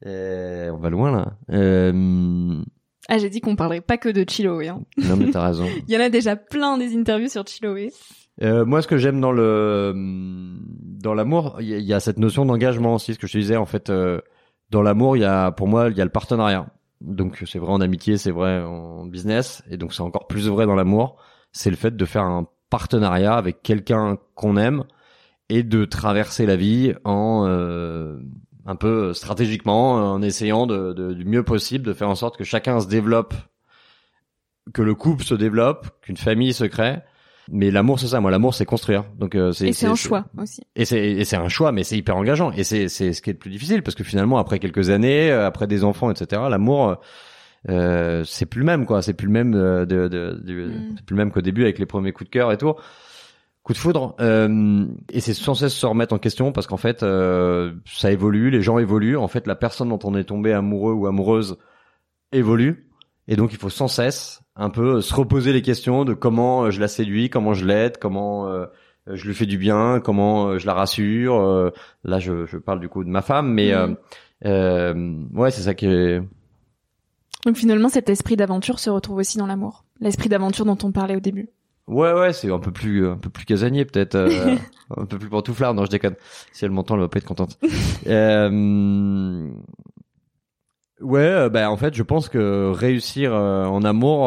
On 0.05 0.77
va 0.79 0.89
loin 0.89 1.11
là. 1.11 1.33
Euh, 1.51 2.63
ah, 3.09 3.17
j'ai 3.17 3.29
dit 3.29 3.39
qu'on 3.41 3.55
parlerait 3.55 3.81
pas 3.81 3.97
que 3.97 4.09
de 4.09 4.29
Chiloé. 4.29 4.67
Hein. 4.67 4.81
Non, 4.97 5.15
mais 5.15 5.31
t'as 5.31 5.45
raison. 5.45 5.65
Il 5.87 5.93
y 5.93 5.97
en 5.97 6.01
a 6.01 6.09
déjà 6.09 6.35
plein 6.35 6.77
des 6.77 6.95
interviews 6.95 7.29
sur 7.29 7.45
Chiloé. 7.45 7.93
Euh, 8.41 8.65
moi, 8.65 8.81
ce 8.81 8.87
que 8.87 8.97
j'aime 8.97 9.19
dans 9.19 9.31
le 9.31 9.93
dans 11.01 11.13
l'amour, 11.13 11.57
il 11.59 11.67
y, 11.67 11.93
a 11.93 11.99
cette 11.99 12.17
notion 12.17 12.45
d'engagement 12.45 12.95
aussi. 12.95 13.13
Ce 13.13 13.19
que 13.19 13.27
je 13.27 13.33
te 13.33 13.37
disais, 13.37 13.55
en 13.55 13.65
fait, 13.65 13.89
euh, 13.89 14.19
dans 14.71 14.81
l'amour, 14.81 15.15
il 15.15 15.21
y 15.21 15.25
a, 15.25 15.51
pour 15.51 15.67
moi, 15.67 15.89
il 15.89 15.97
y 15.97 16.01
a 16.01 16.05
le 16.05 16.11
partenariat. 16.11 16.67
Donc, 17.01 17.43
c'est 17.45 17.59
vrai 17.59 17.71
en 17.71 17.81
amitié, 17.81 18.17
c'est 18.17 18.31
vrai 18.31 18.61
en 18.61 19.05
business, 19.05 19.63
et 19.69 19.77
donc 19.77 19.93
c'est 19.93 20.01
encore 20.01 20.27
plus 20.27 20.47
vrai 20.47 20.65
dans 20.65 20.75
l'amour. 20.75 21.17
C'est 21.51 21.69
le 21.69 21.75
fait 21.75 21.95
de 21.95 22.05
faire 22.05 22.23
un 22.23 22.47
partenariat 22.69 23.35
avec 23.35 23.61
quelqu'un 23.61 24.17
qu'on 24.35 24.57
aime 24.57 24.83
et 25.49 25.63
de 25.63 25.85
traverser 25.85 26.45
la 26.45 26.55
vie 26.55 26.93
en 27.05 27.45
euh, 27.47 28.19
un 28.65 28.75
peu 28.75 29.13
stratégiquement 29.13 29.93
en 29.93 30.21
essayant 30.21 30.67
de, 30.67 31.13
du 31.13 31.23
mieux 31.23 31.43
possible 31.43 31.85
de 31.85 31.93
faire 31.93 32.09
en 32.09 32.15
sorte 32.15 32.37
que 32.37 32.43
chacun 32.43 32.81
se 32.81 32.87
développe, 32.87 33.33
que 34.73 34.81
le 34.81 34.93
couple 34.93 35.23
se 35.23 35.35
développe, 35.35 36.01
qu'une 36.01 36.17
famille 36.17 36.53
se 36.53 36.65
crée. 36.65 36.97
Mais 37.51 37.71
l'amour, 37.71 37.99
c'est 37.99 38.07
ça. 38.07 38.19
Moi, 38.19 38.31
l'amour, 38.31 38.53
c'est 38.53 38.65
construire. 38.65 39.05
Donc, 39.17 39.35
euh, 39.35 39.51
c'est. 39.51 39.69
Et 39.69 39.73
c'est 39.73 39.87
un 39.87 39.95
choix 39.95 40.25
aussi. 40.37 40.61
Et 40.75 40.85
c'est 40.85 41.23
c'est 41.23 41.37
un 41.37 41.47
choix, 41.47 41.71
mais 41.71 41.83
c'est 41.83 41.97
hyper 41.97 42.17
engageant. 42.17 42.51
Et 42.51 42.63
c'est 42.63 42.89
c'est 42.89 43.13
ce 43.13 43.21
qui 43.21 43.29
est 43.29 43.33
le 43.33 43.39
plus 43.39 43.51
difficile 43.51 43.83
parce 43.83 43.95
que 43.95 44.03
finalement, 44.03 44.37
après 44.37 44.59
quelques 44.59 44.89
années, 44.89 45.31
euh, 45.31 45.47
après 45.47 45.67
des 45.67 45.83
enfants, 45.83 46.11
etc., 46.11 46.41
l'amour, 46.49 46.97
euh, 47.69 48.23
c'est 48.25 48.45
plus 48.45 48.59
le 48.59 48.65
même, 48.65 48.85
quoi. 48.85 49.01
C'est 49.01 49.13
plus 49.13 49.27
le 49.27 49.33
même 49.33 49.53
euh, 49.55 49.85
de, 49.85 50.07
de, 50.07 50.39
de 50.43 50.65
mm. 50.67 50.93
c'est 50.97 51.05
plus 51.05 51.15
le 51.15 51.23
même 51.23 51.31
qu'au 51.31 51.41
début 51.41 51.63
avec 51.63 51.79
les 51.79 51.85
premiers 51.85 52.11
coups 52.11 52.29
de 52.29 52.33
cœur 52.33 52.51
et 52.51 52.57
tout 52.57 52.75
coup 53.67 53.73
de 53.73 53.77
foudre 53.79 54.15
euh, 54.21 54.85
et 55.11 55.19
c'est 55.19 55.33
sans 55.33 55.53
cesse 55.53 55.73
se 55.73 55.85
remettre 55.85 56.13
en 56.13 56.19
question 56.19 56.53
parce 56.53 56.67
qu'en 56.67 56.77
fait 56.77 57.03
euh, 57.03 57.73
ça 57.85 58.09
évolue 58.13 58.49
les 58.49 58.61
gens 58.61 58.77
évoluent 58.77 59.17
en 59.17 59.27
fait 59.27 59.45
la 59.45 59.55
personne 59.55 59.89
dont 59.89 59.99
on 60.05 60.15
est 60.15 60.23
tombé 60.23 60.53
amoureux 60.53 60.93
ou 60.93 61.05
amoureuse 61.05 61.57
évolue 62.31 62.89
et 63.27 63.35
donc 63.35 63.51
il 63.51 63.59
faut 63.59 63.69
sans 63.69 63.89
cesse 63.89 64.39
un 64.57 64.69
peu 64.69 65.01
se 65.01 65.13
reposer 65.13 65.53
les 65.53 65.61
questions 65.61 66.05
de 66.05 66.13
comment 66.13 66.69
je 66.69 66.79
la 66.79 66.87
séduis 66.87 67.29
comment 67.29 67.53
je 67.53 67.65
l'aide 67.65 67.97
comment 67.99 68.47
euh, 68.47 68.65
je 69.07 69.25
lui 69.25 69.33
fais 69.33 69.45
du 69.45 69.57
bien 69.57 70.01
comment 70.03 70.57
je 70.57 70.65
la 70.65 70.73
rassure 70.73 71.71
là 72.03 72.19
je, 72.19 72.45
je, 72.45 72.57
parle 72.57 72.79
du 72.79 72.89
coup 72.89 73.03
de 73.03 73.09
ma 73.09 73.21
femme 73.21 73.51
mais 73.53 73.73
mmh. 73.73 75.27
ouais 75.33 75.51
c'est 75.51 75.61
ça 75.61 75.73
qui 75.73 75.85
est 75.85 76.21
donc 77.45 77.55
finalement 77.55 77.89
cet 77.89 78.09
esprit 78.09 78.35
d'aventure 78.35 78.79
se 78.79 78.89
retrouve 78.89 79.17
aussi 79.17 79.37
dans 79.37 79.47
l'amour 79.47 79.85
l'esprit 80.01 80.29
d'aventure 80.29 80.65
dont 80.65 80.77
on 80.83 80.91
parlait 80.91 81.15
au 81.15 81.21
début 81.21 81.49
Ouais, 81.87 82.11
ouais, 82.11 82.33
c'est 82.33 82.51
un 82.51 82.59
peu 82.59 82.71
plus, 82.71 83.07
un 83.07 83.15
peu 83.15 83.29
plus 83.29 83.45
casanier 83.45 83.85
peut-être, 83.85 84.15
euh, 84.15 84.55
un 84.97 85.05
peu 85.05 85.17
plus 85.17 85.29
pantouflard. 85.29 85.73
Non, 85.73 85.85
je 85.85 85.89
déconne. 85.89 86.15
Si 86.51 86.65
elle 86.65 86.71
m'entend, 86.71 86.95
elle 86.95 87.01
va 87.01 87.07
pas 87.07 87.19
être 87.19 87.25
contente. 87.25 87.57
euh... 88.07 89.49
Ouais, 91.01 91.49
bah 91.49 91.69
en 91.69 91.77
fait, 91.77 91.93
je 91.93 92.03
pense 92.03 92.27
que 92.27 92.71
réussir 92.71 93.33
euh, 93.33 93.65
en 93.65 93.83
amour, 93.83 94.25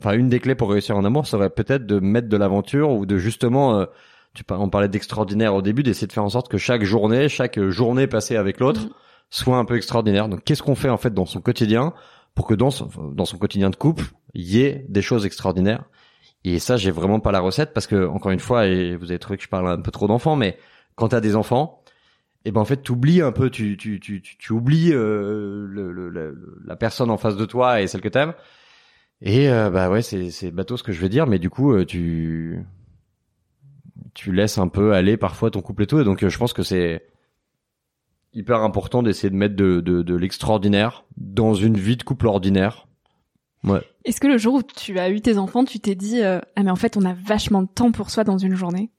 enfin 0.00 0.12
une 0.12 0.28
des 0.28 0.40
clés 0.40 0.54
pour 0.54 0.70
réussir 0.70 0.96
en 0.96 1.04
amour 1.04 1.26
serait 1.26 1.50
peut-être 1.50 1.86
de 1.86 2.00
mettre 2.00 2.28
de 2.28 2.36
l'aventure 2.36 2.90
ou 2.90 3.04
de 3.04 3.18
justement, 3.18 3.86
tu 4.34 4.44
on 4.50 4.68
parlait 4.70 4.88
d'extraordinaire 4.88 5.54
au 5.54 5.62
début, 5.62 5.82
d'essayer 5.82 6.06
de 6.06 6.12
faire 6.12 6.24
en 6.24 6.28
sorte 6.28 6.48
que 6.48 6.58
chaque 6.58 6.84
journée, 6.84 7.28
chaque 7.28 7.60
journée 7.60 8.06
passée 8.06 8.36
avec 8.36 8.60
l'autre 8.60 8.86
mm. 8.86 8.90
soit 9.30 9.56
un 9.56 9.64
peu 9.64 9.76
extraordinaire. 9.76 10.28
Donc, 10.28 10.44
qu'est-ce 10.44 10.62
qu'on 10.62 10.74
fait 10.74 10.88
en 10.88 10.96
fait 10.96 11.12
dans 11.12 11.26
son 11.26 11.40
quotidien 11.40 11.92
pour 12.34 12.46
que 12.46 12.54
dans 12.54 12.70
son, 12.70 12.88
dans 13.12 13.24
son 13.24 13.38
quotidien 13.38 13.70
de 13.70 13.76
couple, 13.76 14.04
il 14.34 14.48
y 14.48 14.62
ait 14.62 14.86
des 14.88 15.02
choses 15.02 15.26
extraordinaires? 15.26 15.84
Et 16.44 16.58
ça, 16.60 16.76
j'ai 16.76 16.90
vraiment 16.90 17.20
pas 17.20 17.32
la 17.32 17.40
recette 17.40 17.74
parce 17.74 17.86
que 17.86 18.06
encore 18.06 18.30
une 18.30 18.38
fois, 18.38 18.66
et 18.66 18.96
vous 18.96 19.10
avez 19.10 19.18
trouvé 19.18 19.36
que 19.36 19.42
je 19.42 19.48
parle 19.48 19.68
un 19.68 19.80
peu 19.80 19.90
trop 19.90 20.06
d'enfants, 20.06 20.36
mais 20.36 20.56
quand 20.94 21.08
t'as 21.08 21.20
des 21.20 21.36
enfants, 21.36 21.82
et 22.44 22.52
ben 22.52 22.60
en 22.60 22.64
fait, 22.64 22.78
t'oublies 22.78 23.20
un 23.20 23.32
peu, 23.32 23.50
tu 23.50 23.76
tu 23.76 23.98
tu 24.00 24.22
tu, 24.22 24.52
oublies 24.52 24.92
euh, 24.92 25.66
le, 25.68 25.90
le, 25.92 26.58
la 26.64 26.76
personne 26.76 27.10
en 27.10 27.16
face 27.16 27.36
de 27.36 27.44
toi 27.44 27.80
et 27.80 27.86
celle 27.86 28.00
que 28.00 28.08
t'aimes. 28.08 28.34
Et 29.20 29.50
euh, 29.50 29.70
bah 29.70 29.90
ouais, 29.90 30.02
c'est 30.02 30.30
c'est 30.30 30.50
bateau 30.50 30.76
ce 30.76 30.82
que 30.82 30.92
je 30.92 31.00
veux 31.00 31.08
dire, 31.08 31.26
mais 31.26 31.38
du 31.38 31.50
coup, 31.50 31.72
euh, 31.72 31.84
tu 31.84 32.64
tu 34.14 34.32
laisses 34.32 34.58
un 34.58 34.68
peu 34.68 34.94
aller 34.94 35.16
parfois 35.16 35.50
ton 35.50 35.60
couple 35.60 35.82
et 35.82 35.86
tout. 35.86 35.98
Et 35.98 36.04
donc, 36.04 36.26
je 36.26 36.38
pense 36.38 36.52
que 36.52 36.62
c'est 36.62 37.06
hyper 38.32 38.62
important 38.62 39.02
d'essayer 39.02 39.30
de 39.30 39.36
mettre 39.36 39.56
de, 39.56 39.80
de, 39.80 40.02
de 40.02 40.14
l'extraordinaire 40.14 41.04
dans 41.16 41.54
une 41.54 41.76
vie 41.76 41.96
de 41.96 42.02
couple 42.02 42.26
ordinaire 42.26 42.86
Ouais. 43.64 43.80
Est-ce 44.04 44.20
que 44.20 44.28
le 44.28 44.38
jour 44.38 44.54
où 44.54 44.62
tu 44.62 45.00
as 45.00 45.10
eu 45.10 45.20
tes 45.20 45.36
enfants, 45.36 45.64
tu 45.64 45.80
t'es 45.80 45.96
dit 45.96 46.22
ah 46.22 46.40
mais 46.56 46.70
en 46.70 46.76
fait 46.76 46.96
on 46.96 47.04
a 47.04 47.12
vachement 47.12 47.62
de 47.62 47.68
temps 47.68 47.90
pour 47.90 48.10
soi 48.10 48.22
dans 48.22 48.38
une 48.38 48.54
journée? 48.54 48.90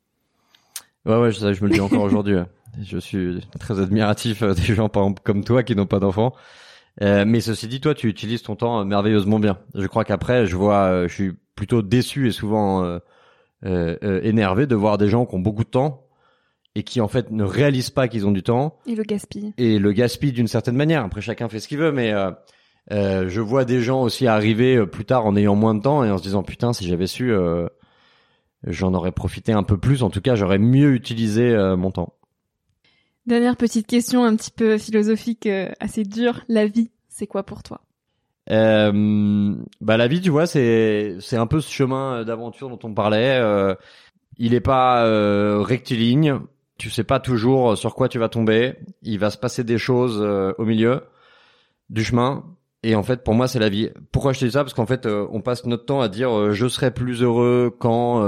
Ouais 1.06 1.17
ouais, 1.17 1.32
je, 1.32 1.54
je 1.54 1.63
me 1.63 1.69
le 1.69 1.73
dis 1.75 1.80
encore 1.80 2.02
aujourd'hui. 2.04 2.36
Je 2.82 2.98
suis 2.98 3.39
très 3.60 3.80
admiratif 3.80 4.44
des 4.44 4.76
gens 4.76 4.89
par 4.89 5.04
exemple, 5.04 5.22
comme 5.24 5.44
toi 5.44 5.63
qui 5.63 5.76
n'ont 5.76 5.86
pas 5.86 6.00
d'enfants. 6.00 6.34
Euh, 7.02 7.24
mais 7.26 7.39
ceci 7.39 7.68
dit, 7.68 7.80
toi, 7.80 7.94
tu 7.94 8.08
utilises 8.08 8.42
ton 8.42 8.56
temps 8.56 8.84
merveilleusement 8.84 9.39
bien. 9.39 9.58
Je 9.74 9.88
crois 9.88 10.04
qu'après, 10.04 10.48
je 10.48 10.56
vois, 10.56 11.08
je 11.08 11.13
suis 11.13 11.34
plutôt 11.56 11.82
déçu 11.82 12.28
et 12.28 12.32
souvent 12.32 12.84
euh, 12.84 13.00
euh, 13.65 14.20
énervé 14.24 14.68
de 14.68 14.76
voir 14.76 14.98
des 14.98 15.08
gens 15.08 15.26
qui 15.26 15.36
ont 15.36 15.39
beaucoup 15.39 15.63
de 15.63 15.70
temps 15.70 16.06
et 16.76 16.84
qui 16.84 17.02
en 17.02 17.08
fait 17.08 17.32
ne 17.32 17.44
réalisent 17.44 17.89
pas 17.89 18.08
qu'ils 18.08 18.28
ont 18.28 18.32
du 18.32 18.44
temps. 18.44 18.78
Et 18.86 18.96
le 18.96 19.04
gaspillent. 19.04 19.54
Et 19.58 19.80
le 19.80 19.92
gaspillent 19.92 20.34
d'une 20.34 20.48
certaine 20.48 20.76
manière. 20.76 21.04
Après, 21.04 21.22
chacun 21.22 21.48
fait 21.48 21.60
ce 21.60 21.68
qu'il 21.68 21.78
veut, 21.78 21.92
mais 21.92 22.12
euh, 22.12 22.32
euh, 22.92 23.30
je 23.30 23.42
vois 23.42 23.65
des 23.65 23.82
gens 23.82 24.02
aussi 24.02 24.26
arriver 24.28 24.76
euh, 24.78 24.86
plus 24.86 25.06
tard 25.06 25.26
en 25.26 25.36
ayant 25.36 25.56
moins 25.56 25.76
de 25.76 25.82
temps 25.82 26.04
et 26.04 26.10
en 26.10 26.18
se 26.18 26.24
disant 26.24 26.42
putain, 26.42 26.74
si 26.74 26.88
j'avais 26.88 27.08
su, 27.08 27.32
euh, 27.32 27.68
j'en 28.65 28.94
aurais 28.94 29.12
profité 29.12 29.52
un 29.52 29.63
peu 29.63 29.78
plus. 29.78 30.02
En 30.04 30.10
tout 30.10 30.22
cas, 30.22 30.36
j'aurais 30.36 30.58
mieux 30.58 30.94
utilisé 30.94 31.56
mon 31.78 31.92
temps. 31.92 32.13
Dernière 33.30 33.56
petite 33.56 33.88
question 33.88 34.26
un 34.26 34.36
petit 34.36 34.52
peu 34.52 34.78
philosophique, 34.78 35.48
assez 35.80 36.04
dure. 36.04 36.42
La 36.50 36.65
vie, 36.65 36.89
c'est 37.08 37.28
quoi 37.28 37.44
pour 37.44 37.63
toi? 37.63 37.80
Euh, 38.52 39.56
bah 39.80 39.96
la 39.96 40.08
vie, 40.08 40.20
tu 40.20 40.30
vois, 40.30 40.48
c'est 40.48 41.15
c'est 41.22 41.38
un 41.38 41.48
peu 41.48 41.62
ce 41.62 41.72
chemin 41.72 42.26
d'aventure 42.26 42.70
dont 42.70 42.80
on 42.84 42.94
parlait. 42.94 43.38
Euh, 43.39 43.76
il 44.38 44.54
est 44.54 44.60
pas 44.60 45.06
euh, 45.06 45.62
rectiligne 45.62 46.39
tu 46.80 46.89
sais 46.89 47.04
pas 47.04 47.20
toujours 47.20 47.78
sur 47.78 47.94
quoi 47.94 48.10
tu 48.10 48.18
vas 48.18 48.30
tomber. 48.30 48.76
Il 49.04 49.20
va 49.20 49.30
se 49.30 49.38
passer 49.38 49.63
des 49.63 49.78
choses 49.78 50.18
euh, 50.20 50.54
au 50.58 50.65
milieu 50.65 51.04
du 51.89 52.04
chemin. 52.04 52.46
Et 52.82 52.96
en 52.96 53.04
fait, 53.04 53.24
pour 53.24 53.36
moi, 53.36 53.50
c'est 53.50 53.60
la 53.60 53.68
vie. 53.70 53.89
Pourquoi 54.13 54.32
je 54.32 54.39
te 54.39 54.46
dis 54.46 54.52
ça? 54.52 54.63
Parce 54.63 54.74
qu'en 54.74 54.86
fait, 54.86 55.06
euh, 55.06 55.28
on 55.32 55.42
passe 55.42 55.65
notre 55.65 55.86
temps 55.86 56.00
à 56.00 56.08
dire 56.08 56.32
euh, 56.32 56.52
je 56.54 56.68
serai 56.68 56.92
plus 56.92 57.22
heureux 57.22 57.76
quand 57.78 58.26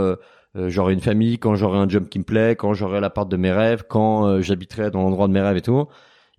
j'aurai 0.56 0.94
une 0.94 1.02
famille, 1.02 1.40
quand 1.40 1.56
j'aurai 1.56 1.78
un 1.78 1.88
job 1.88 2.08
qui 2.10 2.20
me 2.20 2.24
plaît, 2.24 2.56
quand 2.56 2.74
j'aurai 2.74 3.00
l'appart 3.00 3.30
de 3.30 3.38
mes 3.38 3.52
rêves, 3.52 3.84
quand 3.88 4.42
j'habiterai 4.42 4.92
dans 4.92 5.02
l'endroit 5.02 5.28
de 5.28 5.34
mes 5.34 5.42
rêves 5.42 5.58
et 5.58 5.62
tout. 5.62 5.88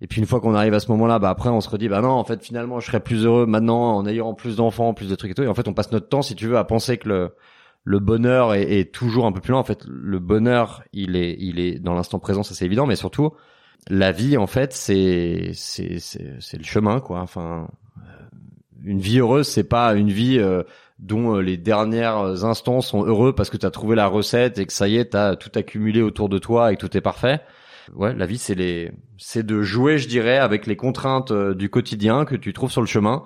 Et 0.01 0.07
puis 0.07 0.19
une 0.19 0.27
fois 0.27 0.41
qu'on 0.41 0.53
arrive 0.53 0.73
à 0.73 0.79
ce 0.79 0.91
moment-là, 0.91 1.17
bah 1.19 1.29
après 1.29 1.49
on 1.49 1.61
se 1.61 1.69
redit 1.69 1.87
bah 1.87 2.01
non, 2.01 2.09
en 2.09 2.23
fait 2.25 2.43
finalement 2.43 2.79
je 2.79 2.87
serai 2.87 2.99
plus 2.99 3.25
heureux 3.25 3.45
maintenant 3.45 3.95
en 3.95 4.05
ayant 4.05 4.33
plus 4.33 4.57
d'enfants, 4.57 4.93
plus 4.93 5.09
de 5.09 5.15
trucs 5.15 5.31
et 5.31 5.33
tout. 5.33 5.43
Et 5.43 5.47
en 5.47 5.53
fait 5.53 5.67
on 5.67 5.73
passe 5.73 5.91
notre 5.91 6.09
temps, 6.09 6.21
si 6.21 6.35
tu 6.35 6.47
veux, 6.47 6.57
à 6.57 6.63
penser 6.65 6.97
que 6.97 7.07
le 7.07 7.31
le 7.83 7.99
bonheur 7.99 8.53
est, 8.53 8.91
toujours 8.93 9.25
un 9.25 9.31
peu 9.31 9.41
plus 9.41 9.51
loin. 9.51 9.59
En 9.59 9.65
fait, 9.65 9.85
le 9.85 10.19
bonheur, 10.19 10.83
il 10.93 11.15
est, 11.15 11.35
il 11.39 11.59
est 11.59 11.79
dans 11.79 11.93
l'instant 11.93 12.19
présent, 12.19 12.43
ça 12.43 12.55
c'est 12.55 12.65
évident, 12.65 12.85
mais 12.85 12.95
surtout, 12.95 13.31
la 13.89 14.11
vie, 14.11 14.37
en 14.37 14.47
fait, 14.47 14.73
c'est, 14.73 15.51
c'est, 15.53 15.99
c'est, 15.99 16.57
le 16.57 16.63
chemin, 16.63 17.01
quoi. 17.01 17.19
Enfin, 17.19 17.67
euh, 17.69 17.82
une 18.83 18.99
vie 18.99 19.19
heureuse, 19.19 19.47
c'est 19.47 19.63
pas 19.63 19.93
une 19.93 20.09
vie 20.09 20.39
euh, 20.39 20.63
dont 20.99 21.35
euh, 21.35 21.41
les 21.41 21.57
dernières 21.57 22.45
instants 22.45 22.81
sont 22.81 23.05
heureux 23.05 23.33
parce 23.33 23.49
que 23.49 23.57
tu 23.57 23.65
as 23.65 23.71
trouvé 23.71 23.95
la 23.95 24.07
recette 24.07 24.59
et 24.59 24.65
que 24.65 24.73
ça 24.73 24.87
y 24.87 24.97
est, 24.97 25.11
t'as 25.11 25.35
tout 25.35 25.51
accumulé 25.55 26.01
autour 26.01 26.29
de 26.29 26.37
toi 26.37 26.71
et 26.71 26.75
que 26.75 26.85
tout 26.85 26.95
est 26.97 27.01
parfait. 27.01 27.41
Ouais, 27.95 28.13
la 28.13 28.25
vie, 28.25 28.37
c'est 28.37 28.55
les, 28.55 28.91
c'est 29.17 29.45
de 29.45 29.61
jouer, 29.61 29.97
je 29.97 30.07
dirais, 30.07 30.37
avec 30.37 30.67
les 30.67 30.77
contraintes 30.77 31.33
du 31.33 31.69
quotidien 31.69 32.25
que 32.25 32.35
tu 32.35 32.53
trouves 32.53 32.71
sur 32.71 32.81
le 32.81 32.87
chemin 32.87 33.23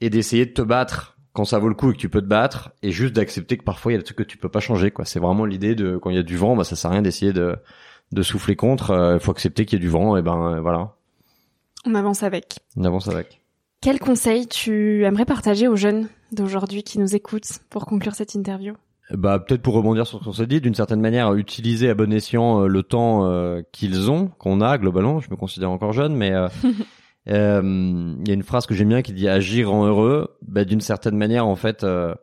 et 0.00 0.10
d'essayer 0.10 0.46
de 0.46 0.52
te 0.52 0.62
battre 0.62 1.16
quand 1.32 1.44
ça 1.44 1.58
vaut 1.58 1.68
le 1.68 1.74
coup 1.74 1.90
et 1.90 1.92
que 1.92 1.98
tu 1.98 2.08
peux 2.08 2.22
te 2.22 2.26
battre 2.26 2.70
et 2.82 2.90
juste 2.90 3.14
d'accepter 3.14 3.58
que 3.58 3.62
parfois 3.62 3.92
il 3.92 3.94
y 3.94 3.96
a 3.96 3.98
des 3.98 4.04
trucs 4.04 4.16
que 4.16 4.22
tu 4.22 4.38
peux 4.38 4.48
pas 4.48 4.60
changer 4.60 4.90
quoi. 4.90 5.04
C'est 5.04 5.20
vraiment 5.20 5.44
l'idée 5.44 5.74
de 5.74 5.98
quand 5.98 6.10
il 6.10 6.16
y 6.16 6.18
a 6.18 6.22
du 6.22 6.36
vent 6.36 6.56
bah 6.56 6.64
ça 6.64 6.76
sert 6.76 6.90
à 6.90 6.94
rien 6.94 7.02
d'essayer 7.02 7.32
de 7.32 7.56
de 8.12 8.22
souffler 8.22 8.56
contre 8.56 8.90
il 8.90 8.94
euh, 8.94 9.18
faut 9.18 9.32
accepter 9.32 9.66
qu'il 9.66 9.78
y 9.78 9.82
a 9.82 9.84
du 9.84 9.90
vent 9.90 10.16
et 10.16 10.22
ben 10.22 10.54
euh, 10.54 10.60
voilà. 10.60 10.94
On 11.84 11.94
avance 11.94 12.22
avec. 12.22 12.58
On 12.76 12.84
avance 12.84 13.08
avec 13.08 13.40
quel 13.80 13.98
conseil 13.98 14.46
tu 14.46 15.04
aimerais 15.04 15.24
partager 15.24 15.68
aux 15.68 15.76
jeunes 15.76 16.08
d'aujourd'hui 16.32 16.82
qui 16.82 16.98
nous 16.98 17.14
écoutent 17.14 17.60
pour 17.70 17.86
conclure 17.86 18.14
cette 18.14 18.34
interview? 18.34 18.74
Bah 19.12 19.38
peut-être 19.38 19.62
pour 19.62 19.74
rebondir 19.74 20.04
sur 20.04 20.18
ce 20.18 20.24
qu'on 20.24 20.32
s'est 20.32 20.48
dit 20.48 20.60
d'une 20.60 20.74
certaine 20.74 21.00
manière 21.00 21.32
utiliser 21.34 21.88
à 21.88 21.94
bon 21.94 22.12
escient 22.12 22.62
euh, 22.62 22.66
le 22.66 22.82
temps 22.82 23.30
qu'ils 23.70 24.10
ont 24.10 24.26
qu'on 24.38 24.60
a 24.60 24.78
globalement 24.78 25.20
je 25.20 25.30
me 25.30 25.36
considère 25.36 25.70
encore 25.70 25.92
jeune 25.92 26.16
mais 26.16 26.32
Euh, 27.28 27.60
il 28.20 28.28
y 28.28 28.30
a 28.30 28.34
une 28.34 28.42
phrase 28.42 28.66
que 28.66 28.74
j'aime 28.74 28.88
bien 28.88 29.02
qui 29.02 29.12
dit 29.12 29.28
agir 29.28 29.70
rend 29.70 29.86
heureux. 29.86 30.36
Bah, 30.42 30.64
d'une 30.64 30.80
certaine 30.80 31.16
manière, 31.16 31.46
en 31.46 31.56
fait, 31.56 31.84
euh, 31.84 32.14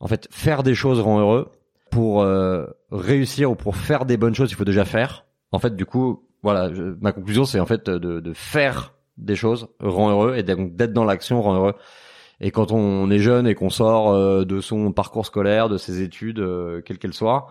en 0.00 0.08
fait, 0.08 0.28
faire 0.30 0.62
des 0.62 0.74
choses 0.74 1.00
rend 1.00 1.20
heureux. 1.20 1.50
Pour 1.90 2.22
euh, 2.22 2.66
réussir 2.90 3.50
ou 3.50 3.54
pour 3.54 3.76
faire 3.76 4.06
des 4.06 4.16
bonnes 4.16 4.34
choses, 4.34 4.50
il 4.50 4.56
faut 4.56 4.64
déjà 4.64 4.84
faire. 4.84 5.24
En 5.52 5.58
fait, 5.58 5.76
du 5.76 5.86
coup, 5.86 6.28
voilà, 6.42 6.68
ma 7.00 7.12
conclusion, 7.12 7.44
c'est 7.44 7.60
en 7.60 7.66
fait 7.66 7.88
de, 7.88 8.20
de, 8.20 8.32
faire 8.32 8.92
des 9.18 9.36
choses 9.36 9.68
rend 9.80 10.10
heureux 10.10 10.34
et 10.36 10.42
donc 10.42 10.76
d'être 10.76 10.92
dans 10.92 11.04
l'action 11.04 11.42
rend 11.42 11.54
heureux. 11.54 11.74
Et 12.40 12.50
quand 12.50 12.70
on 12.70 13.10
est 13.10 13.18
jeune 13.18 13.46
et 13.46 13.54
qu'on 13.54 13.70
sort 13.70 14.44
de 14.44 14.60
son 14.60 14.92
parcours 14.92 15.24
scolaire, 15.24 15.70
de 15.70 15.78
ses 15.78 16.02
études, 16.02 16.44
quelles 16.84 16.98
qu'elles 16.98 17.14
soient, 17.14 17.46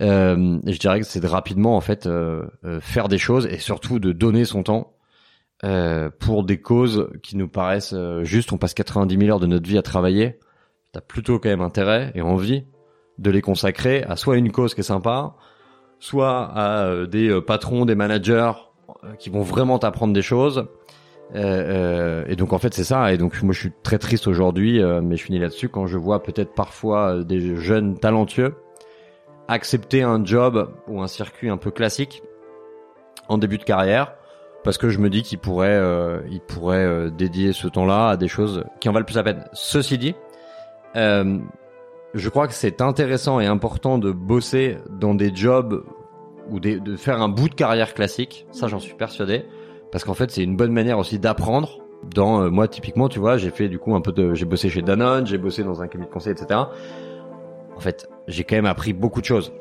euh, 0.00 0.58
je 0.66 0.78
dirais 0.78 1.00
que 1.00 1.06
c'est 1.06 1.20
de 1.20 1.26
rapidement 1.26 1.76
en 1.76 1.82
fait 1.82 2.08
faire 2.80 3.08
des 3.08 3.18
choses 3.18 3.44
et 3.46 3.58
surtout 3.58 3.98
de 3.98 4.12
donner 4.12 4.46
son 4.46 4.62
temps 4.62 4.94
euh, 5.64 6.10
pour 6.18 6.42
des 6.42 6.60
causes 6.60 7.08
qui 7.22 7.36
nous 7.36 7.46
paraissent 7.46 7.94
euh, 7.94 8.24
justes. 8.24 8.52
On 8.52 8.58
passe 8.58 8.74
90 8.74 9.16
000 9.16 9.30
heures 9.30 9.38
de 9.38 9.46
notre 9.46 9.68
vie 9.68 9.78
à 9.78 9.82
travailler. 9.82 10.40
T'as 10.90 11.00
plutôt 11.00 11.38
quand 11.38 11.50
même 11.50 11.60
intérêt 11.60 12.10
et 12.16 12.20
envie 12.20 12.64
de 13.18 13.30
les 13.30 13.42
consacrer 13.42 14.02
à 14.02 14.16
soit 14.16 14.36
une 14.36 14.50
cause 14.50 14.74
qui 14.74 14.80
est 14.80 14.84
sympa, 14.84 15.36
soit 16.00 16.50
à 16.52 16.86
euh, 16.86 17.06
des 17.06 17.40
patrons, 17.40 17.84
des 17.84 17.94
managers 17.94 18.52
qui 19.20 19.30
vont 19.30 19.42
vraiment 19.42 19.78
t'apprendre 19.78 20.12
des 20.12 20.22
choses. 20.22 20.66
Et 21.34 22.36
donc 22.36 22.52
en 22.52 22.58
fait 22.58 22.74
c'est 22.74 22.84
ça. 22.84 23.12
Et 23.12 23.18
donc 23.18 23.42
moi 23.42 23.54
je 23.54 23.60
suis 23.60 23.72
très 23.82 23.98
triste 23.98 24.26
aujourd'hui, 24.26 24.80
mais 25.02 25.16
je 25.16 25.24
finis 25.24 25.38
là-dessus 25.38 25.68
quand 25.68 25.86
je 25.86 25.96
vois 25.96 26.22
peut-être 26.22 26.54
parfois 26.54 27.24
des 27.24 27.56
jeunes 27.56 27.98
talentueux 27.98 28.54
accepter 29.48 30.02
un 30.02 30.24
job 30.24 30.72
ou 30.88 31.02
un 31.02 31.06
circuit 31.06 31.48
un 31.48 31.56
peu 31.56 31.70
classique 31.70 32.22
en 33.28 33.38
début 33.38 33.58
de 33.58 33.64
carrière 33.64 34.14
parce 34.64 34.78
que 34.78 34.88
je 34.88 34.98
me 34.98 35.10
dis 35.10 35.22
qu'il 35.22 35.38
pourrait, 35.38 35.68
euh, 35.70 36.20
il 36.30 36.40
pourrait 36.40 36.84
euh, 36.84 37.10
dédier 37.10 37.52
ce 37.52 37.66
temps-là 37.66 38.10
à 38.10 38.16
des 38.16 38.28
choses 38.28 38.64
qui 38.80 38.88
en 38.88 38.92
valent 38.92 39.04
plus 39.04 39.16
la 39.16 39.24
peine. 39.24 39.44
Ceci 39.52 39.98
dit, 39.98 40.14
euh, 40.94 41.38
je 42.14 42.28
crois 42.28 42.46
que 42.46 42.54
c'est 42.54 42.80
intéressant 42.80 43.40
et 43.40 43.46
important 43.46 43.98
de 43.98 44.12
bosser 44.12 44.78
dans 44.88 45.14
des 45.14 45.34
jobs 45.34 45.84
ou 46.48 46.60
de 46.60 46.96
faire 46.96 47.20
un 47.20 47.28
bout 47.28 47.48
de 47.48 47.54
carrière 47.54 47.94
classique. 47.94 48.46
Ça, 48.52 48.68
j'en 48.68 48.78
suis 48.78 48.94
persuadé, 48.94 49.46
parce 49.92 50.02
qu'en 50.02 50.14
fait, 50.14 50.32
c'est 50.32 50.42
une 50.42 50.56
bonne 50.56 50.72
manière 50.72 50.98
aussi 50.98 51.20
d'apprendre. 51.20 51.78
Dans 52.12 52.50
moi, 52.50 52.66
typiquement, 52.66 53.08
tu 53.08 53.20
vois, 53.20 53.36
j'ai 53.36 53.50
fait 53.50 53.68
du 53.68 53.78
coup 53.78 53.94
un 53.94 54.00
peu 54.00 54.10
de, 54.10 54.34
j'ai 54.34 54.44
bossé 54.44 54.68
chez 54.68 54.82
Danone, 54.82 55.24
j'ai 55.24 55.38
bossé 55.38 55.62
dans 55.62 55.82
un 55.82 55.86
cabinet 55.86 56.06
de 56.08 56.12
conseil, 56.12 56.32
etc. 56.32 56.58
En 57.76 57.80
fait, 57.80 58.08
j'ai 58.26 58.42
quand 58.42 58.56
même 58.56 58.66
appris 58.66 58.92
beaucoup 58.92 59.20
de 59.20 59.26
choses 59.26 59.52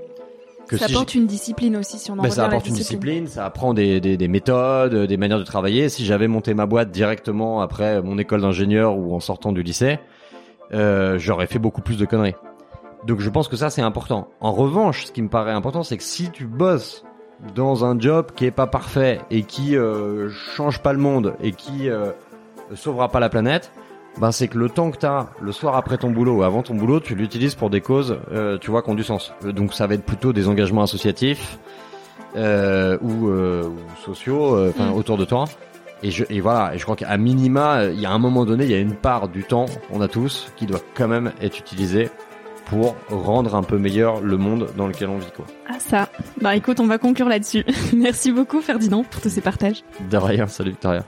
ça 0.77 0.85
apporte 0.85 1.15
une 1.15 1.27
discipline 1.27 1.77
aussi 1.77 1.97
si 1.97 2.11
on 2.11 2.15
en 2.15 2.23
bah, 2.23 2.29
ça 2.29 2.45
apporte 2.45 2.67
une 2.67 2.75
discipline. 2.75 3.27
ça 3.27 3.45
apprend 3.45 3.73
des, 3.73 3.99
des, 3.99 4.17
des, 4.17 4.27
méthodes, 4.27 4.95
des 4.95 5.17
manières 5.17 5.39
de 5.39 5.43
travailler. 5.43 5.89
Si 5.89 6.05
j'avais 6.05 6.27
monté 6.27 6.53
ma 6.53 6.65
boîte 6.65 6.91
directement 6.91 7.61
après 7.61 8.01
mon 8.01 8.17
école 8.17 8.41
d'ingénieur 8.41 8.97
ou 8.97 9.13
en 9.13 9.19
sortant 9.19 9.51
du 9.51 9.63
lycée, 9.63 9.99
euh, 10.73 11.17
j'aurais 11.19 11.47
fait 11.47 11.59
beaucoup 11.59 11.81
plus 11.81 11.97
de 11.97 12.05
conneries. 12.05 12.35
Donc 13.05 13.19
je 13.19 13.29
pense 13.29 13.47
que 13.47 13.55
ça 13.55 13.69
c'est 13.69 13.81
important. 13.81 14.29
En 14.39 14.51
revanche, 14.51 15.05
ce 15.05 15.11
qui 15.11 15.21
me 15.21 15.29
paraît 15.29 15.51
important, 15.51 15.83
c'est 15.83 15.97
que 15.97 16.03
si 16.03 16.29
tu 16.29 16.45
bosses 16.45 17.03
dans 17.55 17.85
un 17.85 17.99
job 17.99 18.27
qui 18.35 18.45
est 18.45 18.51
pas 18.51 18.67
parfait 18.67 19.21
et 19.29 19.43
qui 19.43 19.75
euh, 19.75 20.29
change 20.29 20.79
pas 20.79 20.93
le 20.93 20.99
monde 20.99 21.35
et 21.41 21.51
qui 21.51 21.89
euh, 21.89 22.11
sauvera 22.75 23.09
pas 23.09 23.19
la 23.19 23.29
planète, 23.29 23.71
ben 24.19 24.31
c'est 24.31 24.47
que 24.47 24.57
le 24.57 24.69
temps 24.69 24.91
que 24.91 24.97
tu 24.97 25.05
as 25.05 25.27
le 25.41 25.51
soir 25.51 25.75
après 25.75 25.97
ton 25.97 26.11
boulot 26.11 26.37
ou 26.37 26.43
avant 26.43 26.63
ton 26.63 26.75
boulot, 26.75 26.99
tu 26.99 27.15
l'utilises 27.15 27.55
pour 27.55 27.69
des 27.69 27.81
causes, 27.81 28.17
euh, 28.31 28.57
tu 28.57 28.71
vois, 28.71 28.81
qui 28.81 28.89
ont 28.89 28.95
du 28.95 29.03
sens. 29.03 29.33
Euh, 29.45 29.51
donc 29.51 29.73
ça 29.73 29.87
va 29.87 29.95
être 29.95 30.05
plutôt 30.05 30.33
des 30.33 30.47
engagements 30.47 30.83
associatifs 30.83 31.57
euh, 32.35 32.97
ou, 33.01 33.29
euh, 33.29 33.63
ou, 33.63 34.05
sociaux, 34.05 34.55
euh, 34.55 34.69
enfin 34.69 34.91
mm. 34.91 34.93
autour 34.93 35.17
de 35.17 35.25
toi. 35.25 35.45
Et, 36.03 36.11
je, 36.11 36.23
et 36.29 36.41
voilà, 36.41 36.73
et 36.73 36.79
je 36.79 36.83
crois 36.83 36.95
qu'à 36.95 37.15
minima, 37.17 37.85
il 37.85 37.99
y 37.99 38.05
a 38.05 38.11
un 38.11 38.17
moment 38.17 38.43
donné, 38.43 38.65
il 38.65 38.71
y 38.71 38.73
a 38.73 38.79
une 38.79 38.95
part 38.95 39.27
du 39.27 39.43
temps, 39.43 39.67
on 39.91 40.01
a 40.01 40.07
tous, 40.07 40.51
qui 40.55 40.65
doit 40.65 40.79
quand 40.95 41.07
même 41.07 41.31
être 41.41 41.59
utilisé 41.59 42.09
pour 42.65 42.95
rendre 43.09 43.55
un 43.55 43.63
peu 43.63 43.77
meilleur 43.77 44.21
le 44.21 44.37
monde 44.37 44.69
dans 44.77 44.87
lequel 44.87 45.09
on 45.09 45.17
vit. 45.17 45.31
Quoi. 45.35 45.45
Ah 45.67 45.79
ça, 45.79 46.09
bah 46.39 46.55
écoute, 46.55 46.79
on 46.79 46.87
va 46.87 46.97
conclure 46.97 47.29
là-dessus. 47.29 47.65
Merci 47.93 48.31
beaucoup 48.31 48.61
Ferdinand 48.61 49.03
pour 49.03 49.21
tous 49.21 49.29
ces 49.29 49.41
partages. 49.41 49.83
De 50.09 50.17
rien, 50.17 50.47
salut 50.47 50.71
Victoria. 50.71 51.03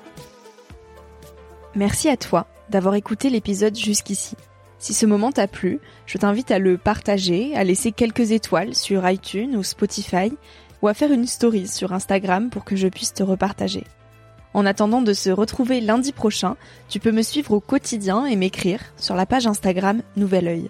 Merci 1.75 2.09
à 2.09 2.17
toi 2.17 2.47
d'avoir 2.69 2.95
écouté 2.95 3.29
l'épisode 3.29 3.75
jusqu'ici. 3.75 4.35
Si 4.77 4.93
ce 4.93 5.05
moment 5.05 5.31
t'a 5.31 5.47
plu, 5.47 5.79
je 6.05 6.17
t'invite 6.17 6.51
à 6.51 6.59
le 6.59 6.77
partager, 6.77 7.55
à 7.55 7.63
laisser 7.63 7.91
quelques 7.93 8.31
étoiles 8.31 8.75
sur 8.75 9.07
iTunes 9.09 9.55
ou 9.55 9.63
Spotify, 9.63 10.33
ou 10.81 10.89
à 10.89 10.93
faire 10.93 11.11
une 11.11 11.25
story 11.25 11.67
sur 11.67 11.93
Instagram 11.93 12.49
pour 12.49 12.65
que 12.65 12.75
je 12.75 12.89
puisse 12.89 13.13
te 13.13 13.23
repartager. 13.23 13.85
En 14.53 14.65
attendant 14.65 15.01
de 15.01 15.13
se 15.13 15.29
retrouver 15.29 15.81
lundi 15.81 16.11
prochain, 16.11 16.57
tu 16.89 16.99
peux 16.99 17.11
me 17.11 17.21
suivre 17.21 17.53
au 17.53 17.59
quotidien 17.59 18.25
et 18.25 18.35
m'écrire 18.35 18.81
sur 18.97 19.15
la 19.15 19.25
page 19.25 19.47
Instagram 19.47 20.01
Nouvel 20.15 20.47
Oeil. 20.47 20.69